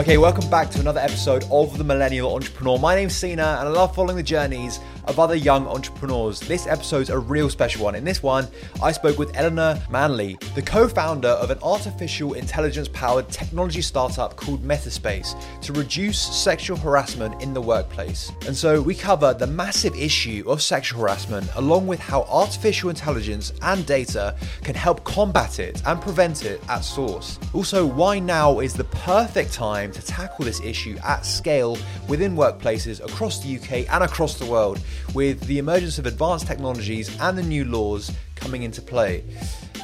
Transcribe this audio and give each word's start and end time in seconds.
Okay, 0.00 0.16
welcome 0.16 0.48
back 0.48 0.70
to 0.70 0.80
another 0.80 0.98
episode 0.98 1.44
of 1.50 1.76
The 1.76 1.84
Millennial 1.84 2.34
Entrepreneur. 2.34 2.78
My 2.78 2.94
name's 2.94 3.14
Sina, 3.14 3.58
and 3.60 3.68
I 3.68 3.70
love 3.70 3.94
following 3.94 4.16
the 4.16 4.22
journeys 4.22 4.80
of 5.04 5.18
other 5.18 5.34
young 5.34 5.66
entrepreneurs. 5.66 6.40
This 6.40 6.66
episode's 6.66 7.10
a 7.10 7.18
real 7.18 7.50
special 7.50 7.84
one. 7.84 7.94
In 7.94 8.04
this 8.04 8.22
one, 8.22 8.46
I 8.82 8.92
spoke 8.92 9.18
with 9.18 9.36
Eleanor 9.36 9.80
Manley, 9.90 10.38
the 10.54 10.62
co 10.62 10.88
founder 10.88 11.28
of 11.28 11.50
an 11.50 11.58
artificial 11.62 12.34
intelligence 12.34 12.88
powered 12.88 13.28
technology 13.28 13.82
startup 13.82 14.36
called 14.36 14.62
Metta 14.62 14.90
Space 14.90 15.34
to 15.62 15.72
reduce 15.72 16.18
sexual 16.18 16.76
harassment 16.76 17.42
in 17.42 17.54
the 17.54 17.60
workplace. 17.60 18.32
And 18.46 18.56
so 18.56 18.80
we 18.80 18.94
cover 18.94 19.34
the 19.34 19.46
massive 19.46 19.94
issue 19.94 20.44
of 20.46 20.62
sexual 20.62 21.00
harassment, 21.00 21.48
along 21.56 21.86
with 21.86 22.00
how 22.00 22.22
artificial 22.22 22.90
intelligence 22.90 23.52
and 23.62 23.84
data 23.86 24.36
can 24.62 24.74
help 24.74 25.04
combat 25.04 25.58
it 25.58 25.82
and 25.86 26.00
prevent 26.00 26.44
it 26.44 26.62
at 26.68 26.80
source. 26.80 27.38
Also, 27.52 27.84
why 27.86 28.18
now 28.18 28.60
is 28.60 28.74
the 28.74 28.84
perfect 28.84 29.52
time 29.52 29.92
to 29.92 30.02
tackle 30.02 30.44
this 30.44 30.60
issue 30.60 30.96
at 31.04 31.24
scale 31.24 31.76
within 32.08 32.34
workplaces 32.36 33.04
across 33.04 33.42
the 33.42 33.56
UK 33.56 33.92
and 33.92 34.04
across 34.04 34.38
the 34.38 34.46
world 34.46 34.80
with 35.14 35.40
the 35.46 35.58
emergence 35.58 35.98
of 35.98 36.06
advanced 36.06 36.46
technologies 36.46 37.18
and 37.20 37.36
the 37.36 37.42
new 37.42 37.64
laws 37.64 38.12
coming 38.34 38.62
into 38.62 38.82
play. 38.82 39.24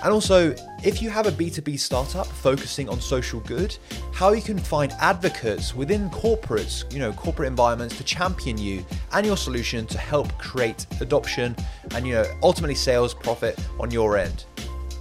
And 0.02 0.12
also, 0.12 0.55
if 0.84 1.01
you 1.01 1.09
have 1.11 1.27
a 1.27 1.33
B2B 1.33 1.79
startup 1.79 2.27
focusing 2.27 2.88
on 2.88 3.01
social 3.01 3.41
good, 3.41 3.77
how 4.12 4.33
you 4.33 4.43
can 4.43 4.59
find 4.59 4.93
advocates 5.01 5.74
within 5.74 6.10
corporates, 6.10 6.91
you 6.93 6.98
know, 6.98 7.12
corporate 7.12 7.48
environments 7.48 7.97
to 7.97 8.05
champion 8.05 8.59
you 8.59 8.84
and 9.12 9.27
your 9.27 9.37
solution 9.37 9.87
to 9.87 9.98
help 9.98 10.37
create 10.38 10.87
adoption 11.01 11.57
and, 11.95 12.07
you 12.07 12.12
know, 12.12 12.24
ultimately 12.43 12.74
sales 12.74 13.15
profit 13.15 13.59
on 13.80 13.91
your 13.91 14.19
end 14.19 14.45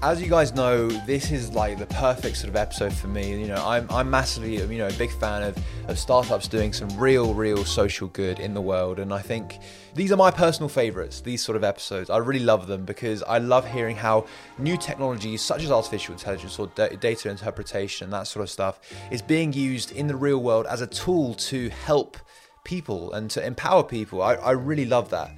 as 0.02 0.22
you 0.22 0.30
guys 0.30 0.54
know, 0.54 0.88
this 0.88 1.32
is 1.32 1.54
like 1.54 1.80
the 1.80 1.86
perfect 1.88 2.38
sort 2.38 2.50
of 2.50 2.56
episode 2.56 2.94
for 2.94 3.08
me. 3.08 3.40
You 3.40 3.48
know, 3.48 3.66
I'm, 3.66 3.88
I'm 3.90 4.10
massively, 4.10 4.56
you 4.58 4.78
know, 4.78 4.88
a 4.88 4.94
big 4.94 5.12
fan 5.12 5.44
of, 5.44 5.58
of 5.88 5.98
startups 5.98 6.48
doing 6.48 6.74
some 6.74 6.90
real, 6.98 7.34
real 7.34 7.64
social 7.66 8.08
good 8.10 8.40
in 8.40 8.54
the 8.54 8.62
world. 8.62 9.00
And 9.00 9.14
I 9.14 9.20
think 9.20 9.60
these 9.96 10.12
are 10.12 10.18
my 10.18 10.32
personal 10.32 10.70
favorites, 10.70 11.22
these 11.22 11.44
sort 11.44 11.56
of 11.56 11.64
episodes. 11.64 12.10
I 12.10 12.18
really 12.18 12.44
love 12.44 12.68
them 12.68 12.86
because 12.86 13.24
I 13.24 13.40
love 13.40 13.68
hearing 13.68 13.96
how 13.96 14.28
new 14.58 14.78
technologies 14.78 15.42
such 15.42 15.64
as 15.64 15.72
artificial 15.72 16.14
intelligence 16.14 16.60
or 16.60 16.68
data 16.68 17.30
interpretation, 17.30 18.10
that 18.12 18.28
sort 18.28 18.44
of 18.44 18.50
stuff, 18.50 18.80
is 19.12 19.22
being 19.22 19.54
used 19.54 19.92
in 19.92 20.08
the 20.08 20.16
real 20.16 20.40
world 20.40 20.66
as 20.68 20.82
a 20.82 20.88
tool 20.88 21.34
to 21.36 21.70
help 21.70 22.18
people 22.64 23.14
and 23.14 23.30
to 23.32 23.46
empower 23.46 23.84
people. 23.84 24.22
I, 24.22 24.34
I 24.36 24.52
really 24.52 24.86
love 24.86 25.10
that. 25.12 25.32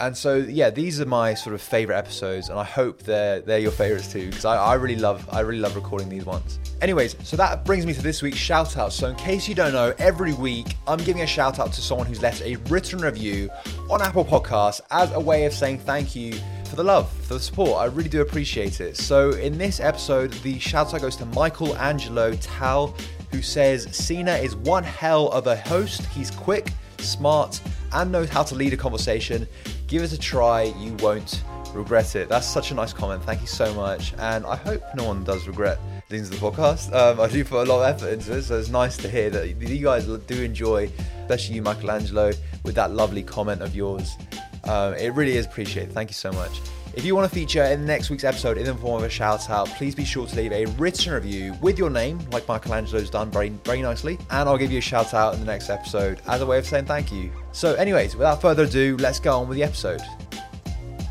And 0.00 0.16
so, 0.16 0.36
yeah, 0.36 0.70
these 0.70 1.00
are 1.00 1.06
my 1.06 1.34
sort 1.34 1.54
of 1.54 1.62
favorite 1.62 1.96
episodes, 1.96 2.48
and 2.48 2.58
I 2.58 2.64
hope 2.64 3.04
they're 3.04 3.40
they're 3.40 3.60
your 3.60 3.70
favorites 3.70 4.10
too, 4.10 4.26
because 4.26 4.44
I, 4.44 4.56
I 4.56 4.74
really 4.74 4.96
love 4.96 5.28
I 5.32 5.40
really 5.40 5.60
love 5.60 5.76
recording 5.76 6.08
these 6.08 6.24
ones. 6.24 6.58
Anyways, 6.82 7.16
so 7.22 7.36
that 7.36 7.64
brings 7.64 7.86
me 7.86 7.94
to 7.94 8.02
this 8.02 8.20
week's 8.20 8.38
shout 8.38 8.76
out. 8.76 8.92
So, 8.92 9.08
in 9.08 9.14
case 9.14 9.48
you 9.48 9.54
don't 9.54 9.72
know, 9.72 9.94
every 9.98 10.34
week 10.34 10.76
I'm 10.88 10.98
giving 10.98 11.22
a 11.22 11.26
shout 11.26 11.60
out 11.60 11.72
to 11.74 11.80
someone 11.80 12.08
who's 12.08 12.20
left 12.20 12.42
a 12.42 12.56
written 12.68 12.98
review 12.98 13.50
on 13.88 14.02
Apple 14.02 14.24
Podcasts 14.24 14.80
as 14.90 15.12
a 15.12 15.20
way 15.20 15.44
of 15.44 15.52
saying 15.52 15.78
thank 15.78 16.16
you 16.16 16.34
for 16.64 16.74
the 16.74 16.84
love, 16.84 17.08
for 17.22 17.34
the 17.34 17.40
support. 17.40 17.80
I 17.80 17.84
really 17.84 18.08
do 18.08 18.20
appreciate 18.20 18.80
it. 18.80 18.96
So, 18.96 19.30
in 19.30 19.56
this 19.56 19.78
episode, 19.78 20.32
the 20.42 20.58
shout 20.58 20.92
out 20.92 21.02
goes 21.02 21.14
to 21.16 21.26
Michelangelo 21.26 22.34
Tal, 22.34 22.96
who 23.30 23.42
says 23.42 23.86
Sina 23.96 24.32
is 24.32 24.56
one 24.56 24.82
hell 24.82 25.28
of 25.28 25.46
a 25.46 25.54
host. 25.54 26.04
He's 26.06 26.32
quick, 26.32 26.68
smart, 26.98 27.60
and 27.92 28.10
knows 28.10 28.28
how 28.28 28.42
to 28.42 28.56
lead 28.56 28.72
a 28.72 28.76
conversation. 28.76 29.46
Give 29.86 30.02
it 30.02 30.12
a 30.12 30.18
try, 30.18 30.64
you 30.78 30.94
won't 31.00 31.42
regret 31.74 32.16
it. 32.16 32.28
That's 32.28 32.46
such 32.46 32.70
a 32.70 32.74
nice 32.74 32.92
comment. 32.92 33.22
Thank 33.24 33.40
you 33.40 33.46
so 33.46 33.72
much. 33.74 34.14
And 34.18 34.46
I 34.46 34.56
hope 34.56 34.82
no 34.94 35.04
one 35.04 35.24
does 35.24 35.46
regret 35.46 35.78
listening 36.10 36.30
to 36.30 36.38
the 36.38 36.50
podcast. 36.50 36.94
Um, 36.94 37.20
I 37.20 37.28
do 37.28 37.44
put 37.44 37.66
a 37.66 37.70
lot 37.70 37.82
of 37.82 37.94
effort 37.96 38.12
into 38.12 38.36
it, 38.36 38.42
so 38.42 38.58
it's 38.58 38.68
nice 38.68 38.96
to 38.98 39.08
hear 39.08 39.30
that 39.30 39.48
you 39.48 39.84
guys 39.84 40.06
do 40.06 40.42
enjoy, 40.42 40.90
especially 41.22 41.56
you, 41.56 41.62
Michelangelo, 41.62 42.32
with 42.62 42.74
that 42.76 42.92
lovely 42.92 43.22
comment 43.22 43.62
of 43.62 43.74
yours. 43.74 44.16
Um, 44.64 44.94
it 44.94 45.12
really 45.14 45.36
is 45.36 45.46
appreciated. 45.46 45.92
Thank 45.92 46.10
you 46.10 46.14
so 46.14 46.32
much. 46.32 46.60
If 46.96 47.04
you 47.04 47.16
want 47.16 47.28
to 47.28 47.34
feature 47.34 47.64
in 47.64 47.84
next 47.84 48.08
week's 48.08 48.22
episode 48.22 48.56
in 48.56 48.66
the 48.66 48.74
form 48.76 48.98
of 48.98 49.02
a 49.02 49.10
shout 49.10 49.50
out, 49.50 49.66
please 49.70 49.96
be 49.96 50.04
sure 50.04 50.28
to 50.28 50.36
leave 50.36 50.52
a 50.52 50.66
written 50.76 51.12
review 51.12 51.52
with 51.60 51.76
your 51.76 51.90
name, 51.90 52.20
like 52.30 52.46
Michelangelo's 52.46 53.10
done 53.10 53.32
very, 53.32 53.48
very 53.48 53.82
nicely, 53.82 54.16
and 54.30 54.48
I'll 54.48 54.56
give 54.56 54.70
you 54.70 54.78
a 54.78 54.80
shout 54.80 55.12
out 55.12 55.34
in 55.34 55.40
the 55.40 55.46
next 55.46 55.70
episode 55.70 56.20
as 56.28 56.40
a 56.40 56.46
way 56.46 56.56
of 56.56 56.66
saying 56.66 56.84
thank 56.84 57.10
you. 57.10 57.32
So, 57.50 57.74
anyways, 57.74 58.14
without 58.14 58.40
further 58.40 58.62
ado, 58.62 58.96
let's 59.00 59.18
go 59.18 59.40
on 59.40 59.48
with 59.48 59.56
the 59.56 59.64
episode. 59.64 60.02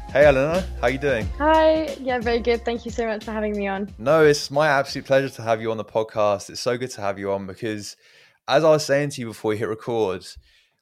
Hey 0.10 0.26
Eleanor, 0.26 0.64
how 0.80 0.88
you 0.88 1.00
doing? 1.00 1.28
Hi, 1.38 1.94
yeah, 2.00 2.20
very 2.20 2.40
good. 2.40 2.64
Thank 2.64 2.86
you 2.86 2.92
so 2.92 3.06
much 3.06 3.26
for 3.26 3.34
having 3.34 3.52
me 3.58 3.68
on. 3.68 3.94
No, 3.98 4.24
it's 4.24 4.50
my 4.50 4.70
absolute 4.70 5.06
pleasure 5.06 5.36
to 5.36 5.42
have 5.42 5.62
you 5.62 5.70
on 5.70 5.76
the 5.76 5.84
podcast. 5.84 6.50
It's 6.50 6.62
so 6.62 6.78
good 6.78 6.92
to 6.92 7.02
have 7.02 7.20
you 7.20 7.34
on 7.34 7.46
because, 7.46 7.98
as 8.48 8.64
I 8.64 8.70
was 8.70 8.86
saying 8.86 9.10
to 9.10 9.22
you 9.22 9.28
before 9.28 9.50
we 9.50 9.58
hit 9.58 9.68
record, 9.68 10.26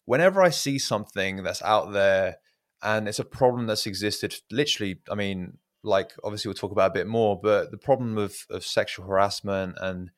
whenever 0.06 0.44
I 0.44 0.52
see 0.52 0.78
something 0.78 1.42
that's 1.42 1.64
out 1.64 1.92
there 1.92 2.38
and 2.84 3.08
it's 3.08 3.20
a 3.20 3.26
problem 3.26 3.68
that's 3.68 3.86
existed 3.86 4.36
literally 4.52 5.00
i 5.10 5.16
mean 5.16 5.58
like 5.84 6.12
obviously 6.24 6.50
we'll 6.50 6.56
talk 6.56 6.72
about 6.72 6.92
a 6.92 6.94
bit 6.94 7.08
more 7.08 7.40
but 7.42 7.72
the 7.72 7.78
problem 7.78 8.18
of, 8.18 8.46
of 8.50 8.64
sexual 8.66 9.06
harassment 9.06 9.76
and 9.82 10.12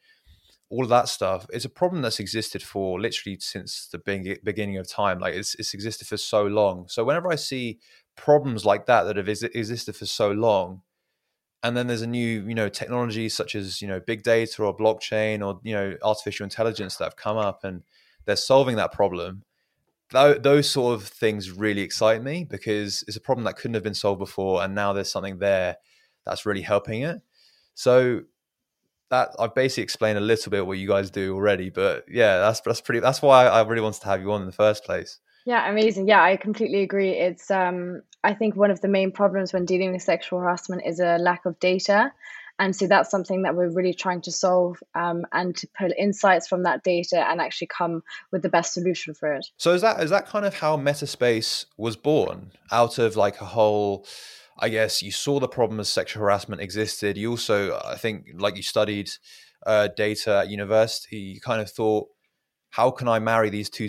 all 0.69 0.83
of 0.83 0.89
that 0.89 1.07
stuff 1.07 1.45
is 1.53 1.65
a 1.65 1.69
problem 1.69 2.01
that's 2.01 2.19
existed 2.19 2.63
for 2.63 2.99
literally 2.99 3.37
since 3.39 3.87
the 3.91 3.99
beginning 4.43 4.77
of 4.77 4.89
time. 4.89 5.19
Like 5.19 5.35
it's, 5.35 5.53
it's 5.59 5.75
existed 5.75 6.07
for 6.07 6.17
so 6.17 6.47
long. 6.47 6.87
So 6.87 7.03
whenever 7.03 7.31
i 7.31 7.35
see 7.35 7.77
problems 8.15 8.65
like 8.65 8.87
that 8.87 9.03
that 9.03 9.17
have 9.17 9.29
existed 9.29 9.95
for 9.95 10.05
so 10.05 10.31
long 10.31 10.81
and 11.63 11.75
then 11.75 11.87
there's 11.87 12.01
a 12.01 12.07
new 12.07 12.45
you 12.47 12.53
know 12.53 12.69
technology 12.69 13.29
such 13.29 13.55
as 13.55 13.81
you 13.81 13.87
know 13.87 13.99
big 13.99 14.21
data 14.21 14.63
or 14.63 14.75
blockchain 14.75 15.45
or 15.45 15.59
you 15.63 15.73
know 15.73 15.95
artificial 16.03 16.43
intelligence 16.43 16.97
that 16.97 17.05
have 17.05 17.15
come 17.15 17.37
up 17.37 17.63
and 17.63 17.81
they're 18.25 18.35
solving 18.35 18.75
that 18.75 18.91
problem 18.91 19.43
those 20.13 20.69
sort 20.69 20.95
of 20.95 21.07
things 21.07 21.51
really 21.51 21.81
excite 21.81 22.23
me 22.23 22.45
because 22.49 23.03
it's 23.07 23.17
a 23.17 23.21
problem 23.21 23.45
that 23.45 23.57
couldn't 23.57 23.73
have 23.73 23.83
been 23.83 23.93
solved 23.93 24.19
before, 24.19 24.63
and 24.63 24.75
now 24.75 24.93
there's 24.93 25.11
something 25.11 25.39
there 25.39 25.77
that's 26.25 26.45
really 26.45 26.61
helping 26.61 27.01
it. 27.01 27.21
So 27.73 28.21
that 29.09 29.29
I've 29.39 29.55
basically 29.55 29.83
explained 29.83 30.17
a 30.17 30.21
little 30.21 30.49
bit 30.49 30.65
what 30.65 30.77
you 30.77 30.87
guys 30.87 31.09
do 31.09 31.35
already, 31.35 31.69
but 31.69 32.05
yeah, 32.09 32.37
that's 32.37 32.61
that's 32.61 32.81
pretty. 32.81 32.99
That's 32.99 33.21
why 33.21 33.47
I 33.47 33.61
really 33.63 33.81
wanted 33.81 34.01
to 34.01 34.07
have 34.07 34.21
you 34.21 34.31
on 34.31 34.41
in 34.41 34.47
the 34.47 34.53
first 34.53 34.83
place. 34.83 35.19
Yeah, 35.45 35.69
amazing. 35.69 36.07
Yeah, 36.07 36.23
I 36.23 36.37
completely 36.37 36.81
agree. 36.81 37.11
It's 37.11 37.51
um, 37.51 38.01
I 38.23 38.33
think 38.33 38.55
one 38.55 38.71
of 38.71 38.81
the 38.81 38.87
main 38.87 39.11
problems 39.11 39.51
when 39.51 39.65
dealing 39.65 39.91
with 39.91 40.01
sexual 40.01 40.39
harassment 40.39 40.83
is 40.85 40.99
a 40.99 41.17
lack 41.17 41.45
of 41.45 41.59
data 41.59 42.11
and 42.59 42.75
so 42.75 42.87
that's 42.87 43.09
something 43.09 43.41
that 43.43 43.55
we're 43.55 43.71
really 43.71 43.93
trying 43.93 44.21
to 44.21 44.31
solve 44.31 44.77
um, 44.95 45.25
and 45.31 45.55
to 45.57 45.67
pull 45.77 45.89
insights 45.97 46.47
from 46.47 46.63
that 46.63 46.83
data 46.83 47.17
and 47.29 47.41
actually 47.41 47.67
come 47.67 48.03
with 48.31 48.41
the 48.41 48.49
best 48.49 48.73
solution 48.73 49.13
for 49.13 49.33
it. 49.33 49.45
So 49.57 49.73
is 49.73 49.81
that 49.81 50.01
is 50.01 50.11
that 50.11 50.27
kind 50.27 50.45
of 50.45 50.55
how 50.55 50.77
Metta 50.77 51.07
Space 51.07 51.65
was 51.77 51.95
born 51.95 52.51
out 52.71 52.99
of 52.99 53.15
like 53.15 53.41
a 53.41 53.45
whole 53.45 54.05
I 54.59 54.69
guess 54.69 55.01
you 55.01 55.11
saw 55.11 55.39
the 55.39 55.47
problem 55.47 55.79
as 55.79 55.89
sexual 55.89 56.21
harassment 56.21 56.61
existed. 56.61 57.17
You 57.17 57.31
also, 57.31 57.79
I 57.83 57.95
think, 57.95 58.27
like 58.35 58.55
you 58.55 58.63
studied 58.63 59.09
uh, 59.65 59.89
data 59.95 60.39
at 60.39 60.49
university, 60.49 61.17
you 61.17 61.41
kind 61.41 61.61
of 61.61 61.69
thought, 61.69 62.07
how 62.69 62.91
can 62.91 63.07
I 63.07 63.19
marry 63.19 63.49
these 63.49 63.69
two 63.69 63.87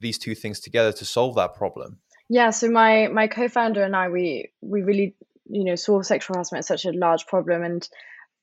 these 0.00 0.18
two 0.18 0.34
things 0.34 0.60
together 0.60 0.92
to 0.92 1.04
solve 1.04 1.34
that 1.36 1.54
problem? 1.54 2.00
Yeah. 2.28 2.50
So 2.50 2.68
my 2.70 3.08
my 3.08 3.28
co-founder 3.28 3.82
and 3.82 3.94
I, 3.94 4.08
we 4.08 4.50
we 4.60 4.82
really 4.82 5.14
you 5.48 5.64
know 5.64 5.74
saw 5.74 6.02
sexual 6.02 6.34
harassment 6.34 6.60
as 6.60 6.66
such 6.66 6.84
a 6.84 6.92
large 6.92 7.26
problem 7.26 7.62
and 7.62 7.88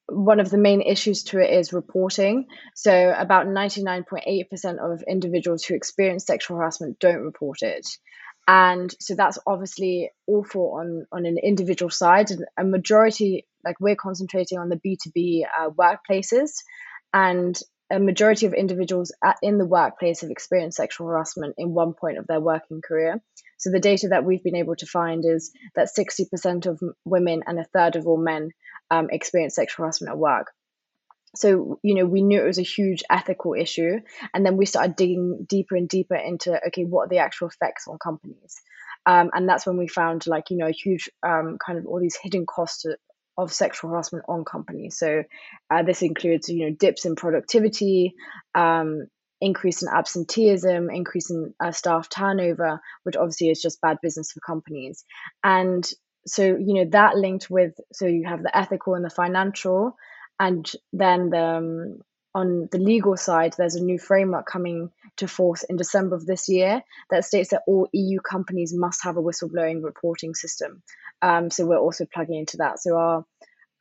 one 0.08 0.40
of 0.40 0.50
the 0.50 0.58
main 0.58 0.82
issues 0.82 1.24
to 1.24 1.40
it 1.40 1.50
is 1.50 1.72
reporting. 1.72 2.48
So, 2.76 3.14
about 3.18 3.48
99.8% 3.48 4.94
of 4.94 5.02
individuals 5.08 5.64
who 5.64 5.76
experience 5.76 6.26
sexual 6.26 6.58
harassment 6.58 7.00
don't 7.00 7.22
report 7.22 7.62
it. 7.62 7.88
And 8.48 8.94
so 9.00 9.16
that's 9.16 9.40
obviously 9.48 10.12
awful 10.28 10.76
on, 10.78 11.06
on 11.14 11.26
an 11.26 11.38
individual 11.38 11.90
side. 11.90 12.30
And 12.32 12.46
a 12.58 12.66
majority, 12.66 13.48
like 13.64 13.78
we're 13.80 13.96
concentrating 13.96 14.60
on 14.60 14.68
the 14.68 14.76
B2B 14.76 15.44
uh, 15.46 15.70
workplaces, 15.70 16.52
and 17.14 17.58
a 17.94 18.00
majority 18.00 18.48
of 18.48 18.54
individuals 18.54 19.12
at, 19.24 19.38
in 19.44 19.60
the 19.60 19.66
workplace 19.66 20.22
have 20.22 20.32
experienced 20.32 20.78
sexual 20.78 21.08
harassment 21.08 21.54
in 21.60 21.74
one 21.74 21.94
point 21.94 22.18
of 22.18 22.26
their 22.26 22.40
working 22.40 22.82
career. 22.82 23.22
So 23.58 23.70
the 23.70 23.80
data 23.80 24.08
that 24.10 24.26
we've 24.26 24.44
been 24.44 24.56
able 24.56 24.76
to 24.78 24.88
find 24.88 25.24
is 25.24 25.52
that 25.76 25.90
60% 25.96 26.66
of 26.66 26.82
women 27.06 27.44
and 27.46 27.60
a 27.60 27.64
third 27.66 27.96
of 27.96 28.08
all 28.08 28.18
men 28.18 28.50
um, 28.90 29.10
experience 29.12 29.56
sexual 29.56 29.84
harassment 29.84 30.12
at 30.12 30.18
work. 30.18 30.52
So, 31.36 31.80
you 31.84 31.96
know, 31.96 32.06
we 32.06 32.24
knew 32.24 32.42
it 32.42 32.48
was 32.48 32.60
a 32.60 32.64
huge 32.64 33.04
ethical 33.10 33.54
issue. 33.54 34.00
And 34.34 34.44
then 34.46 34.58
we 34.58 34.66
started 34.66 34.96
digging 34.96 35.46
deeper 35.48 35.76
and 35.76 35.88
deeper 35.88 36.16
into, 36.16 36.60
okay, 36.68 36.86
what 36.86 37.06
are 37.06 37.10
the 37.10 37.20
actual 37.20 37.48
effects 37.48 37.88
on 37.88 38.00
companies? 38.00 38.56
Um, 39.06 39.30
and 39.34 39.48
that's 39.48 39.66
when 39.66 39.78
we 39.78 39.88
found, 39.88 40.26
like, 40.26 40.50
you 40.50 40.58
know, 40.58 40.68
a 40.68 40.72
huge 40.72 41.10
um, 41.22 41.58
kind 41.64 41.78
of 41.78 41.86
all 41.86 42.00
these 42.00 42.18
hidden 42.22 42.46
costs 42.46 42.86
of 43.38 43.52
sexual 43.52 43.90
harassment 43.90 44.26
on 44.28 44.46
companies. 44.46 44.98
So 44.98 45.24
uh, 45.70 45.84
this 45.84 46.02
includes, 46.02 46.50
you 46.50 46.70
know, 46.70 46.76
dips 46.80 47.06
in 47.06 47.16
productivity, 47.16 48.14
um, 48.54 49.08
increase 49.42 49.82
in 49.82 49.90
absenteeism, 49.90 50.90
increase 50.90 51.30
in 51.30 51.54
uh, 51.60 51.72
staff 51.72 52.10
turnover, 52.10 52.80
which 53.04 53.16
obviously 53.16 53.50
is 53.50 53.62
just 53.62 53.82
bad 53.82 53.98
business 54.02 54.32
for 54.32 54.40
companies. 54.40 55.04
And 55.44 55.88
so, 56.26 56.44
you 56.44 56.74
know, 56.76 56.86
that 56.92 57.18
linked 57.18 57.50
with, 57.50 57.74
so 57.92 58.06
you 58.06 58.26
have 58.26 58.44
the 58.44 58.56
ethical 58.56 58.96
and 58.96 59.04
the 59.04 59.10
financial, 59.10 59.96
and 60.40 60.72
then 60.94 61.30
the, 61.30 61.44
um, 61.44 61.98
on 62.36 62.68
the 62.72 62.80
legal 62.80 63.16
side, 63.16 63.54
there's 63.58 63.76
a 63.76 63.84
new 63.84 64.00
framework 64.00 64.46
coming 64.46 64.92
to 65.18 65.28
force 65.28 65.64
in 65.64 65.76
December 65.76 66.16
of 66.16 66.26
this 66.26 66.50
year 66.50 66.82
that 67.12 67.26
states 67.26 67.50
that 67.52 67.62
all 67.68 67.88
EU 67.94 68.20
companies 68.20 68.74
must 68.74 69.04
have 69.04 69.18
a 69.18 69.22
whistleblowing 69.22 69.84
reporting 69.84 70.34
system. 70.34 70.82
Um, 71.22 71.52
so 71.52 71.66
we're 71.66 71.78
also 71.78 72.06
plugging 72.12 72.40
into 72.40 72.58
that. 72.58 72.80
So 72.80 72.98
our 72.98 73.26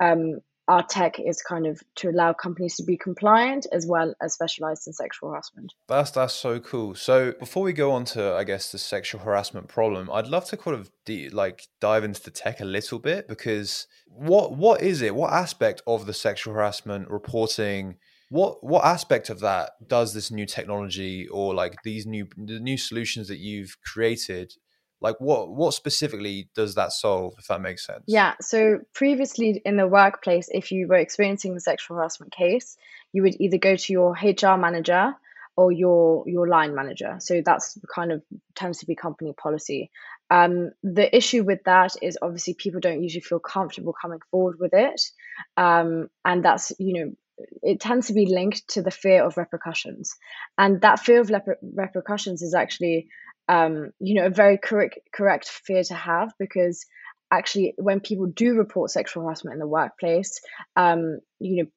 um, 0.01 0.41
our 0.69 0.83
tech 0.83 1.19
is 1.19 1.43
kind 1.43 1.67
of 1.67 1.83
to 1.97 2.09
allow 2.09 2.33
companies 2.33 2.77
to 2.77 2.85
be 2.85 2.97
compliant 2.97 3.67
as 3.73 3.87
well 3.87 4.15
as 4.23 4.35
specialized 4.35 4.87
in 4.87 4.93
sexual 4.93 5.31
harassment. 5.31 5.73
That's 5.89 6.11
that's 6.13 6.35
so 6.35 6.61
cool. 6.61 6.95
So 6.95 7.33
before 7.33 7.63
we 7.63 7.73
go 7.73 7.91
on 7.93 8.05
to 8.07 8.35
I 8.35 8.45
guess 8.45 8.71
the 8.71 8.79
sexual 8.79 9.23
harassment 9.23 9.69
problem, 9.69 10.11
I'd 10.13 10.29
love 10.29 10.45
to 10.47 10.57
kind 10.57 10.77
of 10.77 10.91
de- 11.05 11.31
like 11.31 11.67
dive 11.81 12.05
into 12.05 12.23
the 12.23 12.31
tech 12.31 12.61
a 12.61 12.65
little 12.65 12.99
bit 12.99 13.29
because 13.29 13.87
what 14.07 14.57
what 14.57 14.83
is 14.83 15.03
it? 15.03 15.15
What 15.15 15.33
aspect 15.33 15.83
of 15.87 16.07
the 16.07 16.15
sexual 16.15 16.55
harassment 16.55 17.11
reporting 17.11 17.97
what 18.33 18.65
what 18.65 18.83
aspect 18.83 19.29
of 19.29 19.41
that 19.41 19.73
does 19.87 20.15
this 20.15 20.31
new 20.31 20.47
technology 20.47 21.29
or 21.29 21.53
like 21.55 21.75
these 21.85 22.07
new 22.07 22.27
the 22.39 22.59
new 22.59 22.79
solutions 22.79 23.29
that 23.29 23.37
you've 23.37 23.77
created 23.85 24.55
like 25.03 25.21
what 25.21 25.51
what 25.51 25.75
specifically 25.75 26.49
does 26.55 26.75
that 26.75 26.93
solve 26.93 27.35
if 27.39 27.47
that 27.49 27.61
makes 27.61 27.87
sense? 27.87 28.05
Yeah 28.07 28.33
so 28.41 28.79
previously 28.95 29.61
in 29.67 29.77
the 29.77 29.87
workplace 29.87 30.49
if 30.51 30.73
you 30.73 30.89
were 30.89 30.97
experiencing 30.97 31.55
a 31.55 31.61
sexual 31.61 31.99
harassment 31.99 32.33
case 32.33 32.79
you 33.13 33.21
would 33.23 33.39
either 33.39 33.59
go 33.59 33.77
to 33.77 33.93
your 33.93 34.13
hr 34.13 34.57
manager 34.57 35.15
or 35.57 35.71
your 35.71 36.25
your 36.27 36.49
line 36.49 36.75
manager. 36.75 37.17
So 37.21 37.43
that's 37.45 37.79
kind 37.95 38.13
of 38.13 38.23
tends 38.55 38.79
to 38.79 38.87
be 38.87 38.95
company 38.95 39.35
policy. 39.35 39.91
Um, 40.31 40.71
the 40.83 41.15
issue 41.15 41.45
with 41.45 41.65
that 41.65 41.95
is 42.01 42.17
obviously 42.23 42.55
people 42.55 42.81
don't 42.81 43.03
usually 43.03 43.21
feel 43.21 43.39
comfortable 43.39 43.95
coming 44.01 44.21
forward 44.31 44.57
with 44.59 44.73
it. 44.73 45.03
Um, 45.59 46.09
and 46.25 46.43
that's 46.43 46.73
you 46.79 46.95
know 46.95 47.13
it 47.63 47.81
tends 47.81 48.09
to 48.09 48.13
be 48.13 48.27
linked 48.27 48.69
to 48.69 48.83
the 48.83 48.91
fear 48.91 49.25
of 49.25 49.37
repercussions. 49.37 50.15
And 50.59 50.81
that 50.83 51.01
fear 51.01 51.21
of 51.21 51.31
repercussions 51.63 52.43
is 52.43 52.55
actually 52.55 53.09
um, 53.49 53.91
you 53.99 54.15
know 54.15 54.27
a 54.27 54.31
very 54.31 54.59
correct 54.59 54.99
correct 55.13 55.49
fear 55.49 55.83
to 55.85 55.95
have 55.95 56.33
because 56.39 56.87
actually 57.31 57.75
when 57.77 58.01
people 58.01 58.27
do 58.27 58.55
report 58.55 58.91
sexual 58.91 59.25
harassment 59.25 59.55
in 59.55 59.61
the 59.61 59.67
workplace 59.67 60.41
um, 60.77 61.19
you 61.41 61.65
know 61.65 61.71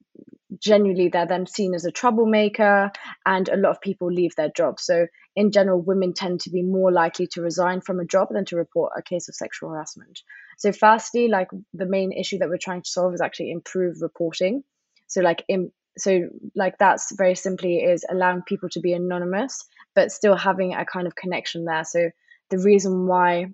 genuinely 0.60 1.08
they're 1.08 1.26
then 1.26 1.46
seen 1.46 1.74
as 1.74 1.84
a 1.84 1.90
troublemaker 1.90 2.90
and 3.24 3.48
a 3.48 3.56
lot 3.56 3.70
of 3.70 3.80
people 3.80 4.10
leave 4.10 4.34
their 4.36 4.50
jobs. 4.56 4.84
So 4.84 5.06
in 5.34 5.50
general 5.50 5.82
women 5.82 6.14
tend 6.14 6.40
to 6.40 6.50
be 6.50 6.62
more 6.62 6.92
likely 6.92 7.26
to 7.32 7.42
resign 7.42 7.80
from 7.80 7.98
a 7.98 8.04
job 8.04 8.28
than 8.30 8.44
to 8.46 8.56
report 8.56 8.92
a 8.96 9.02
case 9.02 9.28
of 9.28 9.34
sexual 9.34 9.70
harassment. 9.70 10.20
So 10.56 10.72
firstly 10.72 11.28
like 11.28 11.48
the 11.74 11.86
main 11.86 12.12
issue 12.12 12.38
that 12.38 12.48
we're 12.48 12.58
trying 12.58 12.82
to 12.82 12.88
solve 12.88 13.14
is 13.14 13.20
actually 13.20 13.50
improve 13.50 13.96
reporting 14.00 14.62
so 15.06 15.20
like 15.20 15.44
in 15.48 15.70
so 15.98 16.28
like 16.54 16.76
that's 16.78 17.14
very 17.16 17.34
simply 17.34 17.78
is 17.78 18.04
allowing 18.10 18.42
people 18.42 18.68
to 18.68 18.80
be 18.80 18.92
anonymous 18.92 19.64
but 19.96 20.12
still 20.12 20.36
having 20.36 20.74
a 20.74 20.84
kind 20.84 21.08
of 21.08 21.16
connection 21.16 21.64
there. 21.64 21.82
So 21.82 22.10
the 22.50 22.58
reason 22.58 23.08
why 23.08 23.46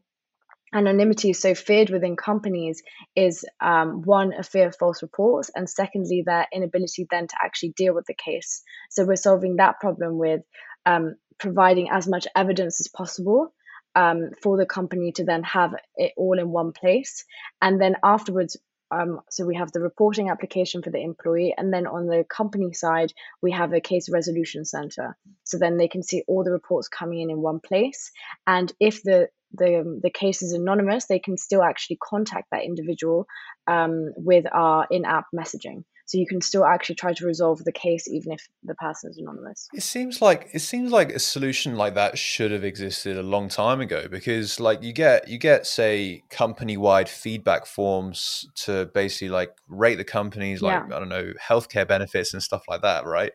anonymity 0.75 1.31
is 1.31 1.41
so 1.41 1.55
feared 1.55 1.89
within 1.89 2.17
companies 2.17 2.83
is 3.15 3.45
um, 3.61 4.03
one 4.03 4.33
a 4.35 4.43
fear 4.43 4.67
of 4.67 4.77
false 4.77 5.03
reports 5.03 5.51
and 5.55 5.71
secondly 5.71 6.25
their 6.27 6.47
inability 6.53 7.07
then 7.11 7.29
to 7.29 7.37
actually 7.43 7.71
deal 7.77 7.95
with 7.95 8.07
the 8.07 8.15
case. 8.15 8.63
So 8.91 9.05
we're 9.05 9.17
solving 9.17 9.57
that 9.57 9.81
problem 9.81 10.19
with 10.19 10.43
um, 10.85 11.15
providing 11.39 11.89
as 11.91 12.09
much 12.09 12.27
evidence 12.35 12.81
as 12.81 12.89
possible 12.89 13.55
um, 13.95 14.31
for 14.43 14.57
the 14.57 14.67
company 14.67 15.13
to 15.13 15.25
then 15.25 15.45
have 15.45 15.75
it 15.97 16.13
all 16.17 16.39
in 16.39 16.51
one 16.51 16.73
place. 16.73 17.25
And 17.61 17.81
then 17.81 17.97
afterwards 18.03 18.57
um, 18.93 19.21
so 19.31 19.47
we 19.47 19.57
have 19.57 19.73
the 19.73 19.81
reporting 19.81 20.31
application 20.31 20.83
for 20.83 20.91
the 20.91 21.03
employee, 21.03 21.55
and 21.57 21.73
then 21.73 21.87
on 21.87 22.07
the 22.07 22.25
company 22.29 22.73
side, 22.73 23.13
we 23.41 23.51
have 23.53 23.73
a 23.73 23.81
case 23.81 24.09
resolution 24.11 24.65
center. 24.65 25.17
So 25.45 25.59
then 25.59 25.77
they 25.77 25.89
can 25.89 26.03
see 26.03 26.23
all 26.29 26.45
the 26.45 26.53
reports 26.53 26.89
coming 26.89 27.21
in 27.21 27.31
in 27.31 27.41
one 27.41 27.61
place. 27.61 28.11
And 28.47 28.73
if 28.79 29.03
the 29.03 29.29
the, 29.55 30.01
the 30.03 30.11
case 30.11 30.41
is 30.43 30.53
anonymous, 30.55 31.07
they 31.07 31.19
can 31.19 31.37
still 31.37 31.63
actually 31.63 31.99
contact 32.03 32.49
that 32.53 32.65
individual 32.65 33.27
um, 33.67 34.13
with 34.17 34.47
our 34.51 34.87
in-app 34.91 35.27
messaging. 35.35 35.85
So 36.13 36.19
you 36.19 36.27
can 36.27 36.43
still 36.43 36.67
actually 36.67 36.97
try 36.97 37.15
to 37.15 37.25
resolve 37.25 37.65
the 37.65 37.73
case 37.73 38.07
even 38.07 38.33
if 38.33 38.47
the 38.63 38.75
person 38.75 39.09
is 39.09 39.17
anonymous. 39.17 39.67
It 39.73 39.83
seems 39.83 40.21
like 40.21 40.51
it 40.53 40.59
seems 40.59 40.93
like 40.93 41.09
a 41.09 41.19
solution 41.19 41.75
like 41.77 41.95
that 41.95 42.19
should 42.19 42.51
have 42.51 42.65
existed 42.65 43.17
a 43.17 43.23
long 43.23 43.49
time 43.49 43.81
ago 43.81 44.09
because 44.11 44.61
like 44.61 44.83
you 44.83 44.93
get 44.93 45.27
you 45.27 45.39
get 45.39 45.67
say 45.67 46.23
company 46.29 46.77
wide 46.77 47.09
feedback 47.09 47.65
forms 47.65 48.47
to 48.57 48.91
basically 48.93 49.31
like 49.31 49.57
rate 49.69 49.95
the 49.95 50.05
companies 50.05 50.61
like 50.61 50.85
yeah. 50.87 50.95
I 50.95 50.99
don't 50.99 51.09
know 51.09 51.33
healthcare 51.43 51.89
benefits 51.89 52.35
and 52.35 52.43
stuff 52.43 52.65
like 52.69 52.83
that, 52.83 53.07
right? 53.07 53.33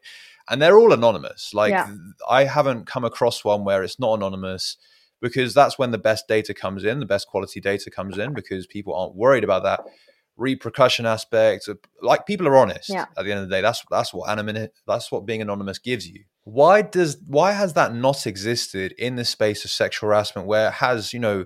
And 0.48 0.62
they're 0.62 0.78
all 0.78 0.94
anonymous. 0.94 1.56
Like 1.56 1.72
yeah. 1.72 1.92
I 2.30 2.44
haven't 2.44 2.86
come 2.86 3.04
across 3.04 3.44
one 3.44 3.64
where 3.64 3.82
it's 3.82 4.00
not 4.00 4.14
anonymous 4.14 4.78
because 5.20 5.56
that's 5.56 5.80
when 5.80 5.90
the 5.90 5.98
best 5.98 6.28
data 6.28 6.54
comes 6.54 6.84
in, 6.84 7.00
the 7.00 7.08
best 7.08 7.28
quality 7.28 7.60
data 7.60 7.90
comes 7.90 8.20
in 8.20 8.36
because 8.36 8.68
people 8.68 8.94
aren't 8.94 9.16
worried 9.16 9.44
about 9.44 9.64
that 9.64 9.80
repercussion 10.38 11.06
aspect. 11.06 11.68
Like 12.02 12.26
people 12.26 12.48
are 12.48 12.56
honest 12.56 12.90
yeah. 12.90 13.06
at 13.18 13.26
the 13.26 13.32
end 13.32 13.42
of 13.42 13.50
the 13.50 13.56
day. 13.56 13.62
That's 13.62 13.84
that's 13.90 14.14
what 14.14 14.30
anonymous. 14.30 14.70
That's 14.88 15.12
what 15.12 15.26
being 15.26 15.42
anonymous 15.42 15.80
gives 15.80 16.08
you. 16.08 16.24
Why 16.44 16.82
does 16.82 17.18
why 17.28 17.52
has 17.52 17.74
that 17.74 17.94
not 17.94 18.26
existed 18.26 18.94
in 18.98 19.16
the 19.16 19.26
space 19.26 19.66
of 19.66 19.72
sexual 19.72 20.10
harassment, 20.10 20.48
where 20.48 20.70
it 20.70 20.76
has 20.76 21.12
you 21.12 21.20
know 21.20 21.46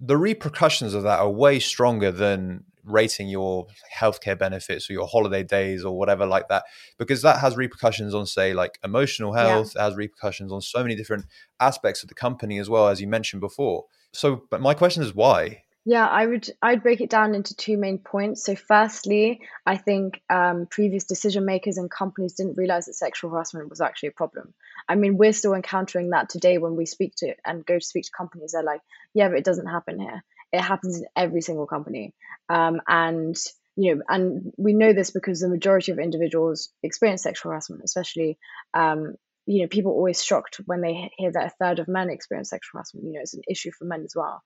the 0.00 0.16
repercussions 0.16 0.94
of 0.94 1.02
that 1.02 1.18
are 1.18 1.30
way 1.30 1.58
stronger 1.58 2.10
than 2.10 2.64
rating 2.84 3.28
your 3.28 3.66
healthcare 3.94 4.38
benefits 4.38 4.88
or 4.88 4.94
your 4.94 5.06
holiday 5.06 5.42
days 5.42 5.84
or 5.84 5.98
whatever 5.98 6.24
like 6.24 6.48
that 6.48 6.64
because 6.98 7.20
that 7.20 7.38
has 7.38 7.54
repercussions 7.56 8.14
on 8.14 8.24
say 8.24 8.54
like 8.54 8.78
emotional 8.82 9.34
health 9.34 9.72
yeah. 9.74 9.82
it 9.82 9.84
has 9.84 9.96
repercussions 9.96 10.50
on 10.50 10.62
so 10.62 10.82
many 10.82 10.94
different 10.94 11.26
aspects 11.60 12.02
of 12.02 12.08
the 12.08 12.14
company 12.14 12.58
as 12.58 12.70
well 12.70 12.88
as 12.88 12.98
you 12.98 13.06
mentioned 13.06 13.40
before 13.40 13.84
so 14.12 14.42
but 14.50 14.62
my 14.62 14.72
question 14.72 15.02
is 15.02 15.14
why 15.14 15.62
yeah, 15.88 16.06
I 16.06 16.26
would 16.26 16.50
I'd 16.60 16.82
break 16.82 17.00
it 17.00 17.08
down 17.08 17.34
into 17.34 17.56
two 17.56 17.78
main 17.78 17.96
points. 17.96 18.44
So 18.44 18.54
firstly, 18.54 19.40
I 19.64 19.78
think 19.78 20.20
um, 20.28 20.66
previous 20.70 21.04
decision 21.04 21.46
makers 21.46 21.78
and 21.78 21.90
companies 21.90 22.34
didn't 22.34 22.58
realize 22.58 22.84
that 22.84 22.92
sexual 22.92 23.30
harassment 23.30 23.70
was 23.70 23.80
actually 23.80 24.10
a 24.10 24.12
problem. 24.12 24.52
I 24.86 24.96
mean, 24.96 25.16
we're 25.16 25.32
still 25.32 25.54
encountering 25.54 26.10
that 26.10 26.28
today 26.28 26.58
when 26.58 26.76
we 26.76 26.84
speak 26.84 27.14
to 27.18 27.32
and 27.42 27.64
go 27.64 27.78
to 27.78 27.84
speak 27.84 28.04
to 28.04 28.10
companies. 28.14 28.52
They're 28.52 28.62
like, 28.62 28.82
yeah, 29.14 29.28
but 29.28 29.38
it 29.38 29.46
doesn't 29.46 29.64
happen 29.64 29.98
here. 29.98 30.22
It 30.52 30.60
happens 30.60 30.98
in 30.98 31.06
every 31.16 31.40
single 31.40 31.66
company, 31.66 32.12
um, 32.50 32.82
and 32.86 33.34
you 33.74 33.94
know, 33.94 34.02
and 34.10 34.52
we 34.58 34.74
know 34.74 34.92
this 34.92 35.10
because 35.10 35.40
the 35.40 35.48
majority 35.48 35.92
of 35.92 35.98
individuals 35.98 36.68
experience 36.82 37.22
sexual 37.22 37.52
harassment, 37.52 37.80
especially. 37.82 38.36
Um, 38.74 39.14
you 39.46 39.62
know, 39.62 39.68
people 39.68 39.92
always 39.92 40.22
shocked 40.22 40.60
when 40.66 40.82
they 40.82 41.10
hear 41.16 41.32
that 41.32 41.46
a 41.46 41.54
third 41.58 41.78
of 41.78 41.88
men 41.88 42.10
experience 42.10 42.50
sexual 42.50 42.76
harassment. 42.76 43.06
You 43.06 43.14
know, 43.14 43.20
it's 43.22 43.32
an 43.32 43.40
issue 43.48 43.70
for 43.70 43.86
men 43.86 44.02
as 44.04 44.12
well. 44.14 44.42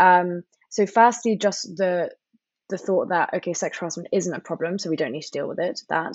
Um, 0.00 0.42
so 0.70 0.86
firstly, 0.86 1.36
just 1.36 1.76
the 1.76 2.10
the 2.68 2.78
thought 2.78 3.08
that 3.08 3.34
okay, 3.34 3.52
sexual 3.52 3.80
harassment 3.80 4.08
isn't 4.12 4.32
a 4.32 4.40
problem, 4.40 4.78
so 4.78 4.88
we 4.88 4.96
don't 4.96 5.12
need 5.12 5.22
to 5.22 5.30
deal 5.30 5.48
with 5.48 5.58
it. 5.58 5.80
That, 5.88 6.14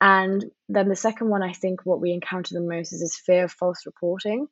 and 0.00 0.44
then 0.68 0.88
the 0.88 0.96
second 0.96 1.30
one, 1.30 1.42
I 1.42 1.52
think 1.52 1.80
what 1.84 2.00
we 2.00 2.12
encounter 2.12 2.54
the 2.54 2.60
most 2.60 2.92
is 2.92 3.00
this 3.00 3.18
fear 3.18 3.44
of 3.44 3.52
false 3.52 3.86
reporting. 3.86 4.46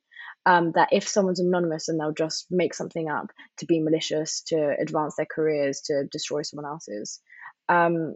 Um, 0.47 0.73
that 0.73 0.89
if 0.91 1.07
someone's 1.07 1.39
anonymous 1.39 1.87
and 1.87 1.99
they'll 1.99 2.11
just 2.11 2.47
make 2.51 2.73
something 2.73 3.09
up 3.09 3.31
to 3.57 3.65
be 3.65 3.79
malicious, 3.79 4.41
to 4.47 4.75
advance 4.79 5.15
their 5.15 5.25
careers, 5.25 5.81
to 5.85 6.03
destroy 6.11 6.43
someone 6.43 6.69
else's. 6.69 7.19
Um, 7.67 8.15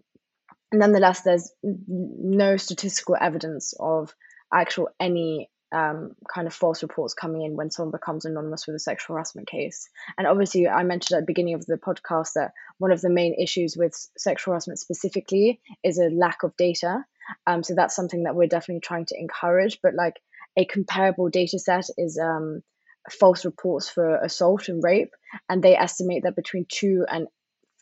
nonetheless, 0.71 1.21
there's 1.21 1.51
no 1.63 2.57
statistical 2.57 3.17
evidence 3.19 3.73
of 3.79 4.13
actual 4.53 4.89
any 4.99 5.49
um, 5.71 6.15
kind 6.33 6.47
of 6.47 6.53
false 6.53 6.81
reports 6.81 7.13
coming 7.13 7.43
in 7.43 7.55
when 7.55 7.71
someone 7.71 7.91
becomes 7.91 8.25
anonymous 8.25 8.65
with 8.65 8.75
a 8.75 8.79
sexual 8.79 9.15
harassment 9.15 9.47
case. 9.47 9.89
And 10.17 10.27
obviously, 10.27 10.67
I 10.67 10.83
mentioned 10.83 11.17
at 11.17 11.21
the 11.21 11.31
beginning 11.31 11.53
of 11.55 11.65
the 11.65 11.77
podcast 11.77 12.33
that 12.35 12.53
one 12.77 12.91
of 12.91 13.01
the 13.01 13.09
main 13.09 13.35
issues 13.39 13.75
with 13.77 13.93
sexual 14.17 14.53
harassment 14.53 14.79
specifically 14.79 15.61
is 15.83 15.99
a 15.99 16.09
lack 16.09 16.43
of 16.43 16.55
data. 16.57 17.05
Um, 17.45 17.63
so 17.63 17.75
that's 17.75 17.95
something 17.95 18.23
that 18.23 18.35
we're 18.35 18.47
definitely 18.47 18.81
trying 18.81 19.05
to 19.05 19.19
encourage. 19.19 19.79
But 19.81 19.93
like 19.93 20.15
a 20.57 20.65
comparable 20.65 21.29
data 21.29 21.59
set 21.59 21.85
is 21.97 22.19
um, 22.19 22.61
false 23.11 23.45
reports 23.45 23.89
for 23.89 24.15
assault 24.15 24.69
and 24.69 24.83
rape, 24.83 25.13
and 25.47 25.63
they 25.63 25.75
estimate 25.75 26.23
that 26.23 26.35
between 26.35 26.65
two 26.67 27.05
and 27.07 27.27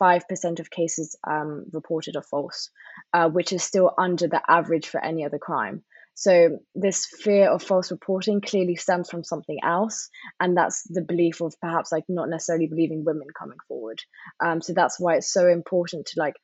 5% 0.00 0.60
of 0.60 0.70
cases 0.70 1.16
um, 1.26 1.66
reported 1.72 2.16
are 2.16 2.22
false, 2.22 2.70
uh, 3.12 3.28
which 3.28 3.52
is 3.52 3.62
still 3.62 3.92
under 3.98 4.28
the 4.28 4.40
average 4.48 4.86
for 4.86 5.02
any 5.02 5.24
other 5.24 5.38
crime. 5.38 5.82
So 6.20 6.58
this 6.74 7.06
fear 7.06 7.48
of 7.48 7.62
false 7.62 7.92
reporting 7.92 8.40
clearly 8.40 8.74
stems 8.74 9.08
from 9.08 9.22
something 9.22 9.58
else, 9.62 10.10
and 10.40 10.56
that's 10.56 10.82
the 10.82 11.00
belief 11.00 11.40
of 11.40 11.54
perhaps 11.60 11.92
like 11.92 12.02
not 12.08 12.28
necessarily 12.28 12.66
believing 12.66 13.04
women 13.04 13.28
coming 13.38 13.58
forward. 13.68 14.02
Um, 14.44 14.60
so 14.60 14.72
that's 14.72 14.98
why 14.98 15.14
it's 15.14 15.32
so 15.32 15.46
important 15.46 16.06
to 16.06 16.18
like, 16.18 16.34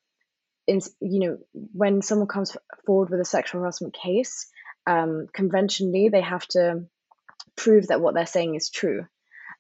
in, 0.69 0.81
you 1.01 1.19
know, 1.19 1.39
when 1.73 2.03
someone 2.03 2.29
comes 2.29 2.57
forward 2.87 3.11
with 3.11 3.19
a 3.19 3.25
sexual 3.25 3.63
harassment 3.63 3.95
case, 3.95 4.47
um, 4.87 5.27
conventionally 5.35 6.09
they 6.09 6.21
have 6.21 6.47
to 6.51 6.85
prove 7.57 7.89
that 7.89 8.01
what 8.01 8.15
they're 8.15 8.27
saying 8.27 8.55
is 8.55 8.71
true, 8.71 9.05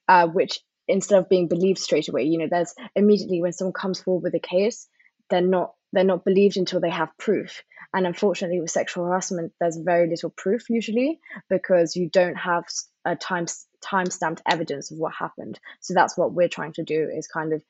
uh, 0.06 0.28
which 0.28 0.61
instead 0.87 1.18
of 1.18 1.28
being 1.28 1.49
believed 1.49 1.80
straight 1.80 2.09
away, 2.09 2.23
you 2.23 2.38
know, 2.38 2.47
there's 2.49 2.73
immediately 2.94 3.42
when 3.42 3.52
someone 3.52 3.73
comes 3.73 4.00
forward 4.00 4.23
with 4.23 4.35
a 4.37 4.49
case, 4.49 4.87
they're 5.28 5.40
not 5.40 5.73
they're 5.92 6.04
not 6.04 6.25
believed 6.25 6.56
until 6.56 6.78
they 6.78 6.90
have 6.90 7.18
proof 7.18 7.64
And 7.94 8.08
unfortunately, 8.08 8.60
with 8.60 8.70
sexual 8.70 9.04
harassment, 9.04 9.52
there's 9.60 9.76
very 9.76 10.08
little 10.10 10.30
proof 10.30 10.68
usually 10.68 11.20
because 11.48 11.94
you 11.94 12.10
don't 12.10 12.34
have 12.34 12.64
a 13.04 13.14
time 13.14 13.46
time 13.80 14.10
stamped 14.10 14.42
evidence 14.50 14.90
of 14.90 14.98
what 14.98 15.12
happened. 15.14 15.60
So 15.80 15.94
that's 15.94 16.18
what 16.18 16.32
we're 16.32 16.48
trying 16.48 16.72
to 16.74 16.82
do 16.82 17.08
is 17.14 17.28
kind 17.28 17.52
of 17.52 17.62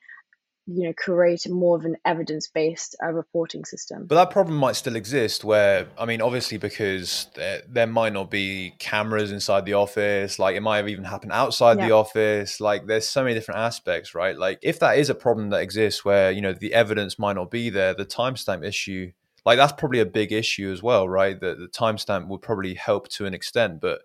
you 0.67 0.87
know 0.87 0.93
create 0.93 1.47
more 1.47 1.77
of 1.77 1.85
an 1.85 1.95
evidence 2.05 2.47
based 2.47 2.95
uh, 3.03 3.11
reporting 3.11 3.63
system 3.65 4.07
but 4.07 4.15
that 4.15 4.31
problem 4.31 4.57
might 4.57 4.75
still 4.75 4.95
exist 4.95 5.43
where 5.43 5.87
i 5.95 6.05
mean 6.05 6.21
obviously 6.21 6.57
because 6.57 7.27
there, 7.35 7.61
there, 7.69 7.85
might 7.85 8.13
not 8.13 8.31
be 8.31 8.73
cameras 8.79 9.31
inside 9.31 9.63
the 9.65 9.73
office 9.73 10.39
like 10.39 10.55
it 10.55 10.61
might 10.61 10.77
have 10.77 10.89
even 10.89 11.03
happened 11.03 11.31
outside 11.31 11.77
yeah. 11.77 11.87
the 11.87 11.93
office 11.93 12.59
like 12.59 12.87
there's 12.87 13.07
so 13.07 13.21
many 13.21 13.35
different 13.35 13.59
aspects 13.59 14.15
right 14.15 14.39
like 14.39 14.57
if 14.63 14.79
that 14.79 14.97
is 14.97 15.07
a 15.07 15.13
problem 15.13 15.51
that 15.51 15.61
exists 15.61 16.03
where 16.03 16.31
you 16.31 16.41
know 16.41 16.51
the 16.53 16.73
evidence 16.73 17.19
might 17.19 17.35
not 17.35 17.51
be 17.51 17.69
there 17.69 17.93
the 17.93 18.03
timestamp 18.03 18.65
issue 18.65 19.11
like 19.45 19.57
that's 19.57 19.73
probably 19.73 19.99
a 19.99 20.05
big 20.05 20.31
issue 20.31 20.71
as 20.71 20.81
well 20.81 21.07
right 21.07 21.39
that 21.39 21.57
the 21.57 21.67
timestamp 21.67 22.27
would 22.27 22.41
probably 22.41 22.73
help 22.73 23.07
to 23.09 23.25
an 23.25 23.33
extent 23.33 23.79
but 23.81 24.01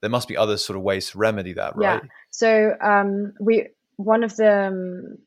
there 0.00 0.10
must 0.10 0.28
be 0.28 0.36
other 0.36 0.56
sort 0.56 0.76
of 0.76 0.82
ways 0.82 1.10
to 1.10 1.18
remedy 1.18 1.52
that 1.52 1.76
right 1.76 2.02
yeah 2.02 2.08
so 2.30 2.74
um 2.82 3.32
we 3.40 3.68
one 3.96 4.24
of 4.24 4.36
the 4.36 4.66
um, 4.66 5.18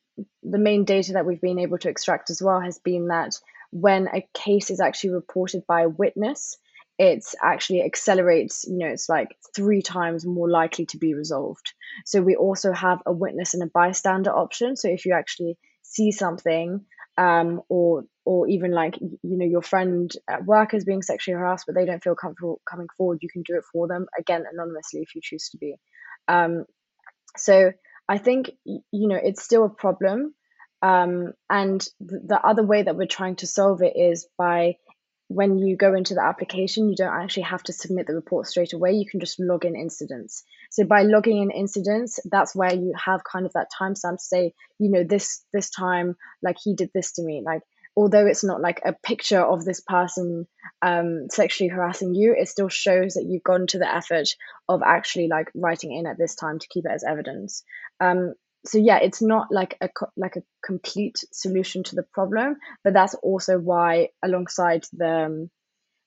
the 0.43 0.57
main 0.57 0.85
data 0.85 1.13
that 1.13 1.25
we've 1.25 1.41
been 1.41 1.59
able 1.59 1.77
to 1.79 1.89
extract 1.89 2.29
as 2.29 2.41
well 2.41 2.59
has 2.59 2.79
been 2.79 3.07
that 3.07 3.33
when 3.71 4.07
a 4.07 4.27
case 4.33 4.69
is 4.69 4.79
actually 4.79 5.11
reported 5.11 5.65
by 5.67 5.81
a 5.81 5.89
witness, 5.89 6.57
it's 6.97 7.35
actually 7.43 7.83
accelerates, 7.83 8.65
you 8.65 8.77
know, 8.77 8.87
it's 8.87 9.09
like 9.09 9.35
three 9.53 9.81
times 9.81 10.25
more 10.25 10.49
likely 10.49 10.85
to 10.85 10.97
be 10.97 11.13
resolved. 11.13 11.73
So 12.05 12.21
we 12.21 12.35
also 12.35 12.71
have 12.71 13.01
a 13.05 13.11
witness 13.11 13.53
and 13.53 13.63
a 13.63 13.67
bystander 13.73 14.31
option. 14.31 14.77
So 14.77 14.87
if 14.87 15.05
you 15.05 15.13
actually 15.13 15.57
see 15.81 16.11
something, 16.11 16.85
um, 17.17 17.61
or 17.67 18.05
or 18.25 18.47
even 18.47 18.71
like 18.71 18.97
you 18.99 19.37
know 19.37 19.45
your 19.45 19.61
friend 19.61 20.11
at 20.27 20.45
work 20.45 20.73
is 20.73 20.83
being 20.83 21.01
sexually 21.01 21.37
harassed, 21.37 21.65
but 21.67 21.75
they 21.75 21.85
don't 21.85 22.03
feel 22.03 22.15
comfortable 22.15 22.59
coming 22.69 22.87
forward, 22.97 23.19
you 23.21 23.29
can 23.29 23.43
do 23.43 23.55
it 23.55 23.63
for 23.71 23.87
them 23.87 24.07
again 24.17 24.43
anonymously 24.51 25.01
if 25.01 25.15
you 25.15 25.21
choose 25.23 25.49
to 25.49 25.57
be. 25.57 25.75
Um, 26.27 26.65
so 27.37 27.71
I 28.09 28.17
think 28.17 28.51
you 28.65 28.81
know 29.07 29.19
it's 29.21 29.43
still 29.43 29.65
a 29.65 29.69
problem, 29.69 30.33
um, 30.81 31.33
and 31.49 31.79
th- 31.81 32.21
the 32.27 32.39
other 32.43 32.63
way 32.63 32.83
that 32.83 32.95
we're 32.95 33.07
trying 33.07 33.37
to 33.37 33.47
solve 33.47 33.81
it 33.81 33.93
is 33.95 34.27
by 34.37 34.75
when 35.27 35.57
you 35.57 35.75
go 35.75 35.95
into 35.95 36.13
the 36.13 36.23
application, 36.23 36.89
you 36.89 36.95
don't 36.95 37.13
actually 37.13 37.43
have 37.43 37.63
to 37.63 37.73
submit 37.73 38.05
the 38.05 38.13
report 38.13 38.45
straight 38.45 38.73
away. 38.73 38.93
You 38.93 39.07
can 39.09 39.19
just 39.19 39.39
log 39.39 39.65
in 39.65 39.75
incidents. 39.75 40.43
So 40.69 40.85
by 40.85 41.01
logging 41.01 41.41
in 41.41 41.49
incidents, 41.49 42.19
that's 42.25 42.55
where 42.55 42.73
you 42.73 42.93
have 43.03 43.21
kind 43.23 43.45
of 43.47 43.53
that 43.53 43.69
timestamp 43.79 44.17
to 44.17 44.23
say, 44.23 44.53
you 44.77 44.91
know, 44.91 45.03
this 45.03 45.43
this 45.51 45.69
time, 45.69 46.15
like 46.43 46.57
he 46.63 46.75
did 46.75 46.91
this 46.93 47.13
to 47.13 47.23
me, 47.23 47.41
like 47.43 47.61
although 47.95 48.25
it's 48.25 48.43
not 48.43 48.61
like 48.61 48.81
a 48.85 48.93
picture 48.93 49.41
of 49.41 49.63
this 49.63 49.81
person 49.81 50.47
um, 50.81 51.27
sexually 51.29 51.69
harassing 51.69 52.13
you, 52.13 52.35
it 52.37 52.47
still 52.47 52.69
shows 52.69 53.13
that 53.13 53.25
you've 53.27 53.43
gone 53.43 53.67
to 53.67 53.79
the 53.79 53.93
effort 53.93 54.29
of 54.67 54.81
actually 54.85 55.27
like 55.27 55.49
writing 55.55 55.93
in 55.93 56.05
at 56.05 56.17
this 56.17 56.35
time 56.35 56.59
to 56.59 56.67
keep 56.69 56.85
it 56.85 56.91
as 56.91 57.03
evidence. 57.03 57.63
Um, 57.99 58.33
so 58.65 58.79
yeah, 58.79 58.97
it's 58.97 59.21
not 59.21 59.47
like 59.51 59.77
a 59.79 59.89
like 60.17 60.35
a 60.35 60.43
complete 60.65 61.17
solution 61.31 61.83
to 61.83 61.95
the 61.95 62.03
problem, 62.13 62.57
but 62.83 62.93
that's 62.93 63.13
also 63.15 63.59
why 63.59 64.09
alongside 64.23 64.85
the 64.91 65.25
um, 65.25 65.49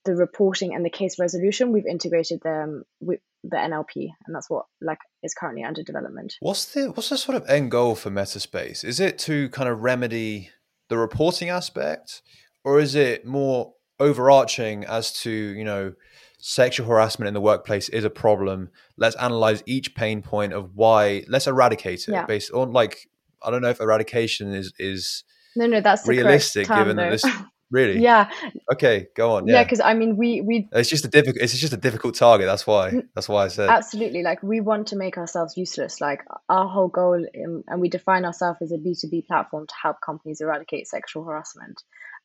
the 0.05 0.15
reporting 0.15 0.75
and 0.75 0.85
the 0.85 0.89
case 0.89 1.17
resolution, 1.19 1.71
we've 1.71 1.85
integrated 1.85 2.41
them 2.41 2.83
the 3.01 3.55
NLP, 3.55 4.09
and 4.25 4.35
that's 4.35 4.49
what 4.49 4.65
like 4.81 4.99
is 5.23 5.33
currently 5.33 5.63
under 5.63 5.83
development. 5.83 6.35
What's 6.41 6.65
the 6.73 6.91
what's 6.91 7.09
the 7.09 7.17
sort 7.17 7.37
of 7.37 7.49
end 7.49 7.71
goal 7.71 7.95
for 7.95 8.09
Metta 8.09 8.39
Space? 8.39 8.83
Is 8.83 8.99
it 8.99 9.17
to 9.19 9.49
kind 9.49 9.69
of 9.69 9.81
remedy 9.81 10.49
the 10.89 10.97
reporting 10.97 11.49
aspect, 11.49 12.21
or 12.63 12.79
is 12.79 12.95
it 12.95 13.25
more 13.25 13.73
overarching 13.99 14.85
as 14.85 15.11
to 15.21 15.31
you 15.31 15.63
know 15.63 15.93
sexual 16.39 16.87
harassment 16.87 17.27
in 17.27 17.33
the 17.33 17.41
workplace 17.41 17.89
is 17.89 18.03
a 18.03 18.09
problem? 18.09 18.69
Let's 18.97 19.15
analyze 19.15 19.63
each 19.65 19.95
pain 19.95 20.21
point 20.21 20.53
of 20.53 20.75
why. 20.75 21.23
Let's 21.27 21.47
eradicate 21.47 22.07
it 22.07 22.11
yeah. 22.11 22.25
based 22.25 22.51
on 22.51 22.73
like 22.73 23.07
I 23.41 23.51
don't 23.51 23.61
know 23.61 23.69
if 23.69 23.79
eradication 23.79 24.53
is 24.53 24.73
is 24.77 25.23
no 25.55 25.65
no 25.65 25.81
that's 25.81 26.07
realistic 26.07 26.67
given 26.67 26.97
that 26.97 27.11
this 27.11 27.25
really? 27.71 27.99
Yeah. 27.99 28.29
Okay 28.71 29.07
go 29.15 29.35
on 29.35 29.47
yeah 29.47 29.63
because 29.63 29.79
yeah, 29.79 29.87
i 29.87 29.93
mean 29.93 30.17
we 30.17 30.41
we 30.41 30.67
it's 30.71 30.89
just 30.89 31.05
a 31.05 31.07
difficult 31.07 31.41
it's 31.41 31.57
just 31.57 31.73
a 31.73 31.77
difficult 31.77 32.15
target 32.15 32.47
that's 32.47 32.65
why 32.65 32.91
that's 33.15 33.29
why 33.29 33.45
i 33.45 33.47
said. 33.47 33.69
Absolutely 33.69 34.23
like 34.23 34.41
we 34.43 34.59
want 34.61 34.87
to 34.87 34.95
make 34.95 35.17
ourselves 35.17 35.57
useless 35.57 36.01
like 36.01 36.23
our 36.49 36.67
whole 36.67 36.87
goal 36.87 37.25
in, 37.33 37.63
and 37.67 37.81
we 37.81 37.89
define 37.89 38.25
ourselves 38.25 38.61
as 38.61 38.71
a 38.71 38.77
b2b 38.77 39.27
platform 39.27 39.67
to 39.67 39.73
help 39.81 39.97
companies 40.01 40.41
eradicate 40.41 40.87
sexual 40.87 41.23
harassment. 41.23 41.81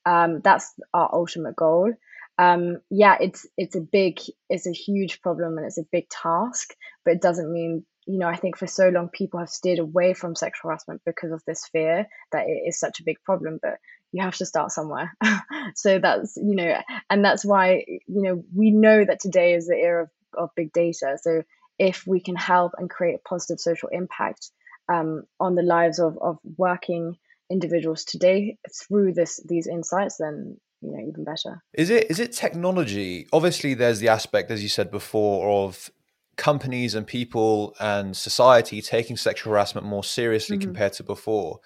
Um, 0.06 0.40
that's 0.42 0.74
our 0.92 1.08
ultimate 1.12 1.56
goal. 1.56 1.92
Um, 2.36 2.78
yeah 2.90 3.16
it's 3.20 3.46
it's 3.56 3.76
a 3.76 3.80
big 3.80 4.18
it's 4.50 4.66
a 4.66 4.72
huge 4.72 5.22
problem 5.22 5.56
and 5.56 5.66
it's 5.66 5.78
a 5.78 5.86
big 5.92 6.08
task 6.08 6.74
but 7.04 7.14
it 7.14 7.22
doesn't 7.22 7.52
mean 7.52 7.84
you 8.06 8.18
know, 8.18 8.28
I 8.28 8.36
think 8.36 8.56
for 8.56 8.66
so 8.66 8.88
long 8.88 9.08
people 9.08 9.40
have 9.40 9.48
steered 9.48 9.78
away 9.78 10.14
from 10.14 10.34
sexual 10.34 10.68
harassment 10.68 11.00
because 11.06 11.32
of 11.32 11.42
this 11.46 11.66
fear 11.72 12.06
that 12.32 12.46
it 12.46 12.68
is 12.68 12.78
such 12.78 13.00
a 13.00 13.04
big 13.04 13.16
problem. 13.24 13.58
But 13.62 13.78
you 14.14 14.22
have 14.22 14.36
to 14.36 14.46
start 14.46 14.70
somewhere. 14.70 15.12
so 15.74 15.98
that's, 15.98 16.36
you 16.36 16.54
know, 16.54 16.80
and 17.10 17.24
that's 17.24 17.44
why, 17.44 17.84
you 17.88 18.22
know, 18.22 18.44
we 18.54 18.70
know 18.70 19.04
that 19.04 19.18
today 19.18 19.54
is 19.54 19.66
the 19.66 19.74
era 19.74 20.04
of, 20.04 20.10
of 20.34 20.50
big 20.54 20.72
data. 20.72 21.18
So 21.20 21.42
if 21.80 22.06
we 22.06 22.20
can 22.20 22.36
help 22.36 22.74
and 22.78 22.88
create 22.88 23.16
a 23.16 23.28
positive 23.28 23.58
social 23.58 23.88
impact 23.90 24.52
um, 24.88 25.24
on 25.40 25.56
the 25.56 25.64
lives 25.64 25.98
of, 25.98 26.16
of 26.22 26.38
working 26.56 27.16
individuals 27.50 28.04
today 28.04 28.56
through 28.72 29.14
this 29.14 29.40
these 29.48 29.66
insights, 29.66 30.18
then 30.18 30.58
you 30.80 30.92
know 30.92 31.08
even 31.08 31.24
better. 31.24 31.60
Is 31.72 31.90
it 31.90 32.08
is 32.08 32.20
it 32.20 32.30
technology? 32.30 33.26
Obviously, 33.32 33.74
there's 33.74 33.98
the 33.98 34.08
aspect, 34.08 34.52
as 34.52 34.62
you 34.62 34.68
said 34.68 34.92
before, 34.92 35.66
of 35.66 35.90
companies 36.36 36.94
and 36.94 37.04
people 37.04 37.74
and 37.80 38.16
society 38.16 38.80
taking 38.80 39.16
sexual 39.16 39.52
harassment 39.52 39.86
more 39.86 40.04
seriously 40.04 40.56
mm-hmm. 40.56 40.68
compared 40.68 40.92
to 40.92 41.02
before. 41.02 41.58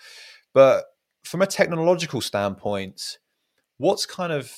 But 0.54 0.86
from 1.28 1.42
a 1.42 1.46
technological 1.46 2.22
standpoint, 2.22 3.18
what's 3.76 4.06
kind 4.06 4.32
of 4.32 4.52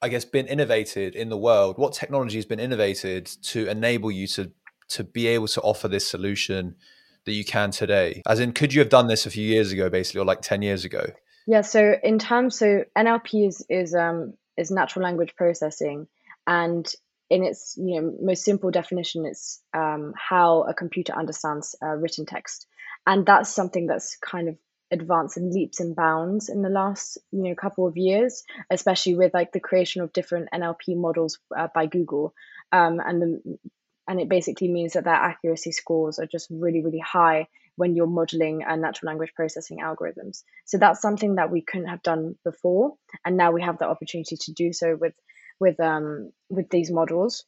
I 0.00 0.08
guess 0.08 0.24
been 0.24 0.46
innovated 0.46 1.14
in 1.14 1.28
the 1.28 1.36
world? 1.36 1.78
What 1.78 1.92
technology 1.92 2.36
has 2.36 2.44
been 2.44 2.60
innovated 2.60 3.26
to 3.44 3.68
enable 3.68 4.10
you 4.10 4.26
to 4.28 4.50
to 4.88 5.04
be 5.04 5.26
able 5.28 5.48
to 5.48 5.60
offer 5.60 5.88
this 5.88 6.06
solution 6.06 6.76
that 7.24 7.32
you 7.32 7.44
can 7.44 7.70
today? 7.70 8.22
As 8.26 8.40
in, 8.40 8.52
could 8.52 8.74
you 8.74 8.80
have 8.80 8.88
done 8.88 9.06
this 9.06 9.24
a 9.26 9.30
few 9.30 9.46
years 9.46 9.72
ago, 9.72 9.88
basically, 9.88 10.20
or 10.20 10.24
like 10.24 10.40
ten 10.40 10.62
years 10.62 10.84
ago? 10.84 11.06
Yeah. 11.46 11.60
So 11.62 11.94
in 12.02 12.18
terms, 12.18 12.58
so 12.58 12.84
NLP 12.96 13.48
is 13.48 13.64
is 13.68 13.94
um 13.94 14.34
is 14.56 14.70
natural 14.70 15.04
language 15.04 15.34
processing, 15.36 16.06
and 16.46 16.90
in 17.28 17.44
its 17.44 17.76
you 17.78 18.00
know 18.00 18.14
most 18.22 18.44
simple 18.44 18.70
definition, 18.70 19.26
it's 19.26 19.60
um, 19.74 20.14
how 20.16 20.62
a 20.62 20.74
computer 20.74 21.14
understands 21.14 21.74
uh, 21.82 21.94
written 21.96 22.24
text, 22.26 22.66
and 23.06 23.26
that's 23.26 23.50
something 23.50 23.86
that's 23.86 24.16
kind 24.16 24.48
of 24.48 24.56
advanced 24.90 25.36
in 25.36 25.50
leaps 25.50 25.80
and 25.80 25.96
bounds 25.96 26.48
in 26.48 26.62
the 26.62 26.68
last 26.68 27.18
you 27.32 27.42
know 27.42 27.54
couple 27.54 27.86
of 27.86 27.96
years, 27.96 28.44
especially 28.70 29.14
with 29.14 29.34
like 29.34 29.52
the 29.52 29.60
creation 29.60 30.02
of 30.02 30.12
different 30.12 30.48
NLP 30.52 30.96
models 30.96 31.38
uh, 31.56 31.68
by 31.74 31.86
Google, 31.86 32.34
um, 32.72 33.00
and 33.00 33.22
the 33.22 33.58
and 34.06 34.20
it 34.20 34.28
basically 34.28 34.68
means 34.68 34.92
that 34.92 35.04
their 35.04 35.14
accuracy 35.14 35.72
scores 35.72 36.18
are 36.18 36.26
just 36.26 36.48
really 36.50 36.82
really 36.82 37.00
high 37.00 37.48
when 37.76 37.96
you're 37.96 38.06
modeling 38.06 38.62
uh, 38.62 38.76
natural 38.76 39.10
language 39.10 39.32
processing 39.34 39.78
algorithms. 39.78 40.44
So 40.64 40.78
that's 40.78 41.02
something 41.02 41.36
that 41.36 41.50
we 41.50 41.60
couldn't 41.60 41.88
have 41.88 42.02
done 42.02 42.36
before, 42.44 42.94
and 43.24 43.36
now 43.36 43.52
we 43.52 43.62
have 43.62 43.78
the 43.78 43.88
opportunity 43.88 44.36
to 44.36 44.52
do 44.52 44.72
so 44.72 44.96
with 44.96 45.14
with 45.60 45.78
um 45.80 46.32
with 46.48 46.68
these 46.70 46.90
models 46.90 47.44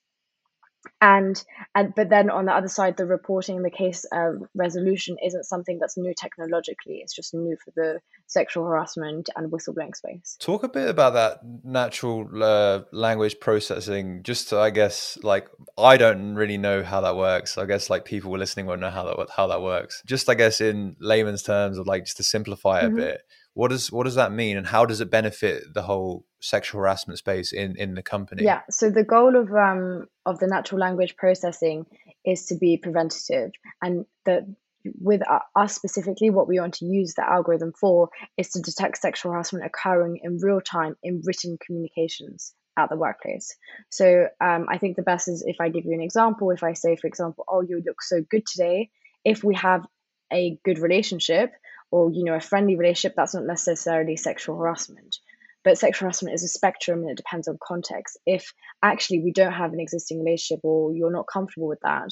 and 1.01 1.43
and 1.75 1.95
but 1.95 2.09
then 2.09 2.31
on 2.31 2.47
the 2.47 2.53
other 2.53 2.69
side 2.69 2.97
the 2.97 3.07
reporting 3.07 3.63
the 3.63 3.71
case 3.71 4.05
uh, 4.13 4.33
resolution 4.55 5.17
isn't 5.25 5.45
something 5.45 5.79
that's 5.79 5.97
new 5.97 6.15
technologically. 6.15 6.97
It's 7.03 7.15
just 7.15 7.35
new 7.35 7.57
for 7.65 7.73
the 7.77 8.01
sexual 8.27 8.65
harassment 8.65 9.29
and 9.37 9.51
whistleblowing 9.51 9.95
space. 9.95 10.37
Talk 10.41 10.63
a 10.63 10.69
bit 10.69 10.89
about 10.89 11.15
that 11.15 11.41
natural 11.65 12.29
uh, 12.43 12.83
language 12.93 13.39
processing. 13.41 14.23
Just 14.23 14.49
to, 14.51 14.59
i 14.59 14.71
guess 14.71 15.19
like 15.23 15.49
i 15.79 15.97
don't 15.97 16.35
really 16.35 16.59
know 16.59 16.83
how 16.83 17.01
that 17.01 17.17
works. 17.17 17.59
I 17.59 17.67
guess 17.67 17.91
like 17.91 18.05
people 18.05 18.31
were 18.31 18.39
listening 18.39 18.67
won't 18.67 18.81
know 18.81 18.91
how 18.91 19.05
that 19.05 19.29
how 19.35 19.47
that 19.49 19.63
works. 19.63 20.03
Just 20.07 20.29
i 20.29 20.35
guess 20.35 20.61
in 20.61 20.97
layman's 21.01 21.43
terms 21.43 21.79
or 21.79 21.85
like 21.85 22.05
just 22.05 22.17
to 22.19 22.23
simplify 22.23 22.81
it 22.81 22.85
mm-hmm. 22.85 22.99
a 22.99 23.03
bit 23.03 23.23
what 23.57 23.71
does 23.71 23.91
what 23.91 24.05
does 24.05 24.17
that 24.17 24.33
mean 24.33 24.59
and 24.59 24.67
how 24.67 24.85
does 24.85 25.01
it 25.01 25.11
benefit 25.11 25.73
the 25.73 25.81
whole 25.81 26.27
sexual 26.41 26.79
harassment 26.79 27.19
space 27.19 27.53
in 27.53 27.75
in 27.77 27.95
the 27.95 28.03
company? 28.03 28.45
Yeah 28.45 28.61
so 28.69 28.91
the 28.91 29.03
goal 29.03 29.35
of 29.35 29.51
um 29.51 30.07
of 30.27 30.39
the 30.41 30.47
natural 30.47 30.79
language 30.79 31.17
processing 31.17 31.87
is 32.23 32.45
to 32.47 32.55
be 32.55 32.77
preventative 32.77 33.53
and 33.81 34.05
the 34.27 34.55
with 35.01 35.23
us 35.57 35.75
specifically 35.75 36.29
what 36.29 36.47
we 36.47 36.61
want 36.61 36.75
to 36.75 36.85
use 36.85 37.15
the 37.15 37.27
algorithm 37.29 37.73
for 37.73 38.11
is 38.37 38.51
to 38.51 38.61
detect 38.61 38.99
sexual 38.99 39.33
harassment 39.33 39.65
occurring 39.65 40.21
in 40.23 40.39
real 40.39 40.61
time 40.61 40.95
in 41.03 41.23
written 41.25 41.57
communications 41.65 42.53
at 42.79 42.91
the 42.91 42.97
workplace. 42.97 43.57
So 43.89 44.29
um, 44.39 44.67
i 44.69 44.77
think 44.77 44.97
the 44.97 45.03
best 45.03 45.29
is 45.29 45.43
if 45.47 45.63
i 45.63 45.71
give 45.71 45.87
you 45.87 45.95
an 45.95 46.03
example 46.03 46.51
if 46.51 46.63
i 46.63 46.75
say 46.75 46.95
for 46.95 47.07
example 47.07 47.47
oh 47.49 47.63
you 47.63 47.83
look 47.87 48.03
so 48.03 48.21
good 48.31 48.45
today 48.45 48.91
if 49.25 49.43
we 49.43 49.55
have 49.55 49.87
a 50.31 50.59
good 50.63 50.79
relationship 50.79 51.53
or 51.91 52.13
you 52.13 52.25
know 52.25 52.35
a 52.35 52.41
friendly 52.41 52.77
relationship 52.77 53.15
that's 53.17 53.35
not 53.35 53.45
necessarily 53.45 54.17
sexual 54.17 54.57
harassment 54.57 55.19
but 55.67 55.77
sexual 55.77 56.07
harassment 56.07 56.33
is 56.33 56.45
a 56.45 56.49
spectrum 56.49 57.01
and 57.01 57.11
it 57.11 57.17
depends 57.17 57.49
on 57.49 57.59
context. 57.61 58.19
If 58.25 58.55
actually 58.85 59.25
we 59.25 59.33
don't 59.33 59.53
have 59.53 59.73
an 59.73 59.81
existing 59.81 60.23
relationship 60.23 60.61
or 60.63 60.95
you're 60.95 61.11
not 61.11 61.27
comfortable 61.27 61.67
with 61.67 61.81
that, 61.83 62.11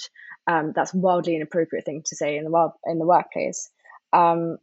um, 0.48 0.72
that's 0.74 0.92
wildly 0.92 1.36
inappropriate 1.36 1.84
thing 1.84 2.02
to 2.06 2.16
say 2.16 2.36
in 2.36 2.42
the 2.42 2.70
in 2.84 2.98
the 2.98 3.06
workplace. 3.06 3.70
Um, 4.12 4.58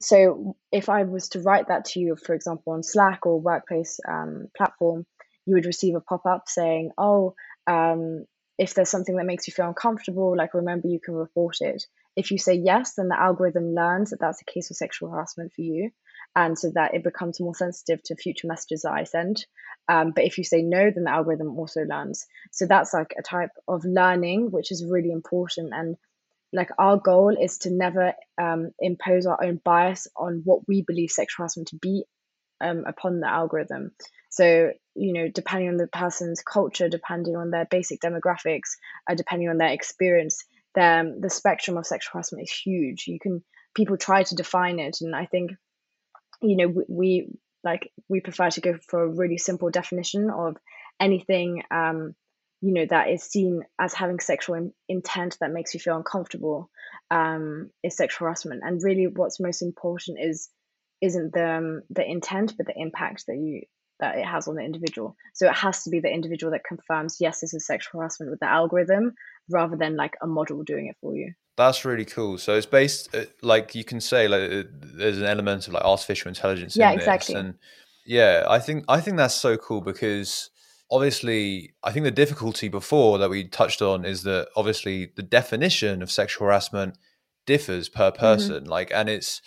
so 0.00 0.54
if 0.70 0.88
I 0.88 1.02
was 1.02 1.30
to 1.30 1.40
write 1.40 1.66
that 1.66 1.86
to 1.86 2.00
you, 2.00 2.14
for 2.14 2.32
example, 2.32 2.74
on 2.74 2.84
Slack 2.84 3.26
or 3.26 3.40
workplace 3.40 3.98
um, 4.08 4.46
platform, 4.56 5.04
you 5.44 5.54
would 5.54 5.66
receive 5.66 5.96
a 5.96 6.00
pop 6.00 6.24
up 6.24 6.44
saying, 6.46 6.92
"Oh, 6.96 7.34
um, 7.66 8.24
if 8.56 8.74
there's 8.74 8.88
something 8.88 9.16
that 9.16 9.26
makes 9.26 9.48
you 9.48 9.52
feel 9.52 9.66
uncomfortable, 9.66 10.36
like 10.36 10.54
remember 10.54 10.86
you 10.86 11.00
can 11.04 11.14
report 11.14 11.56
it." 11.58 11.86
If 12.16 12.30
you 12.30 12.38
say 12.38 12.54
yes, 12.54 12.94
then 12.94 13.08
the 13.08 13.18
algorithm 13.18 13.74
learns 13.74 14.10
that 14.10 14.20
that's 14.20 14.42
a 14.42 14.52
case 14.52 14.70
of 14.70 14.76
sexual 14.76 15.10
harassment 15.10 15.52
for 15.52 15.62
you, 15.62 15.90
and 16.36 16.58
so 16.58 16.70
that 16.74 16.94
it 16.94 17.04
becomes 17.04 17.40
more 17.40 17.54
sensitive 17.54 18.02
to 18.04 18.16
future 18.16 18.46
messages 18.46 18.82
that 18.82 18.92
I 18.92 19.04
send. 19.04 19.44
Um, 19.88 20.12
but 20.14 20.24
if 20.24 20.38
you 20.38 20.44
say 20.44 20.62
no, 20.62 20.90
then 20.90 21.04
the 21.04 21.10
algorithm 21.10 21.58
also 21.58 21.82
learns. 21.82 22.26
So 22.50 22.66
that's 22.66 22.94
like 22.94 23.14
a 23.18 23.22
type 23.22 23.50
of 23.66 23.84
learning 23.84 24.50
which 24.50 24.70
is 24.70 24.84
really 24.84 25.10
important. 25.10 25.72
And 25.74 25.96
like 26.52 26.70
our 26.78 26.98
goal 26.98 27.36
is 27.38 27.58
to 27.58 27.70
never 27.70 28.12
um, 28.40 28.70
impose 28.78 29.26
our 29.26 29.42
own 29.42 29.60
bias 29.64 30.06
on 30.16 30.42
what 30.44 30.68
we 30.68 30.82
believe 30.82 31.10
sexual 31.10 31.44
harassment 31.44 31.68
to 31.68 31.76
be 31.76 32.04
um, 32.60 32.84
upon 32.86 33.20
the 33.20 33.28
algorithm. 33.28 33.92
So, 34.28 34.72
you 34.94 35.12
know, 35.12 35.28
depending 35.28 35.68
on 35.68 35.76
the 35.76 35.88
person's 35.88 36.42
culture, 36.42 36.88
depending 36.88 37.36
on 37.36 37.50
their 37.50 37.66
basic 37.66 38.00
demographics, 38.00 38.76
uh, 39.10 39.14
depending 39.14 39.48
on 39.48 39.58
their 39.58 39.72
experience, 39.72 40.44
the, 40.74 41.18
the 41.20 41.30
spectrum 41.30 41.76
of 41.76 41.86
sexual 41.86 42.12
harassment 42.14 42.44
is 42.44 42.52
huge. 42.52 43.04
You 43.06 43.18
can, 43.20 43.42
people 43.74 43.96
try 43.96 44.22
to 44.22 44.34
define 44.34 44.78
it. 44.78 44.98
And 45.00 45.14
I 45.14 45.26
think, 45.26 45.52
you 46.40 46.56
know, 46.56 46.68
we, 46.68 46.84
we 46.88 47.28
like, 47.64 47.92
we 48.08 48.20
prefer 48.20 48.50
to 48.50 48.60
go 48.60 48.78
for 48.88 49.02
a 49.02 49.14
really 49.14 49.38
simple 49.38 49.70
definition 49.70 50.30
of 50.30 50.56
anything, 51.00 51.62
um, 51.70 52.14
you 52.60 52.74
know, 52.74 52.86
that 52.88 53.08
is 53.08 53.22
seen 53.22 53.62
as 53.78 53.94
having 53.94 54.20
sexual 54.20 54.56
in, 54.56 54.72
intent 54.88 55.36
that 55.40 55.52
makes 55.52 55.74
you 55.74 55.80
feel 55.80 55.96
uncomfortable 55.96 56.70
um, 57.10 57.70
is 57.82 57.96
sexual 57.96 58.26
harassment. 58.26 58.62
And 58.64 58.82
really 58.82 59.06
what's 59.06 59.40
most 59.40 59.62
important 59.62 60.18
is, 60.20 60.48
isn't 61.00 61.32
the, 61.32 61.50
um, 61.50 61.82
the 61.90 62.08
intent, 62.08 62.54
but 62.56 62.66
the 62.66 62.74
impact 62.76 63.24
that 63.26 63.36
you, 63.36 63.62
that 64.02 64.18
it 64.18 64.26
has 64.26 64.48
on 64.48 64.56
the 64.56 64.62
individual. 64.62 65.16
So 65.32 65.46
it 65.46 65.54
has 65.54 65.84
to 65.84 65.90
be 65.90 66.00
the 66.00 66.12
individual 66.12 66.50
that 66.50 66.64
confirms, 66.64 67.18
yes, 67.20 67.40
this 67.40 67.54
is 67.54 67.64
sexual 67.64 68.00
harassment 68.00 68.30
with 68.32 68.40
the 68.40 68.50
algorithm, 68.50 69.14
rather 69.48 69.76
than 69.76 69.96
like 69.96 70.14
a 70.20 70.26
model 70.26 70.64
doing 70.64 70.88
it 70.88 70.96
for 71.00 71.14
you. 71.14 71.32
That's 71.56 71.84
really 71.84 72.04
cool. 72.04 72.36
So 72.38 72.54
it's 72.54 72.66
based, 72.66 73.14
uh, 73.14 73.26
like 73.42 73.76
you 73.76 73.84
can 73.84 74.00
say, 74.00 74.26
like 74.26 74.50
uh, 74.50 74.64
there's 74.72 75.18
an 75.18 75.26
element 75.26 75.68
of 75.68 75.74
like 75.74 75.84
artificial 75.84 76.28
intelligence. 76.28 76.76
Yeah, 76.76 76.90
exactly. 76.90 77.36
And 77.36 77.54
yeah, 78.04 78.44
I 78.48 78.58
think 78.58 78.84
I 78.88 79.00
think 79.00 79.18
that's 79.18 79.36
so 79.36 79.56
cool 79.56 79.80
because 79.80 80.50
obviously, 80.90 81.74
I 81.84 81.92
think 81.92 82.04
the 82.04 82.10
difficulty 82.10 82.68
before 82.68 83.18
that 83.18 83.30
we 83.30 83.44
touched 83.44 83.82
on 83.82 84.04
is 84.04 84.24
that 84.24 84.48
obviously 84.56 85.12
the 85.14 85.22
definition 85.22 86.02
of 86.02 86.10
sexual 86.10 86.46
harassment 86.46 86.98
differs 87.46 87.88
per 87.88 88.10
mm-hmm. 88.10 88.18
person. 88.18 88.62
Mm-hmm. 88.62 88.70
Like, 88.70 88.90
and 88.92 89.08
it's 89.08 89.40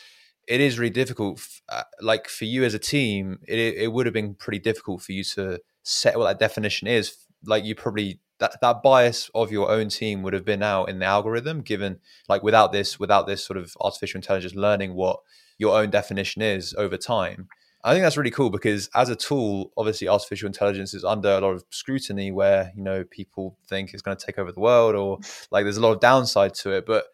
it 0.47 0.61
is 0.61 0.77
really 0.79 0.91
difficult. 0.91 1.41
Uh, 1.69 1.83
like 2.01 2.27
for 2.27 2.45
you 2.45 2.63
as 2.63 2.73
a 2.73 2.79
team, 2.79 3.39
it 3.47 3.59
it 3.59 3.91
would 3.91 4.05
have 4.05 4.13
been 4.13 4.35
pretty 4.35 4.59
difficult 4.59 5.01
for 5.01 5.11
you 5.11 5.23
to 5.23 5.59
set 5.83 6.17
what 6.17 6.25
that 6.25 6.39
definition 6.39 6.87
is. 6.87 7.15
Like 7.45 7.63
you 7.63 7.75
probably 7.75 8.19
that 8.39 8.59
that 8.61 8.83
bias 8.83 9.29
of 9.33 9.51
your 9.51 9.69
own 9.69 9.89
team 9.89 10.21
would 10.23 10.33
have 10.33 10.45
been 10.45 10.63
out 10.63 10.89
in 10.89 10.99
the 10.99 11.05
algorithm, 11.05 11.61
given 11.61 11.99
like 12.27 12.43
without 12.43 12.71
this 12.71 12.99
without 12.99 13.27
this 13.27 13.43
sort 13.43 13.57
of 13.57 13.75
artificial 13.79 14.17
intelligence 14.17 14.55
learning 14.55 14.93
what 14.95 15.19
your 15.57 15.77
own 15.77 15.89
definition 15.89 16.41
is 16.41 16.73
over 16.77 16.97
time. 16.97 17.47
I 17.83 17.93
think 17.93 18.01
that's 18.01 18.17
really 18.17 18.31
cool 18.31 18.49
because 18.49 18.89
as 18.95 19.09
a 19.09 19.15
tool, 19.15 19.71
obviously 19.77 20.07
artificial 20.07 20.47
intelligence 20.47 20.95
is 20.95 21.03
under 21.03 21.29
a 21.29 21.39
lot 21.39 21.51
of 21.51 21.63
scrutiny 21.69 22.31
where, 22.31 22.71
you 22.75 22.81
know, 22.81 23.03
people 23.03 23.59
think 23.67 23.93
it's 23.93 24.01
going 24.01 24.17
to 24.17 24.25
take 24.25 24.39
over 24.39 24.51
the 24.51 24.59
world 24.59 24.95
or 24.95 25.19
like 25.51 25.65
there's 25.65 25.77
a 25.77 25.81
lot 25.81 25.91
of 25.91 25.99
downside 25.99 26.55
to 26.55 26.71
it. 26.71 26.87
But 26.87 27.05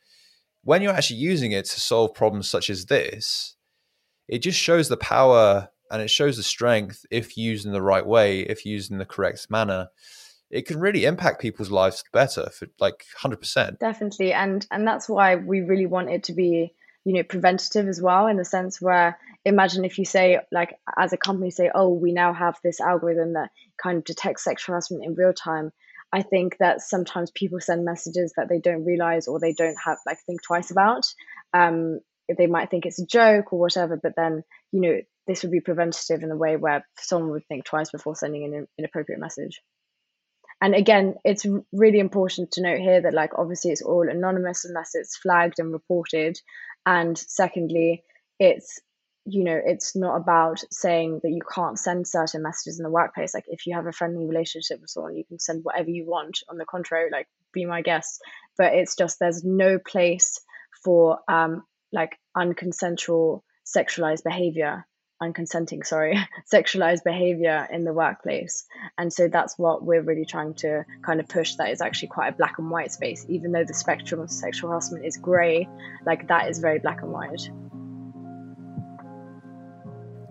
when 0.64 0.82
you're 0.82 0.94
actually 0.94 1.18
using 1.18 1.52
it 1.52 1.66
to 1.66 1.80
solve 1.80 2.14
problems 2.14 2.50
such 2.50 2.70
as 2.70 2.86
this, 2.86 3.56
it 4.28 4.40
just 4.40 4.60
shows 4.60 4.90
the 4.90 4.98
power 4.98 5.70
and 5.92 6.02
it 6.02 6.10
shows 6.10 6.38
the 6.38 6.44
strength 6.44 7.06
if 7.12 7.36
used 7.36 7.66
in 7.66 7.74
the 7.74 7.82
right 7.82 8.06
way, 8.06 8.42
if 8.42 8.66
used 8.66 8.92
in 8.92 8.98
the 8.98 9.06
correct 9.06 9.48
manner. 9.50 9.90
It 10.50 10.66
can 10.66 10.80
really 10.80 11.06
impact 11.06 11.42
people's 11.42 11.72
lives 11.72 12.04
better 12.12 12.50
for 12.50 12.68
like 12.80 13.06
100%. 13.20 13.80
Definitely. 13.80 14.34
And 14.34 14.66
and 14.72 14.88
that's 14.88 15.08
why 15.08 15.36
we 15.36 15.62
really 15.62 15.86
want 15.86 16.10
it 16.10 16.24
to 16.26 16.34
be, 16.34 16.74
you 17.06 17.14
know, 17.14 17.24
preventative 17.24 17.88
as 17.88 18.02
well 18.02 18.28
in 18.28 18.38
the 18.38 18.46
sense 18.46 18.82
where 18.82 19.18
imagine 19.46 19.86
if 19.86 19.98
you 19.98 20.06
say 20.06 20.40
like 20.52 20.78
as 20.98 21.14
a 21.14 21.18
company 21.18 21.52
say, 21.52 21.72
"Oh, 21.74 21.90
we 21.94 22.12
now 22.12 22.34
have 22.34 22.58
this 22.64 22.80
algorithm 22.80 23.34
that 23.34 23.50
kind 23.82 23.98
of 23.98 24.04
detects 24.04 24.44
sexual 24.44 24.74
harassment 24.74 25.06
in 25.06 25.16
real 25.16 25.34
time." 25.34 25.72
I 26.14 26.22
think 26.24 26.58
that 26.60 26.82
sometimes 26.82 27.32
people 27.32 27.60
send 27.62 27.86
messages 27.86 28.34
that 28.36 28.50
they 28.50 28.60
don't 28.60 28.86
realize 28.86 29.28
or 29.28 29.40
they 29.40 29.54
don't 29.54 29.78
have 29.84 29.98
like 30.06 30.20
think 30.26 30.42
twice 30.44 30.72
about. 30.72 31.06
Um, 31.54 32.00
they 32.38 32.48
might 32.48 32.70
think 32.70 32.86
it's 32.86 33.02
a 33.02 33.06
joke 33.06 33.54
or 33.54 33.60
whatever, 33.60 33.98
but 34.02 34.14
then 34.16 34.44
you 34.72 34.82
know 34.82 35.02
this 35.28 35.44
would 35.44 35.52
be 35.52 35.62
preventative 35.62 36.24
in 36.24 36.32
a 36.32 36.36
way 36.36 36.58
where 36.58 36.86
someone 37.00 37.32
would 37.32 37.46
think 37.48 37.66
twice 37.66 37.92
before 37.92 38.16
sending 38.16 38.44
an 38.44 38.68
inappropriate 38.78 39.22
message. 39.22 39.62
And 40.62 40.76
again, 40.76 41.16
it's 41.24 41.46
really 41.74 42.00
important 42.00 42.52
to 42.52 42.62
note 42.62 42.80
here 42.80 43.02
that 43.02 43.14
like 43.14 43.32
obviously 43.38 43.72
it's 43.72 43.82
all 43.82 44.08
anonymous 44.08 44.64
unless 44.66 44.92
it's 44.94 45.18
flagged 45.18 45.60
and 45.60 45.72
reported. 45.72 46.40
And 46.86 47.18
secondly, 47.18 48.04
it's 48.40 48.80
you 49.26 49.44
know 49.44 49.60
it's 49.64 49.96
not 49.96 50.16
about 50.16 50.64
saying 50.72 51.20
that 51.24 51.30
you 51.30 51.42
can't 51.54 51.78
send 51.78 52.08
certain 52.08 52.42
messages 52.42 52.80
in 52.80 52.84
the 52.84 52.90
workplace. 52.90 53.34
Like 53.34 53.46
if 53.48 53.68
you 53.68 53.76
have 53.76 53.86
a 53.86 53.92
friendly 53.92 54.26
relationship 54.26 54.82
with 54.82 54.90
someone 54.90 55.16
you 55.16 55.26
can 55.26 55.40
send 55.40 55.64
whatever 55.64 55.90
you 55.90 56.06
want. 56.06 56.40
On 56.50 56.58
the 56.58 56.66
contrary 56.66 57.10
like 57.12 57.28
be 57.54 57.66
my 57.66 57.82
guest. 57.82 58.22
But 58.58 58.74
it's 58.74 58.96
just 58.96 59.20
there's 59.20 59.44
no 59.44 59.78
place 59.80 60.40
for 60.84 61.20
um 61.28 61.64
like 61.92 62.18
unconsensual 62.36 63.42
sexualized 63.66 64.24
behavior 64.24 64.86
unconsenting 65.22 65.86
sorry 65.86 66.18
sexualized 66.52 67.04
behavior 67.04 67.68
in 67.72 67.84
the 67.84 67.94
workplace. 67.94 68.66
And 68.98 69.14
so 69.14 69.28
that's 69.28 69.58
what 69.60 69.84
we're 69.84 70.02
really 70.02 70.26
trying 70.26 70.56
to 70.56 70.84
kind 71.04 71.20
of 71.20 71.28
push 71.28 71.56
that 71.56 71.70
is 71.70 71.80
actually 71.80 72.08
quite 72.08 72.30
a 72.30 72.36
black 72.36 72.58
and 72.58 72.72
white 72.72 72.92
space. 72.92 73.24
Even 73.30 73.52
though 73.52 73.66
the 73.66 73.76
spectrum 73.76 74.22
of 74.22 74.32
sexual 74.32 74.72
harassment 74.72 75.06
is 75.06 75.18
gray 75.18 75.70
like 76.08 76.28
that 76.30 76.50
is 76.50 76.58
very 76.58 76.80
black 76.80 77.04
and 77.04 77.12
white 77.12 77.52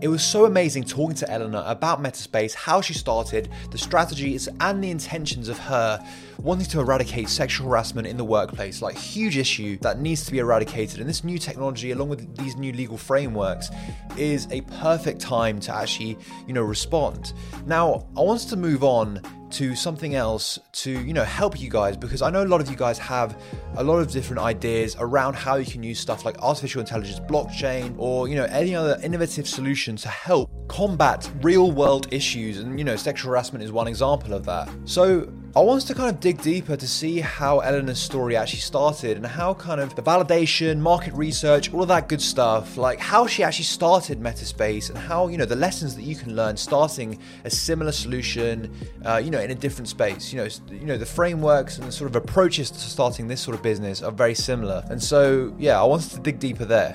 it 0.00 0.08
was 0.08 0.24
so 0.24 0.46
amazing 0.46 0.84
talking 0.84 1.14
to 1.16 1.30
Eleanor 1.30 1.62
about 1.66 2.00
Metta 2.00 2.18
Space, 2.18 2.54
how 2.54 2.80
she 2.80 2.94
started, 2.94 3.50
the 3.70 3.78
strategies 3.78 4.48
and 4.60 4.82
the 4.82 4.90
intentions 4.90 5.48
of 5.48 5.58
her 5.58 6.04
wanting 6.38 6.66
to 6.66 6.80
eradicate 6.80 7.28
sexual 7.28 7.68
harassment 7.68 8.06
in 8.06 8.16
the 8.16 8.24
workplace, 8.24 8.80
like 8.80 8.96
huge 8.96 9.36
issue 9.36 9.76
that 9.78 10.00
needs 10.00 10.24
to 10.24 10.32
be 10.32 10.38
eradicated. 10.38 11.00
And 11.00 11.08
this 11.08 11.22
new 11.22 11.38
technology, 11.38 11.90
along 11.90 12.08
with 12.08 12.36
these 12.36 12.56
new 12.56 12.72
legal 12.72 12.96
frameworks, 12.96 13.68
is 14.16 14.48
a 14.50 14.62
perfect 14.62 15.20
time 15.20 15.60
to 15.60 15.74
actually, 15.74 16.16
you 16.46 16.54
know, 16.54 16.62
respond. 16.62 17.34
Now, 17.66 18.06
I 18.16 18.22
want 18.22 18.40
to 18.40 18.56
move 18.56 18.82
on 18.82 19.20
to 19.52 19.74
something 19.74 20.14
else 20.14 20.58
to 20.72 20.90
you 20.90 21.12
know 21.12 21.24
help 21.24 21.60
you 21.60 21.68
guys 21.68 21.96
because 21.96 22.22
I 22.22 22.30
know 22.30 22.42
a 22.42 22.46
lot 22.46 22.60
of 22.60 22.70
you 22.70 22.76
guys 22.76 22.98
have 22.98 23.40
a 23.76 23.84
lot 23.84 23.98
of 23.98 24.10
different 24.10 24.40
ideas 24.42 24.96
around 24.98 25.34
how 25.34 25.56
you 25.56 25.66
can 25.70 25.82
use 25.82 25.98
stuff 25.98 26.24
like 26.24 26.38
artificial 26.40 26.80
intelligence, 26.80 27.20
blockchain, 27.20 27.94
or 27.98 28.28
you 28.28 28.36
know 28.36 28.44
any 28.44 28.74
other 28.74 28.98
innovative 29.02 29.48
solution 29.48 29.96
to 29.96 30.08
help 30.08 30.50
combat 30.68 31.30
real 31.42 31.72
world 31.72 32.06
issues 32.12 32.58
and 32.58 32.78
you 32.78 32.84
know 32.84 32.96
sexual 32.96 33.30
harassment 33.30 33.64
is 33.64 33.72
one 33.72 33.88
example 33.88 34.34
of 34.34 34.44
that. 34.44 34.68
So 34.84 35.32
I 35.56 35.58
wanted 35.58 35.88
to 35.88 35.94
kind 35.94 36.08
of 36.08 36.20
dig 36.20 36.40
deeper 36.42 36.76
to 36.76 36.86
see 36.86 37.18
how 37.18 37.58
Eleanor's 37.58 37.98
story 37.98 38.36
actually 38.36 38.60
started 38.60 39.16
and 39.16 39.26
how 39.26 39.54
kind 39.54 39.80
of 39.80 39.96
the 39.96 40.02
validation, 40.02 40.78
market 40.78 41.12
research, 41.14 41.74
all 41.74 41.82
of 41.82 41.88
that 41.88 42.08
good 42.08 42.22
stuff, 42.22 42.76
like 42.76 43.00
how 43.00 43.26
she 43.26 43.42
actually 43.42 43.64
started 43.64 44.20
Metta 44.20 44.44
Space 44.44 44.90
and 44.90 44.96
how, 44.96 45.26
you 45.26 45.36
know, 45.36 45.44
the 45.44 45.56
lessons 45.56 45.96
that 45.96 46.02
you 46.02 46.14
can 46.14 46.36
learn 46.36 46.56
starting 46.56 47.18
a 47.44 47.50
similar 47.50 47.90
solution, 47.90 48.72
uh, 49.04 49.16
you 49.16 49.32
know, 49.32 49.40
in 49.40 49.50
a 49.50 49.54
different 49.56 49.88
space. 49.88 50.32
You 50.32 50.44
know, 50.44 50.48
you 50.70 50.86
know, 50.86 50.96
the 50.96 51.04
frameworks 51.04 51.78
and 51.78 51.88
the 51.88 51.90
sort 51.90 52.08
of 52.08 52.14
approaches 52.14 52.70
to 52.70 52.78
starting 52.78 53.26
this 53.26 53.40
sort 53.40 53.56
of 53.56 53.62
business 53.62 54.02
are 54.02 54.12
very 54.12 54.36
similar. 54.36 54.84
And 54.88 55.02
so, 55.02 55.52
yeah, 55.58 55.80
I 55.80 55.84
wanted 55.84 56.12
to 56.12 56.20
dig 56.20 56.38
deeper 56.38 56.64
there. 56.64 56.94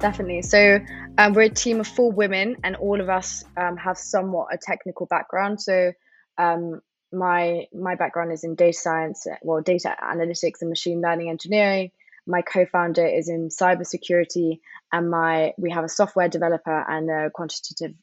Definitely. 0.00 0.42
So 0.42 0.80
um, 1.16 1.32
we're 1.32 1.42
a 1.42 1.48
team 1.48 1.80
of 1.80 1.86
four 1.86 2.12
women, 2.12 2.56
and 2.62 2.76
all 2.76 3.00
of 3.00 3.08
us 3.08 3.42
um, 3.56 3.78
have 3.78 3.96
somewhat 3.96 4.48
a 4.52 4.58
technical 4.58 5.06
background. 5.06 5.62
So 5.62 5.92
um, 6.38 6.80
my 7.12 7.66
my 7.72 7.94
background 7.94 8.32
is 8.32 8.44
in 8.44 8.54
data 8.54 8.76
science, 8.76 9.26
well, 9.42 9.60
data 9.60 9.96
analytics 10.02 10.60
and 10.60 10.70
machine 10.70 11.00
learning 11.00 11.30
engineering. 11.30 11.90
My 12.26 12.42
co-founder 12.42 13.06
is 13.06 13.28
in 13.28 13.48
cybersecurity, 13.48 14.60
and 14.92 15.10
my 15.10 15.52
we 15.58 15.70
have 15.70 15.84
a 15.84 15.88
software 15.88 16.28
developer 16.28 16.84
and 16.88 17.10
a 17.10 17.30
quantitative 17.30 17.94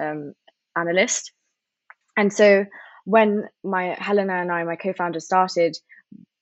um, 0.00 0.34
analyst. 0.76 1.32
And 2.16 2.32
so 2.32 2.64
when 3.04 3.48
my 3.62 3.96
Helena 3.98 4.34
and 4.34 4.50
I, 4.50 4.64
my 4.64 4.76
co-founder, 4.76 5.20
started, 5.20 5.76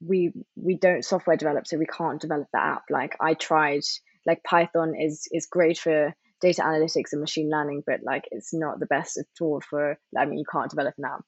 we 0.01 0.33
we 0.57 0.77
don't 0.77 1.05
software 1.05 1.37
develop, 1.37 1.67
so 1.67 1.77
we 1.77 1.87
can't 1.87 2.21
develop 2.21 2.49
the 2.53 2.61
app. 2.61 2.85
Like 2.91 3.17
I 3.21 3.35
tried, 3.35 3.83
like 4.27 4.43
Python 4.45 4.95
is 4.99 5.29
is 5.31 5.47
great 5.47 5.79
for 5.79 6.15
data 6.41 6.63
analytics 6.63 7.13
and 7.13 7.21
machine 7.21 7.51
learning, 7.51 7.83
but 7.87 8.01
like 8.03 8.29
it's 8.31 8.55
not 8.55 8.81
the 8.81 8.87
best 8.87 9.19
tool 9.37 9.61
for. 9.69 9.99
I 10.17 10.25
mean, 10.25 10.39
you 10.39 10.45
can't 10.51 10.71
develop 10.71 10.95
now. 10.99 11.21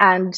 And 0.00 0.34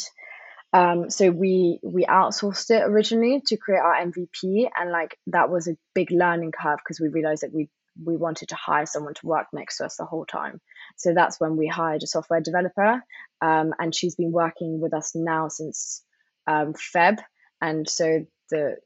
um, 0.73 1.11
so 1.11 1.31
we 1.31 1.79
we 1.83 2.05
outsourced 2.05 2.71
it 2.71 2.83
originally 2.83 3.43
to 3.47 3.57
create 3.57 3.81
our 3.81 3.95
MVP, 3.95 4.69
and 4.79 4.91
like 4.91 5.19
that 5.29 5.51
was 5.51 5.69
a 5.69 5.77
big 5.95 6.11
learning 6.11 6.53
curve 6.53 6.79
because 6.85 7.01
we 7.01 7.09
realized 7.09 7.43
that 7.43 7.55
we 7.55 7.71
we 8.05 8.17
wanted 8.17 8.51
to 8.51 8.57
hire 8.57 8.85
someone 8.85 9.15
to 9.15 9.27
work 9.27 9.47
next 9.53 9.79
to 9.79 9.87
us 9.87 9.97
the 9.97 10.05
whole 10.05 10.27
time. 10.27 10.61
So 10.97 11.15
that's 11.15 11.41
when 11.41 11.57
we 11.57 11.67
hired 11.67 12.03
a 12.03 12.07
software 12.07 12.41
developer, 12.41 13.03
um, 13.41 13.73
and 13.79 13.95
she's 13.95 14.17
been 14.17 14.33
working 14.33 14.81
with 14.81 14.93
us 14.93 15.13
now 15.15 15.49
since 15.49 16.03
um, 16.47 16.75
Feb, 16.75 17.19
and 17.61 17.89
so 17.89 18.27
the 18.51 18.77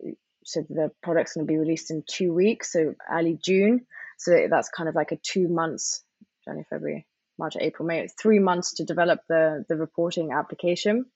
so 0.45 0.63
the 0.69 0.91
product's 1.03 1.35
going 1.35 1.47
to 1.47 1.53
be 1.53 1.59
released 1.59 1.91
in 1.91 2.05
two 2.09 2.33
weeks, 2.33 2.73
so 2.73 2.95
early 3.11 3.39
June. 3.43 3.87
So 4.19 4.47
that's 4.51 4.69
kind 4.69 4.89
of 4.89 4.95
like 4.95 5.13
a 5.13 5.17
two 5.17 5.49
months, 5.49 6.05
January, 6.45 6.67
February, 6.71 7.07
March, 7.41 7.57
April, 7.59 7.87
May, 7.87 8.07
three 8.07 8.39
months 8.39 8.75
to 8.75 8.85
develop 8.85 9.21
the 9.29 9.65
the 9.69 9.77
reporting 9.77 10.31
application. 10.33 11.07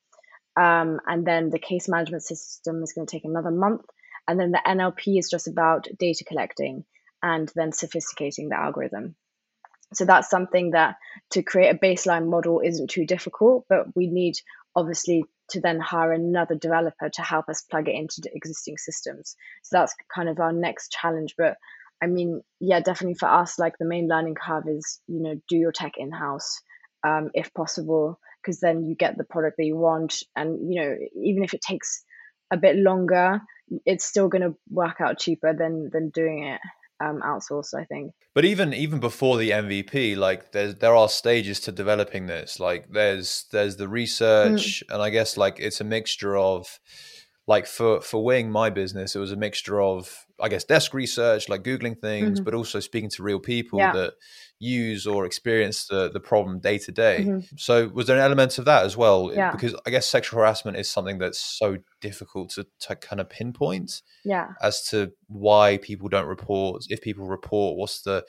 Um, 0.56 1.00
and 1.06 1.26
then 1.26 1.50
the 1.50 1.58
case 1.58 1.88
management 1.88 2.22
system 2.22 2.82
is 2.82 2.92
going 2.92 3.06
to 3.06 3.10
take 3.10 3.24
another 3.24 3.50
month. 3.50 3.82
And 4.26 4.38
then 4.38 4.52
the 4.52 4.62
NLP 4.66 5.18
is 5.18 5.28
just 5.30 5.48
about 5.48 5.88
data 5.98 6.24
collecting 6.24 6.84
and 7.22 7.50
then 7.54 7.72
sophisticating 7.72 8.48
the 8.48 8.56
algorithm. 8.56 9.16
So 9.92 10.04
that's 10.04 10.30
something 10.30 10.70
that 10.70 10.96
to 11.30 11.42
create 11.42 11.74
a 11.74 11.78
baseline 11.78 12.28
model 12.28 12.60
isn't 12.60 12.90
too 12.90 13.06
difficult, 13.06 13.66
but 13.68 13.94
we 13.94 14.08
need 14.08 14.34
obviously 14.74 15.24
to 15.50 15.60
then 15.60 15.78
hire 15.78 16.12
another 16.12 16.54
developer 16.54 17.08
to 17.08 17.22
help 17.22 17.48
us 17.48 17.62
plug 17.62 17.88
it 17.88 17.94
into 17.94 18.20
the 18.22 18.30
existing 18.34 18.78
systems. 18.78 19.36
So 19.62 19.78
that's 19.78 19.94
kind 20.14 20.28
of 20.28 20.40
our 20.40 20.52
next 20.52 20.90
challenge. 20.90 21.34
But 21.36 21.56
I 22.02 22.06
mean, 22.06 22.42
yeah, 22.60 22.80
definitely 22.80 23.16
for 23.18 23.28
us, 23.28 23.58
like 23.58 23.78
the 23.78 23.86
main 23.86 24.08
learning 24.08 24.34
curve 24.34 24.64
is, 24.68 25.00
you 25.06 25.22
know, 25.22 25.34
do 25.48 25.56
your 25.56 25.72
tech 25.72 25.92
in 25.96 26.12
house 26.12 26.60
um, 27.06 27.30
if 27.34 27.52
possible 27.54 28.18
because 28.42 28.60
then 28.60 28.84
you 28.84 28.94
get 28.94 29.16
the 29.16 29.24
product 29.24 29.56
that 29.56 29.64
you 29.64 29.76
want. 29.76 30.22
And 30.36 30.72
you 30.72 30.80
know 30.80 30.96
even 31.22 31.44
if 31.44 31.54
it 31.54 31.60
takes 31.60 32.04
a 32.52 32.56
bit 32.56 32.76
longer 32.76 33.40
it's 33.86 34.04
still 34.04 34.28
going 34.28 34.42
to 34.42 34.54
work 34.68 35.00
out 35.00 35.18
cheaper 35.18 35.54
than 35.54 35.90
than 35.92 36.10
doing 36.10 36.44
it 36.44 36.60
um, 37.02 37.20
outsourced 37.24 37.74
i 37.74 37.84
think. 37.84 38.12
But 38.34 38.44
even 38.44 38.72
even 38.74 39.00
before 39.00 39.36
the 39.38 39.50
mvp 39.50 40.16
like 40.16 40.52
there's 40.52 40.76
there 40.76 40.94
are 40.94 41.08
stages 41.08 41.60
to 41.60 41.72
developing 41.72 42.26
this. 42.26 42.60
Like 42.60 42.90
there's 42.90 43.46
there's 43.52 43.76
the 43.76 43.88
research 43.88 44.84
mm. 44.86 44.94
and 44.94 45.02
i 45.02 45.10
guess 45.10 45.36
like 45.36 45.58
it's 45.58 45.80
a 45.80 45.84
mixture 45.84 46.36
of 46.36 46.78
like 47.46 47.66
for 47.66 48.00
for 48.00 48.24
wing 48.24 48.50
my 48.50 48.70
business 48.70 49.14
it 49.14 49.18
was 49.18 49.32
a 49.32 49.36
mixture 49.36 49.80
of 49.80 50.24
i 50.40 50.48
guess 50.48 50.64
desk 50.64 50.94
research 50.94 51.48
like 51.48 51.62
googling 51.62 51.98
things 51.98 52.38
mm-hmm. 52.38 52.44
but 52.44 52.54
also 52.54 52.80
speaking 52.80 53.10
to 53.10 53.22
real 53.22 53.38
people 53.38 53.78
yeah. 53.78 53.92
that 53.92 54.14
use 54.64 55.06
or 55.06 55.26
experience 55.26 55.86
the, 55.86 56.10
the 56.10 56.20
problem 56.20 56.58
day 56.58 56.78
to 56.78 56.92
day. 56.92 57.18
Mm-hmm. 57.20 57.56
So 57.56 57.88
was 57.88 58.06
there 58.06 58.16
an 58.16 58.22
element 58.22 58.58
of 58.58 58.64
that 58.64 58.84
as 58.84 58.96
well? 58.96 59.30
Yeah. 59.32 59.52
Because 59.52 59.74
I 59.86 59.90
guess 59.90 60.08
sexual 60.08 60.38
harassment 60.40 60.76
is 60.76 60.90
something 60.90 61.18
that's 61.18 61.38
so 61.38 61.78
difficult 62.00 62.50
to, 62.50 62.66
to 62.80 62.96
kind 62.96 63.20
of 63.20 63.28
pinpoint. 63.28 64.02
Yeah. 64.24 64.48
As 64.62 64.86
to 64.88 65.12
why 65.26 65.78
people 65.78 66.08
don't 66.08 66.26
report. 66.26 66.84
If 66.88 67.00
people 67.00 67.26
report, 67.26 67.76
what's 67.76 68.02
the 68.02 68.24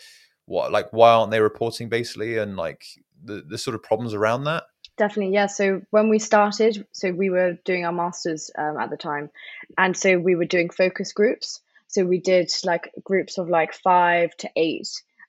what 0.47 0.71
like 0.71 0.91
why 0.91 1.11
aren't 1.11 1.31
they 1.31 1.41
reporting 1.41 1.89
basically 1.89 2.37
and 2.37 2.55
like 2.55 2.85
the, 3.23 3.43
the 3.47 3.57
sort 3.57 3.75
of 3.75 3.81
problems 3.81 4.13
around 4.13 4.43
that? 4.43 4.65
Definitely, 4.97 5.33
yeah. 5.33 5.47
So 5.47 5.81
when 5.91 6.09
we 6.09 6.19
started, 6.19 6.87
so 6.93 7.11
we 7.11 7.29
were 7.29 7.57
doing 7.65 7.85
our 7.85 7.91
masters 7.91 8.49
um, 8.57 8.77
at 8.77 8.89
the 8.89 8.97
time, 8.97 9.29
and 9.77 9.95
so 9.95 10.17
we 10.17 10.35
were 10.35 10.45
doing 10.45 10.69
focus 10.69 11.11
groups. 11.11 11.59
So 11.87 12.05
we 12.05 12.19
did 12.19 12.51
like 12.63 12.91
groups 13.03 13.37
of 13.37 13.49
like 13.49 13.73
five 13.73 14.35
to 14.37 14.49
eight, 14.55 14.87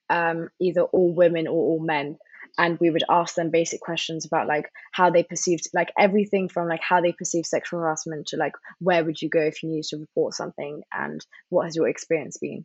um, 0.09 0.51
either 0.61 0.83
all 0.83 1.13
women 1.13 1.49
or 1.49 1.55
all 1.55 1.81
men 1.81 2.19
and 2.59 2.79
we 2.81 2.91
would 2.91 3.05
ask 3.09 3.35
them 3.35 3.51
basic 3.51 3.81
questions 3.81 4.25
about 4.25 4.47
like 4.47 4.71
how 4.93 5.11
they 5.11 5.23
perceived 5.23 5.69
like 5.75 5.93
everything 5.99 6.49
from 6.49 6.69
like 6.69 6.81
how 6.83 7.01
they 7.01 7.13
perceive 7.13 7.45
sexual 7.45 7.81
harassment 7.81 8.27
to 8.29 8.37
like 8.37 8.55
where 8.79 9.05
would 9.05 9.21
you 9.21 9.29
go 9.29 9.41
if 9.41 9.63
you 9.63 9.69
needed 9.69 9.85
to 9.89 9.99
report 9.99 10.35
something 10.35 10.83
and 10.93 11.25
what 11.51 11.65
has 11.65 11.77
your 11.77 11.89
experience 11.89 12.39
been 12.39 12.65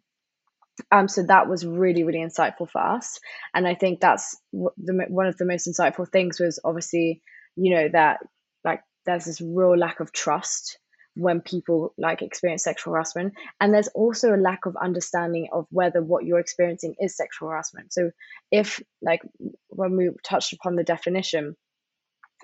um 0.91 1.08
so 1.08 1.24
that 1.24 1.48
was 1.48 1.65
really 1.65 2.04
really 2.04 2.20
insightful 2.20 2.70
for 2.70 2.82
us. 2.82 3.20
And 3.54 3.67
i 3.67 3.76
think 3.76 4.00
that's 4.00 4.38
the, 4.52 5.06
one 5.10 5.28
of 5.28 5.38
the 5.38 5.46
most 5.46 5.67
insightful 5.67 6.08
things 6.10 6.39
was 6.39 6.60
obviously 6.63 7.22
you 7.56 7.76
know 7.76 7.89
that 7.89 8.20
like 8.63 8.82
there's 9.06 9.26
this 9.26 9.41
real 9.41 9.78
lack 9.78 10.00
of 10.00 10.12
trust 10.12 10.78
when 11.15 11.41
people 11.41 11.94
like 11.98 12.22
experience 12.22 12.63
sexual 12.63 12.94
harassment. 12.94 13.34
And 13.60 13.74
there's 13.74 13.89
also 13.89 14.34
a 14.34 14.38
lack 14.38 14.65
of 14.65 14.78
understanding 14.82 15.50
of 15.52 15.65
whether 15.70 16.02
what 16.02 16.26
you're 16.26 16.39
experiencing 16.39 16.96
is 17.00 17.17
sexual 17.17 17.50
harassment. 17.50 17.91
So 17.94 18.12
if 18.52 18.82
like 19.02 19.22
when 19.67 19.98
we 19.98 20.12
touched 20.24 20.54
upon 20.54 20.76
the 20.76 20.84
definition 20.84 21.56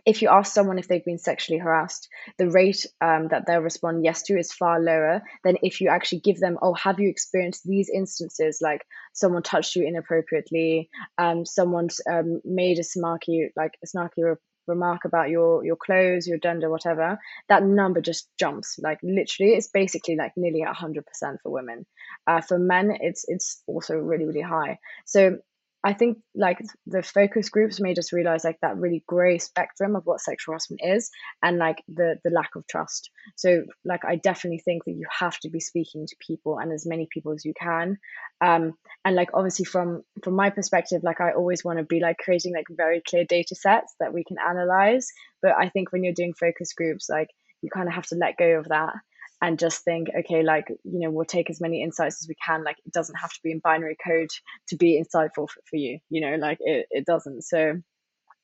if 0.08 0.22
you 0.22 0.30
ask 0.30 0.54
someone 0.54 0.80
if 0.80 0.88
they've 0.88 1.04
been 1.04 1.17
sexually 1.17 1.60
harassed, 1.60 2.08
the 2.38 2.50
rate 2.50 2.86
um, 3.02 3.28
that 3.28 3.46
they'll 3.46 3.60
respond 3.60 4.06
yes 4.06 4.24
to 4.24 4.39
is 4.39 4.54
far 4.54 4.80
lower 4.80 5.22
than 5.43 5.58
if 5.62 5.82
you 5.82 5.89
actually 5.89 6.22
give 6.22 6.39
them, 6.39 6.58
oh, 6.62 6.74
have 6.76 6.98
you 7.02 7.10
experienced 7.10 7.63
these 7.65 7.89
instances 7.93 8.60
like 8.62 8.88
someone 9.12 9.43
touched 9.43 9.76
you 9.76 9.86
inappropriately, 9.86 10.89
um, 11.17 11.46
someone's 11.46 12.00
um, 12.10 12.39
made 12.46 12.80
a 12.80 12.84
snarky 12.84 13.50
like 13.58 13.74
a 13.84 13.88
snarky 13.88 14.38
remark 14.65 15.04
about 15.04 15.30
your 15.30 15.65
your 15.65 15.76
clothes, 15.76 16.26
your 16.26 16.38
gender, 16.38 16.70
whatever, 16.70 17.20
that 17.50 17.63
number 17.63 18.00
just 18.00 18.30
jumps. 18.39 18.80
Like 18.82 19.00
literally, 19.04 19.54
it's 19.56 19.67
basically 19.67 20.15
like 20.15 20.32
nearly 20.38 20.62
hundred 20.62 21.06
percent 21.06 21.39
for 21.43 21.52
women. 21.52 21.86
Uh, 22.26 22.39
for 22.39 22.58
men, 22.58 22.91
it's 23.02 23.26
it's 23.28 23.62
also 23.67 23.96
really 23.96 24.26
really 24.26 24.41
high. 24.41 24.80
So 25.06 25.39
I 25.84 25.94
think 25.94 26.18
like 26.36 26.60
the 26.86 27.04
focus 27.04 27.50
groups 27.50 27.80
made 27.80 28.00
us 28.00 28.12
realize 28.12 28.44
like 28.44 28.60
that 28.62 28.78
really 28.78 29.04
gray 29.08 29.38
spectrum 29.38 29.96
of 29.96 30.06
what 30.06 30.20
sexual 30.20 30.54
harassment 30.54 30.82
is 30.84 31.12
and 31.42 31.58
like 31.58 31.84
the 31.88 32.18
the 32.24 32.32
lack 32.32 32.56
of 32.56 32.66
trust. 32.68 33.10
So 33.36 33.63
like 33.86 34.04
I 34.04 34.16
definitely 34.16 34.60
think 34.60 34.86
that 34.86 34.94
you 34.94 35.06
have 35.20 35.38
to 35.40 35.50
be 35.50 35.60
speaking 35.60 36.06
to 36.08 36.16
people 36.20 36.58
and 36.58 36.72
as 36.72 36.86
many 36.86 37.08
people 37.12 37.34
as 37.34 37.46
you 37.46 37.54
can. 37.60 37.98
Um, 38.42 38.74
and 39.06 39.16
like 39.16 39.30
obviously 39.34 39.66
from 39.66 40.04
from 40.24 40.36
my 40.36 40.50
perspective, 40.50 41.04
like 41.04 41.22
I 41.22 41.32
always 41.32 41.63
want 41.63 41.78
to 41.80 41.86
be 41.86 42.00
like 42.00 42.18
creating 42.18 42.54
like 42.54 42.68
very 42.70 43.02
clear 43.08 43.24
data 43.24 43.56
sets 43.56 43.96
that 44.00 44.13
we 44.13 44.24
can 44.24 44.38
analyze. 44.40 45.08
But 45.42 45.54
I 45.58 45.70
think 45.70 45.92
when 45.92 46.04
you're 46.04 46.13
doing 46.13 46.34
focus 46.34 46.74
groups, 46.74 47.08
like 47.10 47.30
you 47.62 47.70
kind 47.70 47.88
of 47.88 47.94
have 47.94 48.08
to 48.08 48.16
let 48.16 48.38
go 48.38 48.60
of 48.60 48.70
that 48.70 48.94
and 49.41 49.60
just 49.60 49.84
think 49.84 50.08
okay 50.19 50.41
like 50.41 50.67
you 50.69 51.00
know 51.00 51.12
we'll 51.12 51.26
take 51.26 51.50
as 51.50 51.62
many 51.62 51.84
insights 51.84 52.21
as 52.21 52.28
we 52.28 52.36
can. 52.45 52.63
Like 52.63 52.78
it 52.86 52.93
doesn't 52.93 53.15
have 53.15 53.32
to 53.32 53.39
be 53.43 53.52
in 53.52 53.60
binary 53.60 53.97
code 54.04 54.30
to 54.69 54.76
be 54.76 55.02
insightful 55.02 55.50
for, 55.50 55.62
for 55.69 55.76
you 55.76 56.00
you 56.10 56.21
know 56.21 56.36
like 56.36 56.58
it, 56.62 56.88
it 56.89 57.06
doesn't. 57.06 57.43
So 57.43 57.82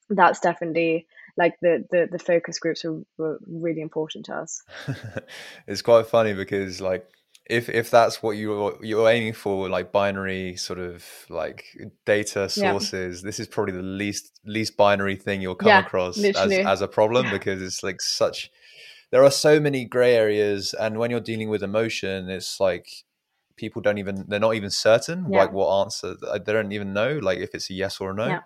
that's 0.10 0.39
definitely 0.39 1.08
like 1.38 1.56
the 1.62 1.86
the, 1.89 2.08
the 2.12 2.19
focus 2.19 2.60
groups 2.60 2.84
were, 2.84 3.01
were 3.17 3.39
really 3.47 3.82
important 3.82 4.25
to 4.25 4.36
us. 4.36 4.62
It's 5.67 5.82
quite 5.82 6.08
funny 6.08 6.34
because 6.34 6.82
like 6.82 7.08
if 7.45 7.69
if 7.69 7.91
that's 7.91 8.23
what 8.23 8.32
you're 8.32 8.77
you're 8.82 9.10
aiming 9.10 9.34
for 9.34 9.67
like 9.69 9.91
binary 9.91 10.56
sort 10.56 10.79
of 10.79 11.06
like 11.29 11.65
data 12.06 12.47
sources 12.47 13.21
yeah. 13.21 13.27
this 13.27 13.39
is 13.39 13.47
probably 13.47 13.73
the 13.73 13.82
least 13.82 14.39
least 14.45 14.77
binary 14.77 15.17
thing 15.17 15.41
you'll 15.41 15.56
come 15.56 15.67
yeah, 15.67 15.79
across 15.79 16.17
as, 16.23 16.36
as 16.51 16.82
a 16.82 16.88
problem 16.88 17.29
because 17.32 17.62
it's 17.62 17.84
like 17.84 18.01
such 18.01 18.49
there 19.13 19.23
are 19.23 19.30
so 19.30 19.60
many 19.60 19.86
gray 19.86 20.15
areas 20.15 20.73
and 20.73 20.97
when 20.97 21.12
you're 21.12 21.19
dealing 21.19 21.47
with 21.47 21.62
emotion 21.62 22.30
it's 22.30 22.60
like 22.60 22.88
people 23.56 23.80
don't 23.80 23.99
even 23.99 24.26
they're 24.28 24.39
not 24.39 24.56
even 24.56 24.71
certain 24.71 25.28
yeah. 25.30 25.41
like 25.41 25.54
what 25.54 25.82
answer 25.82 26.15
uh, 26.28 26.39
they 26.39 26.52
don't 26.52 26.71
even 26.71 26.93
know 26.93 27.19
like 27.21 27.38
if 27.38 27.54
it's 27.54 27.69
a 27.69 27.73
yes 27.76 28.02
or 28.02 28.10
a 28.10 28.15
no 28.15 28.28
yeah. 28.28 28.39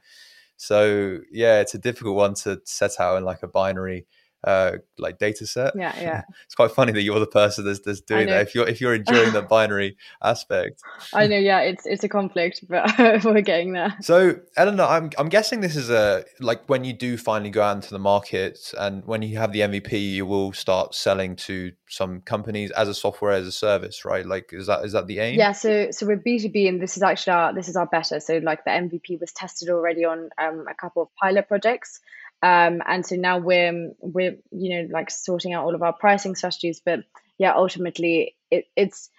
so 0.57 1.19
yeah 1.31 1.61
it's 1.61 1.73
a 1.73 1.77
difficult 1.77 2.17
one 2.17 2.33
to 2.33 2.59
set 2.65 2.99
out 2.99 3.15
in 3.15 3.23
like 3.23 3.41
a 3.43 3.47
binary 3.47 4.05
uh, 4.43 4.73
like 4.97 5.17
data 5.17 5.45
set. 5.45 5.73
Yeah, 5.75 5.93
yeah. 6.01 6.21
it's 6.45 6.55
quite 6.55 6.71
funny 6.71 6.91
that 6.91 7.01
you're 7.01 7.19
the 7.19 7.27
person 7.27 7.65
that's, 7.65 7.79
that's 7.79 8.01
doing 8.01 8.27
that. 8.27 8.41
If 8.41 8.55
you're 8.55 8.67
if 8.67 8.79
you're 8.79 8.95
enjoying 8.95 9.33
the 9.33 9.41
binary 9.49 9.97
aspect, 10.23 10.81
I 11.13 11.27
know. 11.27 11.37
Yeah, 11.37 11.61
it's 11.61 11.85
it's 11.85 12.03
a 12.03 12.09
conflict, 12.09 12.63
but 12.69 12.97
we're 13.23 13.41
getting 13.41 13.73
there. 13.73 13.95
So, 14.01 14.39
Eleanor, 14.55 14.83
I'm 14.83 15.09
I'm 15.17 15.29
guessing 15.29 15.61
this 15.61 15.75
is 15.75 15.89
a 15.89 16.23
like 16.39 16.67
when 16.67 16.83
you 16.83 16.93
do 16.93 17.17
finally 17.17 17.49
go 17.49 17.61
out 17.61 17.75
into 17.75 17.89
the 17.89 17.99
market 17.99 18.73
and 18.79 19.05
when 19.05 19.21
you 19.21 19.37
have 19.37 19.51
the 19.51 19.61
MVP, 19.61 20.11
you 20.11 20.25
will 20.25 20.53
start 20.53 20.93
selling 20.93 21.35
to 21.37 21.71
some 21.89 22.21
companies 22.21 22.71
as 22.71 22.87
a 22.87 22.93
software 22.93 23.31
as 23.31 23.47
a 23.47 23.51
service, 23.51 24.05
right? 24.05 24.25
Like, 24.25 24.49
is 24.51 24.67
that 24.67 24.85
is 24.85 24.91
that 24.93 25.07
the 25.07 25.19
aim? 25.19 25.37
Yeah. 25.37 25.51
So 25.51 25.91
so 25.91 26.05
we're 26.05 26.17
B 26.17 26.39
two 26.39 26.49
B, 26.49 26.67
and 26.67 26.81
this 26.81 26.97
is 26.97 27.03
actually 27.03 27.33
our 27.33 27.53
this 27.53 27.67
is 27.67 27.75
our 27.75 27.87
beta. 27.87 28.21
So 28.21 28.37
like 28.37 28.63
the 28.65 28.71
MVP 28.71 29.19
was 29.19 29.31
tested 29.31 29.69
already 29.69 30.05
on 30.05 30.29
um, 30.37 30.65
a 30.69 30.75
couple 30.75 31.01
of 31.01 31.09
pilot 31.15 31.47
projects 31.47 31.99
um, 32.43 32.81
and 32.87 33.05
so 33.05 33.15
now 33.15 33.39
we're 33.39 33.91
we're 33.99 34.37
you 34.51 34.75
know 34.75 34.87
like 34.91 35.09
sorting 35.09 35.53
out 35.53 35.63
all 35.63 35.75
of 35.75 35.81
our 35.81 35.93
pricing 35.93 36.35
strategies 36.35 36.81
but 36.85 36.99
yeah 37.37 37.53
ultimately 37.55 38.35
it, 38.51 38.65
it's 38.75 39.09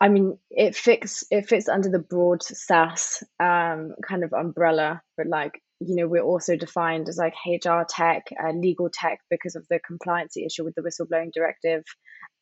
i 0.00 0.08
mean 0.08 0.38
it 0.50 0.74
fits 0.74 1.24
it 1.30 1.48
fits 1.48 1.68
under 1.68 1.88
the 1.88 1.98
broad 1.98 2.42
SaaS 2.42 3.22
um, 3.40 3.94
kind 4.06 4.24
of 4.24 4.32
umbrella 4.32 5.02
but 5.16 5.26
like 5.26 5.62
you 5.80 5.96
know 5.96 6.06
we're 6.06 6.22
also 6.22 6.56
defined 6.56 7.08
as 7.08 7.18
like 7.18 7.34
hr 7.46 7.82
tech 7.88 8.24
uh, 8.42 8.52
legal 8.52 8.88
tech 8.92 9.20
because 9.30 9.56
of 9.56 9.66
the 9.68 9.80
compliancy 9.80 10.44
issue 10.46 10.64
with 10.64 10.74
the 10.74 10.82
whistleblowing 10.82 11.32
directive 11.32 11.84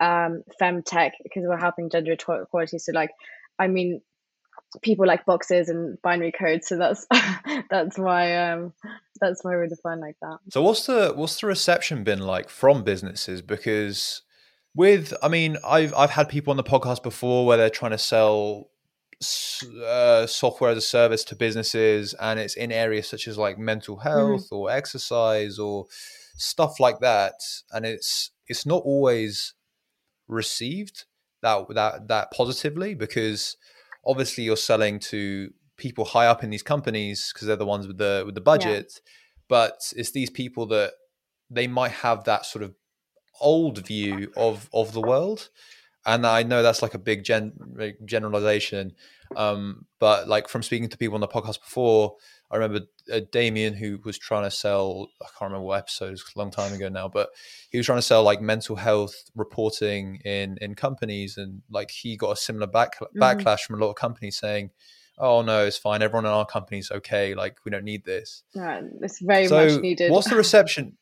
um, 0.01 0.43
fem 0.59 0.83
tech 0.83 1.13
because 1.23 1.45
we're 1.47 1.59
helping 1.59 1.91
gender 1.91 2.13
equality. 2.13 2.79
So 2.79 2.93
like 2.93 3.11
i 3.59 3.67
mean 3.67 4.01
people 4.83 5.07
like 5.07 5.25
boxes 5.27 5.69
and 5.69 6.01
binary 6.03 6.33
codes 6.33 6.69
so 6.69 6.77
that's 6.77 7.07
that's 7.71 7.99
why 7.99 8.37
um 8.37 8.73
that's 9.21 9.45
why 9.45 9.51
we're 9.53 9.67
defined 9.67 10.01
like 10.01 10.17
that 10.23 10.39
so 10.51 10.63
what's 10.63 10.87
the 10.87 11.13
what's 11.15 11.41
the 11.41 11.47
reception 11.47 12.05
been 12.05 12.21
like 12.21 12.49
from 12.49 12.83
businesses 12.83 13.43
because 13.43 14.23
with 14.75 15.13
i 15.23 15.29
mean 15.29 15.57
i've 15.67 15.93
i've 15.95 16.11
had 16.11 16.29
people 16.29 16.51
on 16.51 16.57
the 16.57 16.65
podcast 16.65 17.03
before 17.03 17.45
where 17.47 17.57
they're 17.57 17.71
trying 17.71 17.91
to 17.91 17.99
sell 17.99 18.71
uh, 19.87 20.27
software 20.27 20.71
as 20.71 20.79
a 20.79 20.81
service 20.81 21.25
to 21.25 21.37
businesses 21.37 22.15
and 22.15 22.41
it's 22.41 22.55
in 22.55 22.73
areas 22.73 23.07
such 23.07 23.29
as 23.29 23.37
like 23.37 23.59
mental 23.59 23.97
mm-hmm. 23.97 24.09
health 24.09 24.45
mm-hmm. 24.45 24.55
or 24.55 24.71
exercise 24.71 25.59
or 25.59 25.87
stuff 26.37 26.81
like 26.81 27.01
that 27.01 27.35
and 27.73 27.85
it's 27.85 28.31
it's 28.47 28.65
not 28.65 28.83
always 28.83 29.53
received 30.27 31.05
that 31.43 31.67
that 31.75 32.09
that 32.09 32.31
positively 32.31 32.95
because 32.95 33.57
obviously 34.05 34.45
you're 34.45 34.57
selling 34.57 34.99
to 34.99 35.51
people 35.77 36.05
high 36.05 36.27
up 36.27 36.45
in 36.45 36.51
these 36.51 36.63
companies 36.63 37.33
because 37.33 37.47
they're 37.47 37.57
the 37.57 37.67
ones 37.67 37.87
with 37.87 37.99
the 37.99 38.23
with 38.27 38.35
the 38.35 38.41
budget 38.41 38.93
yeah. 38.95 39.11
but 39.49 39.81
it's 39.97 40.11
these 40.13 40.31
people 40.31 40.67
that 40.67 40.93
they 41.49 41.67
might 41.67 41.93
have 41.93 42.25
that 42.25 42.45
sort 42.45 42.63
of 42.63 42.75
old 43.41 43.79
view 43.87 44.31
of 44.37 44.69
of 44.73 44.93
the 44.93 45.01
world 45.01 45.49
and 46.05 46.27
i 46.27 46.43
know 46.43 46.63
that's 46.63 46.83
like 46.83 46.95
a 46.95 46.99
big 46.99 47.25
gen 47.25 47.53
generalization 48.05 48.93
um, 49.37 49.87
but 50.01 50.27
like 50.27 50.49
from 50.49 50.63
speaking 50.63 50.89
to 50.89 50.99
people 50.99 51.15
on 51.15 51.21
the 51.21 51.29
podcast 51.29 51.61
before 51.61 52.17
I 52.51 52.57
remember 52.57 52.87
uh, 53.13 53.21
Damien 53.31 53.75
who 53.75 53.99
was 54.05 54.19
trying 54.19 54.45
to 54.45 54.51
sell 54.51 55.09
I 55.23 55.27
can't 55.39 55.51
remember 55.51 55.67
what 55.67 55.79
episode 55.79 56.19
a 56.19 56.39
long 56.39 56.51
time 56.51 56.73
ago 56.73 56.89
now 56.89 57.09
but 57.09 57.31
he 57.71 57.79
was 57.79 57.87
trying 57.87 57.99
to 57.99 58.03
sell 58.03 58.23
like 58.23 58.41
mental 58.41 58.77
health 58.77 59.15
reporting 59.35 60.17
in 60.25 60.59
in 60.61 60.75
companies 60.75 61.37
and 61.37 61.63
like 61.71 61.91
he 61.91 62.17
got 62.17 62.33
a 62.33 62.37
similar 62.37 62.67
back 62.67 62.99
mm-hmm. 62.99 63.23
backlash 63.23 63.61
from 63.61 63.81
a 63.81 63.85
lot 63.85 63.91
of 63.91 63.97
companies 63.97 64.37
saying 64.39 64.71
oh 65.19 65.43
no 65.43 65.65
it's 65.65 65.79
fine. 65.79 66.03
Everyone 66.03 66.25
in 66.25 66.33
our 66.33 66.47
company's 66.47 66.91
okay. 66.91 67.35
Like 67.35 67.59
we 67.65 67.71
don't 67.71 67.85
need 67.85 68.05
this. 68.05 68.43
Yeah, 68.55 68.81
it's 69.01 69.21
very 69.21 69.47
so 69.47 69.67
much 69.67 69.81
needed. 69.81 70.11
what's 70.11 70.29
the 70.29 70.37
reception? 70.45 70.97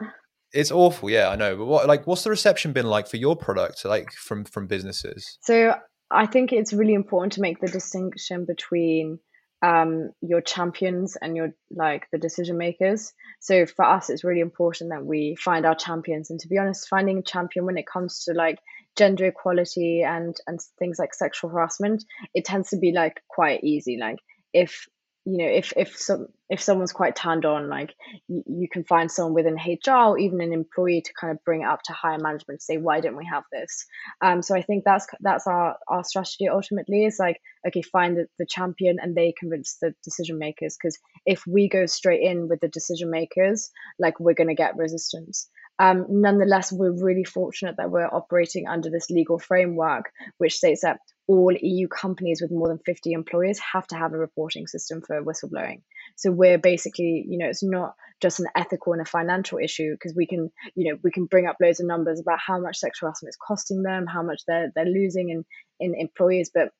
It's 0.52 0.70
awful. 0.70 1.10
Yeah 1.10 1.28
i 1.30 1.36
know 1.36 1.56
but 1.56 1.66
what 1.66 1.86
like 1.86 2.06
what's 2.06 2.24
the 2.24 2.30
reception 2.30 2.72
been 2.72 2.86
like 2.86 3.06
for 3.06 3.16
your 3.16 3.36
product 3.36 3.84
like 3.84 4.12
from 4.12 4.44
from 4.44 4.66
businesses? 4.66 5.38
So 5.40 5.74
i 6.10 6.26
think 6.26 6.52
it's 6.52 6.72
really 6.72 6.94
important 6.94 7.34
to 7.34 7.40
make 7.40 7.60
the 7.60 7.68
distinction 7.68 8.44
between 8.44 9.18
um, 9.62 10.10
your 10.20 10.40
champions 10.40 11.16
and 11.20 11.36
your 11.36 11.52
like 11.70 12.06
the 12.12 12.18
decision 12.18 12.58
makers. 12.58 13.12
So 13.40 13.66
for 13.66 13.84
us, 13.84 14.10
it's 14.10 14.24
really 14.24 14.40
important 14.40 14.90
that 14.90 15.04
we 15.04 15.36
find 15.36 15.66
our 15.66 15.74
champions. 15.74 16.30
And 16.30 16.38
to 16.40 16.48
be 16.48 16.58
honest, 16.58 16.88
finding 16.88 17.18
a 17.18 17.22
champion 17.22 17.66
when 17.66 17.78
it 17.78 17.86
comes 17.86 18.24
to 18.24 18.34
like 18.34 18.58
gender 18.96 19.26
equality 19.26 20.02
and 20.02 20.36
and 20.46 20.60
things 20.78 20.98
like 20.98 21.14
sexual 21.14 21.50
harassment, 21.50 22.04
it 22.34 22.44
tends 22.44 22.70
to 22.70 22.78
be 22.78 22.92
like 22.92 23.20
quite 23.28 23.64
easy. 23.64 23.98
Like 24.00 24.18
if 24.52 24.86
you 25.28 25.36
know 25.36 25.50
if 25.50 25.74
if 25.76 25.94
some 25.94 26.26
if 26.48 26.62
someone's 26.62 26.92
quite 26.92 27.14
turned 27.14 27.44
on 27.44 27.68
like 27.68 27.94
you, 28.28 28.42
you 28.46 28.68
can 28.72 28.82
find 28.82 29.12
someone 29.12 29.34
within 29.34 29.56
hr 29.56 29.90
or 29.90 30.18
even 30.18 30.40
an 30.40 30.54
employee 30.54 31.02
to 31.02 31.12
kind 31.20 31.30
of 31.30 31.44
bring 31.44 31.60
it 31.60 31.66
up 31.66 31.82
to 31.82 31.92
higher 31.92 32.18
management 32.18 32.60
to 32.60 32.64
say 32.64 32.78
why 32.78 33.00
don't 33.00 33.16
we 33.16 33.26
have 33.30 33.44
this? 33.52 33.84
Um 34.22 34.40
so 34.40 34.56
i 34.56 34.62
think 34.62 34.84
that's 34.84 35.06
that's 35.20 35.46
our 35.46 35.76
our 35.86 36.02
strategy 36.02 36.48
ultimately 36.48 37.04
is 37.04 37.18
like 37.18 37.40
okay 37.66 37.82
find 37.82 38.16
the, 38.16 38.26
the 38.38 38.46
champion 38.46 38.96
and 39.00 39.14
they 39.14 39.34
convince 39.38 39.76
the 39.82 39.94
decision 40.02 40.38
makers. 40.38 40.76
Because 40.80 40.98
if 41.26 41.46
we 41.46 41.68
go 41.68 41.84
straight 41.84 42.22
in 42.22 42.48
with 42.48 42.60
the 42.60 42.68
decision 42.68 43.10
makers 43.10 43.70
like 43.98 44.18
we're 44.18 44.34
going 44.34 44.48
to 44.48 44.54
get 44.54 44.76
resistance. 44.76 45.48
Um, 45.80 46.06
nonetheless, 46.08 46.72
we're 46.72 46.90
really 46.90 47.22
fortunate 47.22 47.76
that 47.76 47.90
we're 47.90 48.04
operating 48.04 48.66
under 48.66 48.90
this 48.90 49.10
legal 49.10 49.38
framework, 49.38 50.10
which 50.38 50.56
states 50.56 50.80
that 50.80 50.98
all 51.28 51.52
EU 51.52 51.86
companies 51.88 52.40
with 52.40 52.50
more 52.50 52.68
than 52.68 52.78
50 52.78 53.12
employees 53.12 53.60
have 53.72 53.86
to 53.88 53.96
have 53.96 54.14
a 54.14 54.18
reporting 54.18 54.66
system 54.66 55.02
for 55.06 55.22
whistleblowing. 55.22 55.82
So 56.16 56.32
we're 56.32 56.56
basically, 56.56 57.26
you 57.28 57.36
know, 57.36 57.46
it's 57.46 57.62
not 57.62 57.94
just 58.22 58.40
an 58.40 58.46
ethical 58.56 58.94
and 58.94 59.02
a 59.02 59.04
financial 59.04 59.58
issue 59.58 59.92
because 59.92 60.14
we 60.16 60.26
can, 60.26 60.50
you 60.74 60.90
know, 60.90 60.98
we 61.04 61.10
can 61.10 61.26
bring 61.26 61.46
up 61.46 61.58
loads 61.60 61.80
of 61.80 61.86
numbers 61.86 62.18
about 62.18 62.38
how 62.44 62.58
much 62.58 62.78
sexual 62.78 63.08
harassment 63.08 63.30
is 63.30 63.36
costing 63.36 63.82
them, 63.82 64.06
how 64.06 64.22
much 64.22 64.40
they're 64.48 64.72
they're 64.74 64.86
losing 64.86 65.28
in 65.28 65.44
in 65.78 65.94
employees, 65.94 66.50
but 66.52 66.70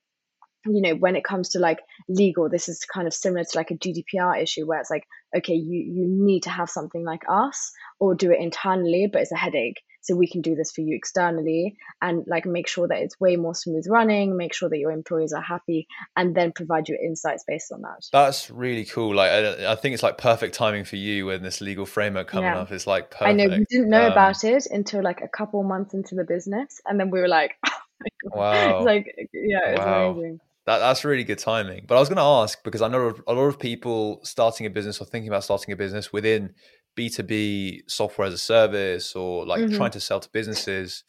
you 0.66 0.82
know 0.82 0.94
when 0.94 1.14
it 1.14 1.24
comes 1.24 1.50
to 1.50 1.58
like 1.58 1.78
legal 2.08 2.48
this 2.48 2.68
is 2.68 2.84
kind 2.84 3.06
of 3.06 3.14
similar 3.14 3.44
to 3.44 3.56
like 3.56 3.70
a 3.70 3.76
gdpr 3.76 4.42
issue 4.42 4.66
where 4.66 4.80
it's 4.80 4.90
like 4.90 5.04
okay 5.36 5.54
you 5.54 5.78
you 5.78 6.04
need 6.08 6.42
to 6.42 6.50
have 6.50 6.68
something 6.68 7.04
like 7.04 7.22
us 7.28 7.70
or 8.00 8.14
do 8.14 8.32
it 8.32 8.40
internally 8.40 9.08
but 9.10 9.22
it's 9.22 9.32
a 9.32 9.36
headache 9.36 9.80
so 10.08 10.16
we 10.16 10.26
can 10.26 10.40
do 10.40 10.54
this 10.54 10.72
for 10.72 10.80
you 10.80 10.96
externally 10.96 11.76
and 12.00 12.24
like 12.26 12.46
make 12.46 12.66
sure 12.66 12.88
that 12.88 12.98
it's 12.98 13.20
way 13.20 13.36
more 13.36 13.54
smooth 13.54 13.84
running 13.88 14.36
make 14.36 14.54
sure 14.54 14.70
that 14.70 14.78
your 14.78 14.90
employees 14.90 15.34
are 15.34 15.42
happy 15.42 15.86
and 16.16 16.34
then 16.34 16.50
provide 16.50 16.88
you 16.88 16.96
insights 17.00 17.44
based 17.46 17.70
on 17.70 17.82
that 17.82 18.02
that's 18.10 18.50
really 18.50 18.86
cool 18.86 19.14
like 19.14 19.30
i, 19.30 19.72
I 19.72 19.74
think 19.74 19.92
it's 19.92 20.02
like 20.02 20.16
perfect 20.16 20.54
timing 20.54 20.84
for 20.84 20.96
you 20.96 21.26
when 21.26 21.42
this 21.42 21.60
legal 21.60 21.84
framework 21.84 22.26
coming 22.26 22.50
yeah. 22.50 22.58
up 22.58 22.72
is 22.72 22.86
like 22.86 23.10
perfect. 23.10 23.28
i 23.28 23.32
know 23.32 23.44
we 23.44 23.66
didn't 23.68 23.90
know 23.90 24.06
um, 24.06 24.12
about 24.12 24.42
it 24.44 24.66
until 24.70 25.02
like 25.02 25.20
a 25.20 25.28
couple 25.28 25.62
months 25.62 25.92
into 25.92 26.14
the 26.14 26.24
business 26.24 26.80
and 26.86 26.98
then 26.98 27.10
we 27.10 27.20
were 27.20 27.28
like 27.28 27.56
oh 27.66 28.38
wow 28.38 28.82
like 28.82 29.14
yeah 29.34 29.68
it's 29.68 29.78
wow. 29.78 30.10
amazing 30.10 30.40
that, 30.68 30.80
that's 30.80 31.02
really 31.02 31.24
good 31.24 31.38
timing. 31.38 31.86
But 31.88 31.96
I 31.96 32.00
was 32.00 32.10
going 32.10 32.18
to 32.18 32.22
ask 32.22 32.62
because 32.62 32.82
I 32.82 32.88
know 32.88 33.14
a 33.26 33.32
lot 33.32 33.44
of 33.44 33.58
people 33.58 34.20
starting 34.22 34.66
a 34.66 34.70
business 34.70 35.00
or 35.00 35.06
thinking 35.06 35.28
about 35.28 35.42
starting 35.42 35.72
a 35.72 35.76
business 35.76 36.12
within 36.12 36.52
B2B 36.98 37.88
software 37.88 38.26
as 38.26 38.34
a 38.34 38.38
service 38.38 39.14
or 39.14 39.46
like 39.46 39.60
mm-hmm. 39.60 39.76
trying 39.76 39.92
to 39.92 40.00
sell 40.00 40.20
to 40.20 40.28
businesses, 40.30 41.04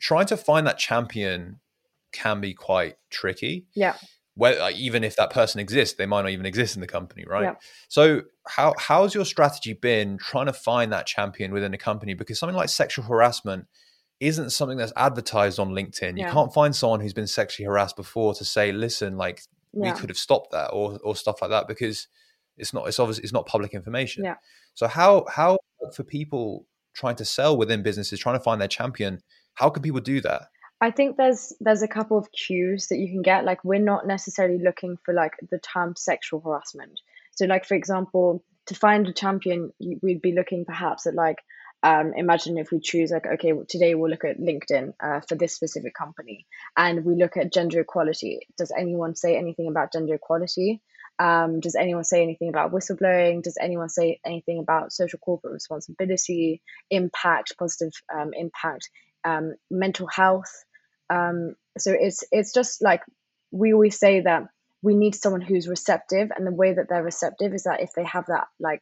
trying 0.00 0.26
to 0.26 0.36
find 0.36 0.66
that 0.66 0.78
champion 0.78 1.60
can 2.12 2.40
be 2.40 2.54
quite 2.54 2.96
tricky. 3.10 3.66
Yeah. 3.74 3.96
Where, 4.34 4.58
like, 4.58 4.76
even 4.76 5.02
if 5.02 5.16
that 5.16 5.30
person 5.30 5.60
exists, 5.60 5.96
they 5.96 6.04
might 6.04 6.22
not 6.22 6.30
even 6.30 6.44
exist 6.44 6.76
in 6.76 6.82
the 6.82 6.86
company, 6.86 7.24
right? 7.26 7.44
Yeah. 7.44 7.54
So, 7.88 8.22
how 8.46 8.74
how's 8.78 9.14
your 9.14 9.24
strategy 9.24 9.72
been 9.72 10.18
trying 10.18 10.46
to 10.46 10.52
find 10.52 10.92
that 10.92 11.06
champion 11.06 11.52
within 11.52 11.72
a 11.72 11.78
company? 11.78 12.12
Because 12.12 12.38
something 12.38 12.56
like 12.56 12.68
sexual 12.68 13.06
harassment 13.06 13.66
isn't 14.20 14.50
something 14.50 14.76
that's 14.76 14.92
advertised 14.94 15.58
on 15.58 15.70
LinkedIn. 15.70 16.18
Yeah. 16.18 16.26
You 16.26 16.32
can't 16.32 16.52
find 16.52 16.76
someone 16.76 17.00
who's 17.00 17.14
been 17.14 17.26
sexually 17.26 17.66
harassed 17.66 17.96
before 17.96 18.34
to 18.34 18.44
say, 18.44 18.72
"Listen, 18.72 19.16
like 19.16 19.40
yeah. 19.72 19.92
we 19.92 19.98
could 19.98 20.10
have 20.10 20.18
stopped 20.18 20.52
that," 20.52 20.68
or 20.68 20.98
or 21.02 21.16
stuff 21.16 21.40
like 21.40 21.50
that, 21.50 21.66
because 21.66 22.08
it's 22.58 22.74
not. 22.74 22.86
It's 22.88 22.98
obviously 22.98 23.24
it's 23.24 23.32
not 23.32 23.46
public 23.46 23.72
information. 23.72 24.24
Yeah. 24.24 24.36
So 24.76 24.86
how 24.86 25.24
how 25.28 25.58
for 25.94 26.04
people 26.04 26.66
trying 26.94 27.16
to 27.16 27.24
sell 27.24 27.56
within 27.56 27.82
businesses, 27.82 28.20
trying 28.20 28.38
to 28.38 28.42
find 28.42 28.60
their 28.60 28.68
champion, 28.68 29.20
how 29.54 29.70
can 29.70 29.82
people 29.82 30.00
do 30.00 30.20
that? 30.20 30.42
I 30.80 30.90
think 30.90 31.16
there's 31.16 31.54
there's 31.60 31.82
a 31.82 31.88
couple 31.88 32.18
of 32.18 32.30
cues 32.30 32.88
that 32.88 32.98
you 32.98 33.08
can 33.08 33.22
get. 33.22 33.44
Like 33.44 33.64
we're 33.64 33.80
not 33.80 34.06
necessarily 34.06 34.58
looking 34.62 34.98
for 35.04 35.14
like 35.14 35.32
the 35.50 35.58
term 35.58 35.94
sexual 35.96 36.40
harassment. 36.40 37.00
So 37.32 37.46
like 37.46 37.64
for 37.64 37.74
example, 37.74 38.44
to 38.66 38.74
find 38.74 39.08
a 39.08 39.12
champion, 39.12 39.72
we'd 40.02 40.22
be 40.22 40.32
looking 40.32 40.66
perhaps 40.66 41.06
at 41.06 41.14
like 41.14 41.38
um, 41.82 42.12
imagine 42.14 42.58
if 42.58 42.70
we 42.70 42.80
choose 42.80 43.10
like 43.10 43.26
okay 43.26 43.52
today 43.68 43.94
we'll 43.94 44.10
look 44.10 44.24
at 44.24 44.40
linkedin 44.40 44.92
uh, 45.00 45.20
for 45.20 45.34
this 45.36 45.54
specific 45.54 45.94
company 45.94 46.46
and 46.76 47.04
we 47.04 47.14
look 47.14 47.36
at 47.36 47.52
gender 47.52 47.80
equality 47.80 48.40
does 48.56 48.72
anyone 48.76 49.14
say 49.14 49.36
anything 49.36 49.68
about 49.68 49.92
gender 49.92 50.14
equality 50.14 50.80
um, 51.18 51.60
does 51.60 51.74
anyone 51.74 52.04
say 52.04 52.22
anything 52.22 52.48
about 52.48 52.72
whistleblowing 52.72 53.42
does 53.42 53.58
anyone 53.60 53.88
say 53.88 54.20
anything 54.24 54.58
about 54.58 54.92
social 54.92 55.18
corporate 55.18 55.52
responsibility 55.52 56.60
impact 56.90 57.54
positive 57.58 57.92
um, 58.14 58.30
impact 58.34 58.90
um, 59.24 59.54
mental 59.70 60.06
health 60.06 60.64
um, 61.10 61.54
so 61.78 61.92
it's 61.98 62.24
it's 62.32 62.52
just 62.52 62.82
like 62.82 63.02
we 63.50 63.72
always 63.72 63.98
say 63.98 64.20
that 64.20 64.44
we 64.82 64.94
need 64.94 65.14
someone 65.14 65.40
who's 65.40 65.68
receptive 65.68 66.30
and 66.36 66.46
the 66.46 66.52
way 66.52 66.74
that 66.74 66.88
they're 66.88 67.02
receptive 67.02 67.54
is 67.54 67.64
that 67.64 67.80
if 67.80 67.90
they 67.94 68.04
have 68.04 68.26
that 68.26 68.46
like 68.60 68.80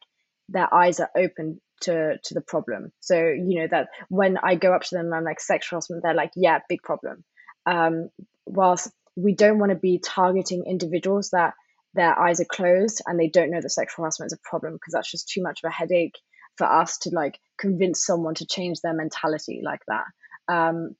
their 0.49 0.71
eyes 0.73 0.99
are 0.99 1.09
open 1.17 1.59
to 1.81 2.17
to 2.23 2.33
the 2.33 2.41
problem. 2.41 2.91
So 2.99 3.15
you 3.17 3.61
know 3.61 3.67
that 3.71 3.89
when 4.09 4.37
I 4.37 4.55
go 4.55 4.73
up 4.73 4.83
to 4.83 4.95
them 4.95 5.05
and 5.05 5.15
I'm 5.15 5.23
like 5.23 5.39
sexual 5.39 5.77
harassment, 5.77 6.03
they're 6.03 6.13
like, 6.13 6.31
yeah, 6.35 6.59
big 6.69 6.81
problem. 6.81 7.23
Um, 7.65 8.09
whilst 8.45 8.91
we 9.15 9.33
don't 9.33 9.59
want 9.59 9.71
to 9.71 9.77
be 9.77 9.99
targeting 9.99 10.65
individuals 10.65 11.29
that 11.31 11.53
their 11.95 12.17
eyes 12.19 12.39
are 12.39 12.45
closed 12.45 13.01
and 13.05 13.19
they 13.19 13.29
don't 13.29 13.51
know 13.51 13.61
that 13.61 13.69
sexual 13.69 14.03
harassment 14.03 14.31
is 14.31 14.37
a 14.37 14.49
problem 14.49 14.73
because 14.73 14.93
that's 14.93 15.09
just 15.09 15.29
too 15.29 15.41
much 15.41 15.61
of 15.63 15.69
a 15.69 15.73
headache 15.73 16.17
for 16.57 16.65
us 16.65 16.99
to 16.99 17.09
like 17.09 17.39
convince 17.57 18.05
someone 18.05 18.35
to 18.35 18.45
change 18.45 18.81
their 18.81 18.93
mentality 18.93 19.61
like 19.63 19.81
that. 19.87 20.05
Um, 20.47 20.95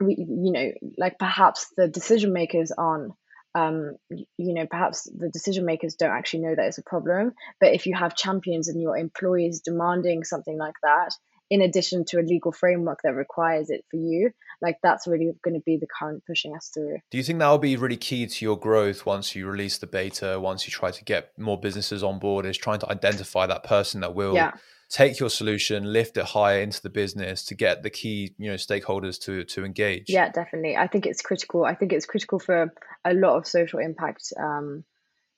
we, 0.00 0.16
you 0.18 0.52
know, 0.52 0.70
like 0.98 1.18
perhaps 1.18 1.68
the 1.76 1.88
decision 1.88 2.32
makers 2.32 2.72
aren't 2.72 3.12
um, 3.54 3.96
you 4.08 4.54
know, 4.54 4.66
perhaps 4.66 5.10
the 5.12 5.28
decision 5.28 5.64
makers 5.64 5.96
don't 5.96 6.12
actually 6.12 6.42
know 6.44 6.54
that 6.54 6.66
it's 6.66 6.78
a 6.78 6.84
problem. 6.84 7.32
But 7.60 7.74
if 7.74 7.86
you 7.86 7.96
have 7.96 8.14
champions 8.14 8.68
and 8.68 8.80
your 8.80 8.96
employees 8.96 9.60
demanding 9.60 10.22
something 10.22 10.56
like 10.56 10.76
that, 10.82 11.10
in 11.50 11.60
addition 11.62 12.04
to 12.06 12.20
a 12.20 12.22
legal 12.22 12.52
framework 12.52 13.00
that 13.02 13.14
requires 13.14 13.70
it 13.70 13.84
for 13.90 13.96
you, 13.96 14.30
like 14.62 14.78
that's 14.82 15.06
really 15.06 15.32
going 15.42 15.54
to 15.54 15.62
be 15.64 15.76
the 15.76 15.86
current 15.98 16.22
pushing 16.26 16.54
us 16.54 16.70
through. 16.72 16.98
Do 17.10 17.18
you 17.18 17.24
think 17.24 17.38
that 17.38 17.48
will 17.48 17.58
be 17.58 17.76
really 17.76 17.96
key 17.96 18.26
to 18.26 18.44
your 18.44 18.58
growth 18.58 19.06
once 19.06 19.34
you 19.34 19.46
release 19.46 19.78
the 19.78 19.86
beta, 19.86 20.38
once 20.40 20.66
you 20.66 20.70
try 20.70 20.90
to 20.90 21.04
get 21.04 21.38
more 21.38 21.58
businesses 21.58 22.02
on 22.02 22.18
board, 22.18 22.46
is 22.46 22.58
trying 22.58 22.80
to 22.80 22.90
identify 22.90 23.46
that 23.46 23.64
person 23.64 24.00
that 24.00 24.14
will. 24.14 24.34
Yeah 24.34 24.52
take 24.90 25.20
your 25.20 25.30
solution, 25.30 25.92
lift 25.92 26.16
it 26.16 26.24
higher 26.24 26.60
into 26.60 26.82
the 26.82 26.90
business 26.90 27.44
to 27.44 27.54
get 27.54 27.82
the 27.82 27.90
key, 27.90 28.34
you 28.38 28.50
know, 28.50 28.56
stakeholders 28.56 29.18
to 29.20 29.44
to 29.44 29.64
engage. 29.64 30.06
Yeah, 30.08 30.30
definitely. 30.30 30.76
I 30.76 30.88
think 30.88 31.06
it's 31.06 31.22
critical. 31.22 31.64
I 31.64 31.74
think 31.74 31.92
it's 31.92 32.06
critical 32.06 32.38
for 32.38 32.74
a 33.04 33.14
lot 33.14 33.36
of 33.36 33.46
social 33.46 33.78
impact 33.78 34.32
um, 34.38 34.84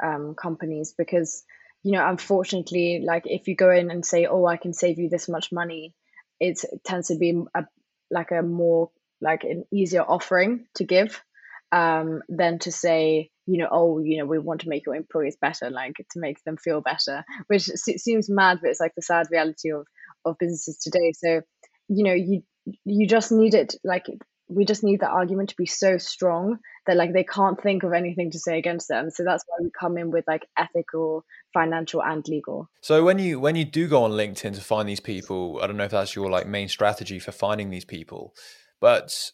um, 0.03 0.35
companies 0.35 0.95
because 0.97 1.45
you 1.85 1.93
know, 1.93 2.09
unfortunately, 2.09 3.03
like 3.05 3.25
if 3.27 3.49
you 3.49 3.57
go 3.57 3.71
in 3.71 3.91
and 3.91 4.07
say, 4.07 4.27
"Oh, 4.27 4.47
I 4.47 4.57
can 4.57 4.73
save 4.73 4.99
you 4.99 5.09
this 5.09 5.29
much 5.29 5.53
money," 5.53 5.95
it 6.41 6.65
tends 6.85 7.09
to 7.09 7.17
be 7.17 7.43
a 7.55 7.67
like 8.11 8.31
a 8.31 8.43
more 8.43 8.91
like 9.23 9.45
an 9.45 9.65
easier 9.73 10.03
offering 10.03 10.67
to 10.75 10.85
give 10.85 11.23
um, 11.71 12.23
than 12.29 12.59
to 12.61 12.73
say, 12.73 13.31
you 13.47 13.59
know, 13.59 13.69
oh, 13.71 13.99
you 13.99 14.19
know, 14.19 14.27
we 14.27 14.39
want 14.39 14.61
to 14.63 14.69
make 14.69 14.85
your 14.85 14.95
employees 14.95 15.37
better, 15.41 15.71
like 15.71 15.97
to 15.97 16.21
make 16.21 16.43
them 16.45 16.57
feel 16.57 16.81
better, 16.81 17.25
which 17.47 17.65
seems 17.65 18.29
mad, 18.29 18.59
but 18.61 18.71
it's 18.71 18.81
like 18.81 18.95
the 18.95 19.03
sad 19.03 19.29
reality 19.31 19.73
of 19.73 19.87
of 20.25 20.37
businesses 20.39 20.79
today. 20.79 21.13
So, 21.15 21.41
you 21.89 22.05
know, 22.05 22.15
you 22.15 22.43
you 22.85 23.07
just 23.07 23.33
need 23.33 23.55
it 23.55 23.75
like 23.83 24.07
we 24.49 24.65
just 24.65 24.85
need 24.85 25.01
the 25.01 25.09
argument 25.09 25.49
to 25.49 25.57
be 25.57 25.67
so 25.67 25.99
strong 25.99 26.59
that 26.87 26.97
like 26.97 27.13
they 27.13 27.25
can't 27.25 27.61
think 27.61 27.83
of 27.83 27.93
anything 27.93 28.31
to 28.31 28.39
say 28.39 28.59
against 28.59 28.89
them 28.89 29.11
so 29.11 29.25
that's 29.25 29.45
why 29.47 29.57
we 29.61 29.71
come 29.79 29.97
in 29.97 30.11
with 30.11 30.25
like 30.27 30.47
ethical 30.57 31.25
financial 31.53 32.03
and 32.03 32.27
legal 32.29 32.69
so 32.81 33.03
when 33.03 33.19
you 33.19 33.41
when 33.41 33.57
you 33.57 33.65
do 33.65 33.89
go 33.89 34.05
on 34.05 34.13
linkedin 34.13 34.55
to 34.55 34.61
find 34.61 34.89
these 34.89 35.01
people 35.01 35.59
i 35.63 35.67
don't 35.67 35.77
know 35.77 35.85
if 35.85 35.91
that's 35.91 36.15
your 36.15 36.31
like 36.31 36.47
main 36.47 36.69
strategy 36.69 37.19
for 37.19 37.33
finding 37.33 37.71
these 37.71 37.85
people 37.85 38.35
but 38.83 39.31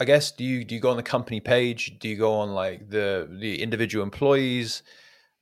I 0.00 0.04
guess 0.04 0.32
do 0.32 0.42
you 0.42 0.64
do 0.64 0.74
you 0.74 0.80
go 0.80 0.90
on 0.90 0.96
the 0.96 1.02
company 1.04 1.40
page? 1.40 1.98
Do 2.00 2.08
you 2.08 2.16
go 2.16 2.34
on 2.34 2.50
like 2.50 2.90
the 2.90 3.28
the 3.40 3.62
individual 3.62 4.02
employees? 4.02 4.82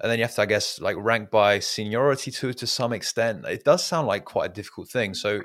And 0.03 0.11
then 0.11 0.19
you 0.19 0.25
have 0.25 0.35
to, 0.37 0.43
I 0.43 0.47
guess, 0.47 0.81
like 0.81 0.97
rank 0.99 1.31
by 1.31 1.59
seniority 1.59 2.31
to 2.31 2.53
to 2.53 2.67
some 2.67 2.93
extent. 2.93 3.45
It 3.47 3.65
does 3.65 3.85
sound 3.85 4.07
like 4.07 4.25
quite 4.25 4.51
a 4.51 4.53
difficult 4.53 4.89
thing. 4.91 5.15
So 5.15 5.41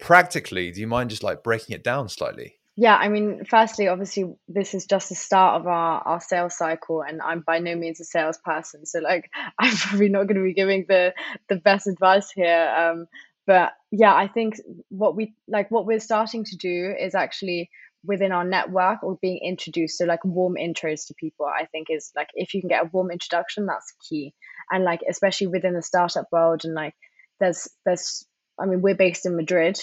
practically, 0.00 0.70
do 0.70 0.80
you 0.80 0.86
mind 0.86 1.10
just 1.10 1.22
like 1.22 1.42
breaking 1.42 1.74
it 1.74 1.84
down 1.84 2.08
slightly? 2.08 2.54
Yeah, 2.74 2.96
I 2.96 3.08
mean, 3.08 3.44
firstly, 3.44 3.88
obviously, 3.88 4.34
this 4.48 4.72
is 4.72 4.86
just 4.86 5.10
the 5.10 5.14
start 5.14 5.60
of 5.60 5.66
our, 5.66 6.00
our 6.00 6.20
sales 6.20 6.56
cycle, 6.56 7.02
and 7.02 7.20
I'm 7.20 7.40
by 7.40 7.58
no 7.58 7.76
means 7.76 8.00
a 8.00 8.04
salesperson, 8.04 8.86
so 8.86 9.00
like, 9.00 9.30
I'm 9.58 9.76
probably 9.76 10.08
not 10.08 10.26
going 10.26 10.38
to 10.38 10.44
be 10.44 10.54
giving 10.54 10.86
the 10.88 11.12
the 11.48 11.56
best 11.56 11.86
advice 11.86 12.30
here. 12.30 12.74
Um, 12.76 13.06
but 13.46 13.72
yeah, 13.90 14.14
I 14.14 14.28
think 14.28 14.54
what 14.88 15.16
we 15.16 15.34
like, 15.48 15.70
what 15.70 15.86
we're 15.86 16.00
starting 16.00 16.44
to 16.44 16.56
do 16.56 16.94
is 16.98 17.14
actually 17.14 17.70
within 18.04 18.32
our 18.32 18.44
network 18.44 19.02
or 19.02 19.18
being 19.22 19.38
introduced 19.42 19.98
so 19.98 20.04
like 20.04 20.24
warm 20.24 20.54
intros 20.60 21.06
to 21.06 21.14
people 21.14 21.46
i 21.46 21.66
think 21.66 21.86
is 21.90 22.10
like 22.16 22.28
if 22.34 22.52
you 22.52 22.60
can 22.60 22.68
get 22.68 22.82
a 22.82 22.90
warm 22.92 23.10
introduction 23.10 23.66
that's 23.66 23.94
key. 24.08 24.34
And 24.70 24.84
like 24.84 25.00
especially 25.08 25.48
within 25.48 25.74
the 25.74 25.82
startup 25.82 26.26
world 26.32 26.62
and 26.64 26.74
like 26.74 26.94
there's 27.40 27.68
there's 27.84 28.24
i 28.60 28.66
mean 28.66 28.80
we're 28.80 28.96
based 28.96 29.26
in 29.26 29.36
madrid 29.36 29.78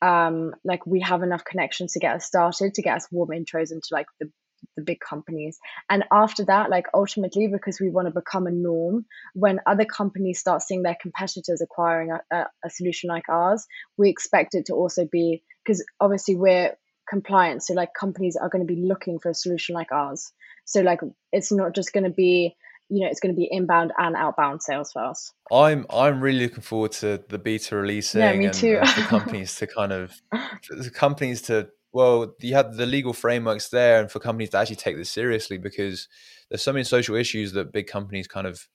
um 0.00 0.54
like 0.64 0.86
we 0.86 1.00
have 1.00 1.22
enough 1.22 1.44
connections 1.44 1.92
to 1.92 1.98
get 1.98 2.16
us 2.16 2.24
started 2.24 2.74
to 2.74 2.82
get 2.82 2.96
us 2.96 3.08
warm 3.10 3.30
intros 3.30 3.72
into 3.72 3.88
like 3.90 4.06
the 4.20 4.30
the 4.76 4.82
big 4.82 4.98
companies 5.00 5.58
and 5.90 6.04
after 6.12 6.44
that 6.44 6.70
like 6.70 6.86
ultimately 6.94 7.48
because 7.48 7.80
we 7.80 7.90
want 7.90 8.06
to 8.06 8.12
become 8.12 8.46
a 8.46 8.50
norm 8.50 9.04
when 9.34 9.60
other 9.66 9.84
companies 9.84 10.38
start 10.38 10.62
seeing 10.62 10.82
their 10.82 10.96
competitors 11.00 11.60
acquiring 11.60 12.10
a, 12.10 12.36
a, 12.36 12.46
a 12.64 12.70
solution 12.70 13.08
like 13.08 13.28
ours 13.28 13.66
we 13.96 14.08
expect 14.10 14.54
it 14.54 14.66
to 14.66 14.74
also 14.74 15.06
be 15.10 15.42
because 15.64 15.84
obviously 16.00 16.34
we're 16.34 16.74
compliant 17.08 17.62
So 17.62 17.74
like 17.74 17.90
companies 17.98 18.36
are 18.36 18.48
going 18.48 18.66
to 18.66 18.72
be 18.72 18.80
looking 18.80 19.18
for 19.18 19.30
a 19.30 19.34
solution 19.34 19.74
like 19.74 19.90
ours. 19.92 20.32
So 20.64 20.82
like 20.82 21.00
it's 21.32 21.50
not 21.50 21.74
just 21.74 21.92
going 21.92 22.04
to 22.04 22.10
be 22.10 22.54
you 22.90 23.04
know 23.04 23.10
it's 23.10 23.20
going 23.20 23.34
to 23.34 23.38
be 23.38 23.48
inbound 23.50 23.92
and 23.98 24.16
outbound 24.16 24.62
sales 24.62 24.92
for 24.92 25.04
us. 25.04 25.32
I'm 25.52 25.86
I'm 25.90 26.20
really 26.20 26.40
looking 26.40 26.62
forward 26.62 26.92
to 26.92 27.22
the 27.28 27.38
beta 27.38 27.76
releasing 27.76 28.20
yeah, 28.20 28.34
me 28.34 28.46
and, 28.46 28.54
too. 28.54 28.78
and 28.80 28.88
for 28.88 29.00
companies 29.08 29.56
to 29.56 29.66
kind 29.66 29.92
of 29.92 30.20
the 30.70 30.90
companies 30.90 31.42
to 31.42 31.68
well 31.98 32.34
you 32.40 32.54
have 32.54 32.76
the 32.76 32.86
legal 32.86 33.12
frameworks 33.12 33.68
there 33.68 34.00
and 34.00 34.10
for 34.10 34.20
companies 34.20 34.50
to 34.50 34.58
actually 34.58 34.76
take 34.76 34.96
this 34.96 35.10
seriously 35.10 35.58
because 35.58 36.08
there's 36.48 36.62
so 36.62 36.72
many 36.72 36.84
social 36.84 37.16
issues 37.16 37.52
that 37.52 37.72
big 37.72 37.86
companies 37.86 38.28
kind 38.28 38.46
of 38.46 38.68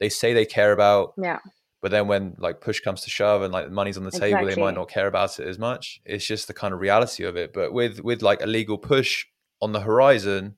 they 0.00 0.08
say 0.08 0.32
they 0.32 0.46
care 0.46 0.72
about 0.72 1.12
yeah 1.18 1.38
but 1.84 1.90
then 1.90 2.08
when 2.08 2.34
like 2.38 2.62
push 2.62 2.80
comes 2.80 3.02
to 3.02 3.10
shove 3.10 3.42
and 3.42 3.52
like 3.52 3.70
money's 3.70 3.98
on 3.98 4.04
the 4.04 4.10
table, 4.10 4.46
they 4.46 4.54
might 4.56 4.74
not 4.74 4.88
care 4.88 5.06
about 5.06 5.38
it 5.38 5.46
as 5.46 5.58
much. 5.58 6.00
It's 6.06 6.26
just 6.26 6.46
the 6.46 6.54
kind 6.54 6.72
of 6.72 6.80
reality 6.80 7.24
of 7.24 7.36
it. 7.36 7.52
But 7.52 7.74
with 7.74 8.00
with 8.00 8.22
like 8.22 8.40
a 8.42 8.46
legal 8.46 8.78
push 8.78 9.26
on 9.60 9.72
the 9.72 9.80
horizon, 9.80 10.56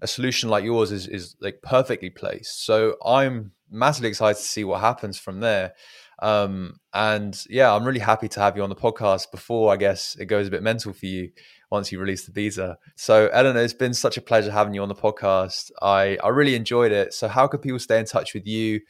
a 0.00 0.06
solution 0.06 0.48
like 0.48 0.64
yours 0.64 0.90
is 0.90 1.06
is 1.06 1.36
like 1.42 1.60
perfectly 1.62 2.08
placed. 2.08 2.64
So 2.64 2.96
I'm 3.04 3.52
massively 3.70 4.08
excited 4.08 4.38
to 4.38 4.46
see 4.46 4.64
what 4.64 4.80
happens 4.80 5.18
from 5.18 5.40
there. 5.40 5.74
Um, 6.22 6.76
and 6.94 7.36
yeah, 7.50 7.74
I'm 7.74 7.84
really 7.84 8.00
happy 8.00 8.28
to 8.28 8.40
have 8.40 8.56
you 8.56 8.62
on 8.62 8.70
the 8.70 8.76
podcast 8.76 9.30
before 9.32 9.72
I 9.72 9.76
guess 9.76 10.16
it 10.18 10.26
goes 10.26 10.46
a 10.46 10.50
bit 10.50 10.62
mental 10.62 10.92
for 10.92 11.06
you 11.06 11.30
once 11.70 11.90
you 11.90 11.98
release 11.98 12.24
the 12.24 12.32
beta. 12.32 12.78
So 12.96 13.28
Eleanor, 13.32 13.60
it's 13.60 13.72
been 13.72 13.92
such 13.92 14.16
a 14.16 14.22
pleasure 14.22 14.52
having 14.52 14.72
you 14.72 14.82
on 14.82 14.88
the 14.88 14.94
podcast. 14.94 15.72
I 15.82 16.16
I 16.22 16.28
really 16.28 16.54
enjoyed 16.54 16.92
it. 16.92 17.12
So 17.12 17.26
how 17.28 17.48
could 17.48 17.60
people 17.60 17.80
stay 17.80 17.98
in 17.98 18.06
touch 18.06 18.34
with 18.34 18.46
you? 18.46 18.80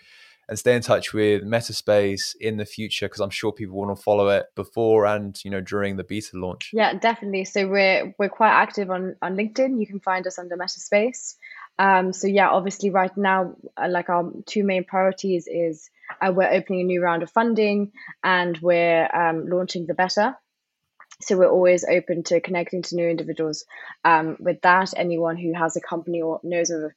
and 0.49 0.59
stay 0.59 0.75
in 0.75 0.83
touch 0.83 1.15
with 1.15 1.45
Metta 1.45 1.73
Space 1.73 2.35
in 2.41 2.57
the 2.57 2.67
future 2.67 3.07
because 3.07 3.21
I'm 3.21 3.31
sure 3.31 3.53
people 3.53 3.77
want 3.77 3.97
to 3.97 4.03
follow 4.03 4.29
it 4.29 4.47
before 4.55 5.07
and 5.07 5.39
you 5.45 5.51
know 5.51 5.61
during 5.61 5.97
the 5.97 6.05
beta 6.05 6.31
launch. 6.35 6.71
Yeah, 6.73 6.95
definitely. 6.99 7.45
So 7.45 7.69
we're 7.69 8.15
we're 8.19 8.29
quite 8.29 8.51
active 8.51 8.91
on 8.91 9.17
on 9.23 9.37
LinkedIn. 9.37 9.81
You 9.81 9.87
can 9.87 10.01
find 10.01 10.27
us 10.27 10.39
under 10.39 10.57
Metta 10.57 10.81
Space. 10.81 11.37
Um, 11.79 12.13
so 12.13 12.27
yeah, 12.27 12.51
obviously 12.51 12.91
right 12.91 13.17
now, 13.17 13.55
uh, 13.77 13.89
like 13.89 14.11
our 14.11 14.31
two 14.47 14.65
main 14.65 14.85
priorities 14.85 15.47
is 15.47 15.89
uh, 16.21 16.33
we're 16.33 16.51
opening 16.51 16.81
a 16.81 16.85
new 16.85 17.03
round 17.03 17.23
of 17.23 17.31
funding 17.31 17.93
and 18.23 18.59
we're 18.59 19.09
um, 19.15 19.47
launching 19.49 19.87
the 19.87 19.95
beta. 19.95 20.37
So 21.21 21.37
we're 21.37 21.51
always 21.51 21.85
open 21.85 22.25
to 22.25 22.41
connecting 22.41 22.83
to 22.83 22.97
new 22.97 23.09
individuals. 23.09 23.65
Um, 24.05 24.37
with 24.41 24.61
that, 24.63 24.93
anyone 24.97 25.37
who 25.37 25.53
has 25.55 25.77
a 25.77 25.81
company 25.81 26.21
or 26.21 26.41
knows 26.43 26.71
of 26.71 26.93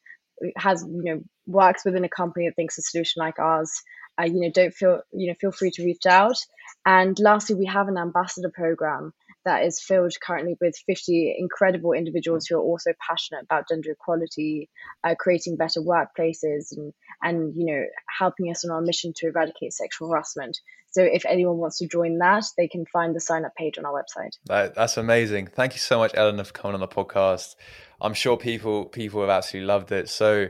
has 0.58 0.84
you 0.84 1.04
know 1.04 1.22
works 1.48 1.86
within 1.86 2.04
a 2.04 2.10
company 2.10 2.48
that 2.48 2.56
thinks 2.56 2.78
a 2.78 2.82
solution 2.82 3.22
like 3.22 3.40
ours 3.40 3.72
uh, 4.20 4.26
you 4.26 4.42
know 4.42 4.50
don't 4.52 4.74
feel 4.74 5.02
you 5.14 5.28
know 5.28 5.36
feel 5.40 5.52
free 5.52 5.72
to 5.72 5.84
reach 5.84 6.06
out 6.06 6.38
and 6.86 7.18
lastly 7.20 7.56
we 7.56 7.66
have 7.66 7.88
an 7.88 7.98
ambassador 7.98 8.52
program 8.54 9.14
that 9.46 9.64
is 9.64 9.82
filled 9.82 10.14
currently 10.22 10.56
with 10.60 10.76
50 10.86 11.36
incredible 11.38 11.94
individuals 11.94 12.46
who 12.48 12.58
are 12.58 12.62
also 12.62 12.92
passionate 13.08 13.44
about 13.44 13.68
gender 13.70 13.92
equality 13.92 14.70
uh, 15.04 15.16
creating 15.18 15.56
better 15.56 15.82
workplaces 15.82 16.76
and 16.76 16.94
and 17.22 17.56
you 17.56 17.66
know 17.66 17.84
helping 18.20 18.50
us 18.52 18.66
on 18.66 18.72
our 18.72 18.82
mission 18.82 19.14
to 19.16 19.28
eradicate 19.28 19.74
sexual 19.74 20.10
harassment 20.10 20.58
so 20.92 21.02
if 21.02 21.26
anyone 21.26 21.58
wants 21.58 21.78
to 21.78 21.88
join 21.88 22.18
that 22.18 22.44
they 22.58 22.68
can 22.68 22.86
find 22.92 23.16
the 23.16 23.22
sign 23.22 23.46
up 23.46 23.56
page 23.56 23.78
on 23.78 23.86
our 23.86 23.94
website 23.94 24.32
that, 24.46 24.76
that's 24.76 24.98
amazing 24.98 25.48
thank 25.48 25.74
you 25.74 25.80
so 25.80 25.98
much 25.98 26.12
eleanor 26.16 26.44
for 26.44 26.54
coming 26.54 26.74
on 26.74 26.82
the 26.82 26.88
podcast 26.88 27.56
I'm 28.02 28.14
sure 28.14 28.38
people 28.38 28.86
people 28.86 29.22
have 29.22 29.30
absolutely 29.30 29.68
loved 29.68 29.92
it. 29.92 30.10
So 30.10 30.48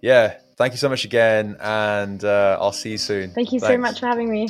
yeah, 0.00 0.38
thank 0.56 0.72
you 0.72 0.78
so 0.78 0.88
much 0.88 1.04
again, 1.04 1.56
and 1.60 2.22
uh, 2.22 2.58
I'll 2.60 2.72
see 2.72 2.92
you 2.92 2.98
soon. 2.98 3.32
Thank 3.32 3.52
you 3.52 3.60
Thanks. 3.60 3.74
so 3.74 3.78
much 3.78 4.00
for 4.00 4.06
having 4.06 4.30
me. 4.30 4.48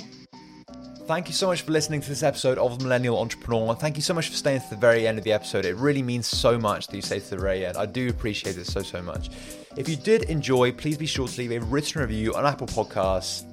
Thank 1.06 1.28
you 1.28 1.34
so 1.34 1.46
much 1.46 1.62
for 1.62 1.70
listening 1.70 2.00
to 2.00 2.08
this 2.08 2.24
episode 2.24 2.58
of 2.58 2.78
The 2.78 2.84
Millennial 2.84 3.16
Entrepreneur. 3.20 3.76
Thank 3.76 3.94
you 3.94 4.02
so 4.02 4.12
much 4.12 4.28
for 4.28 4.34
staying 4.34 4.60
to 4.62 4.70
the 4.70 4.76
very 4.76 5.06
end 5.06 5.18
of 5.18 5.24
the 5.24 5.32
episode. 5.32 5.64
It 5.64 5.76
really 5.76 6.02
means 6.02 6.26
so 6.26 6.58
much 6.58 6.88
that 6.88 6.96
you 6.96 7.00
stay 7.00 7.20
to 7.20 7.30
the 7.30 7.36
very 7.36 7.64
end. 7.64 7.76
I 7.76 7.86
do 7.86 8.08
appreciate 8.08 8.58
it 8.58 8.66
so, 8.66 8.82
so 8.82 9.00
much. 9.00 9.30
If 9.76 9.88
you 9.88 9.94
did 9.94 10.24
enjoy, 10.24 10.72
please 10.72 10.98
be 10.98 11.06
sure 11.06 11.28
to 11.28 11.38
leave 11.40 11.52
a 11.52 11.60
written 11.60 12.00
review 12.00 12.34
on 12.34 12.44
Apple 12.44 12.66
Podcasts. 12.66 13.44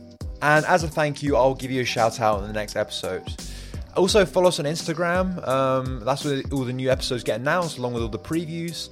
And 0.42 0.66
as 0.66 0.84
a 0.84 0.88
thank 0.88 1.22
you, 1.22 1.36
I'll 1.36 1.54
give 1.54 1.70
you 1.70 1.82
a 1.82 1.86
shout 1.86 2.20
out 2.20 2.42
in 2.42 2.48
the 2.48 2.54
next 2.54 2.76
episode. 2.76 3.22
Also, 3.96 4.26
follow 4.26 4.48
us 4.48 4.60
on 4.60 4.66
Instagram. 4.66 5.48
Um, 5.48 6.00
that's 6.04 6.26
where 6.26 6.42
all 6.52 6.63
the 6.63 6.74
new 6.74 6.89
episodes 6.89 7.24
get 7.24 7.39
announced, 7.39 7.78
along 7.78 7.94
with 7.94 8.02
all 8.02 8.10
the 8.10 8.18
previews. 8.18 8.89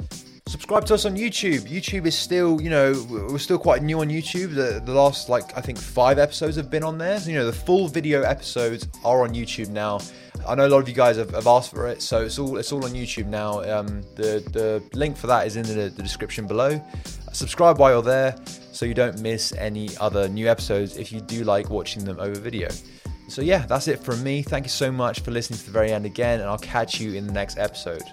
Subscribe 0.47 0.85
to 0.85 0.95
us 0.95 1.05
on 1.05 1.15
YouTube. 1.15 1.61
YouTube 1.61 2.05
is 2.05 2.17
still, 2.17 2.59
you 2.61 2.69
know, 2.69 2.93
we're 3.09 3.37
still 3.37 3.59
quite 3.59 3.83
new 3.83 4.01
on 4.01 4.09
YouTube. 4.09 4.53
The, 4.53 4.81
the 4.83 4.93
last, 4.93 5.29
like, 5.29 5.55
I 5.57 5.61
think 5.61 5.77
five 5.77 6.19
episodes 6.19 6.57
have 6.57 6.69
been 6.69 6.83
on 6.83 6.97
there. 6.97 7.19
So, 7.19 7.29
you 7.29 7.37
know, 7.37 7.45
the 7.45 7.53
full 7.53 7.87
video 7.87 8.23
episodes 8.23 8.87
are 9.05 9.23
on 9.23 9.33
YouTube 9.33 9.69
now. 9.69 9.99
I 10.47 10.55
know 10.55 10.65
a 10.65 10.69
lot 10.69 10.79
of 10.79 10.89
you 10.89 10.95
guys 10.95 11.17
have, 11.17 11.31
have 11.31 11.47
asked 11.47 11.71
for 11.71 11.87
it, 11.87 12.01
so 12.01 12.23
it's 12.23 12.39
all 12.39 12.57
it's 12.57 12.71
all 12.71 12.83
on 12.83 12.91
YouTube 12.91 13.27
now. 13.27 13.61
Um, 13.61 14.01
the 14.15 14.43
the 14.51 14.83
link 14.97 15.15
for 15.15 15.27
that 15.27 15.45
is 15.45 15.55
in 15.55 15.63
the, 15.63 15.89
the 15.89 16.01
description 16.01 16.47
below. 16.47 16.83
Subscribe 17.31 17.77
while 17.77 17.91
you're 17.91 18.01
there, 18.01 18.35
so 18.71 18.85
you 18.85 18.95
don't 18.95 19.21
miss 19.21 19.53
any 19.53 19.95
other 19.97 20.27
new 20.27 20.49
episodes. 20.49 20.97
If 20.97 21.11
you 21.11 21.21
do 21.21 21.43
like 21.43 21.69
watching 21.69 22.03
them 22.03 22.19
over 22.19 22.39
video. 22.39 22.69
So, 23.27 23.41
yeah, 23.41 23.59
that's 23.67 23.87
it 23.87 23.99
from 23.99 24.21
me. 24.23 24.41
Thank 24.41 24.65
you 24.65 24.69
so 24.69 24.91
much 24.91 25.21
for 25.21 25.31
listening 25.31 25.59
to 25.59 25.65
the 25.65 25.71
very 25.71 25.91
end 25.93 26.05
again, 26.05 26.41
and 26.41 26.49
I'll 26.49 26.57
catch 26.57 26.99
you 26.99 27.13
in 27.13 27.27
the 27.27 27.33
next 27.33 27.57
episode. 27.57 28.03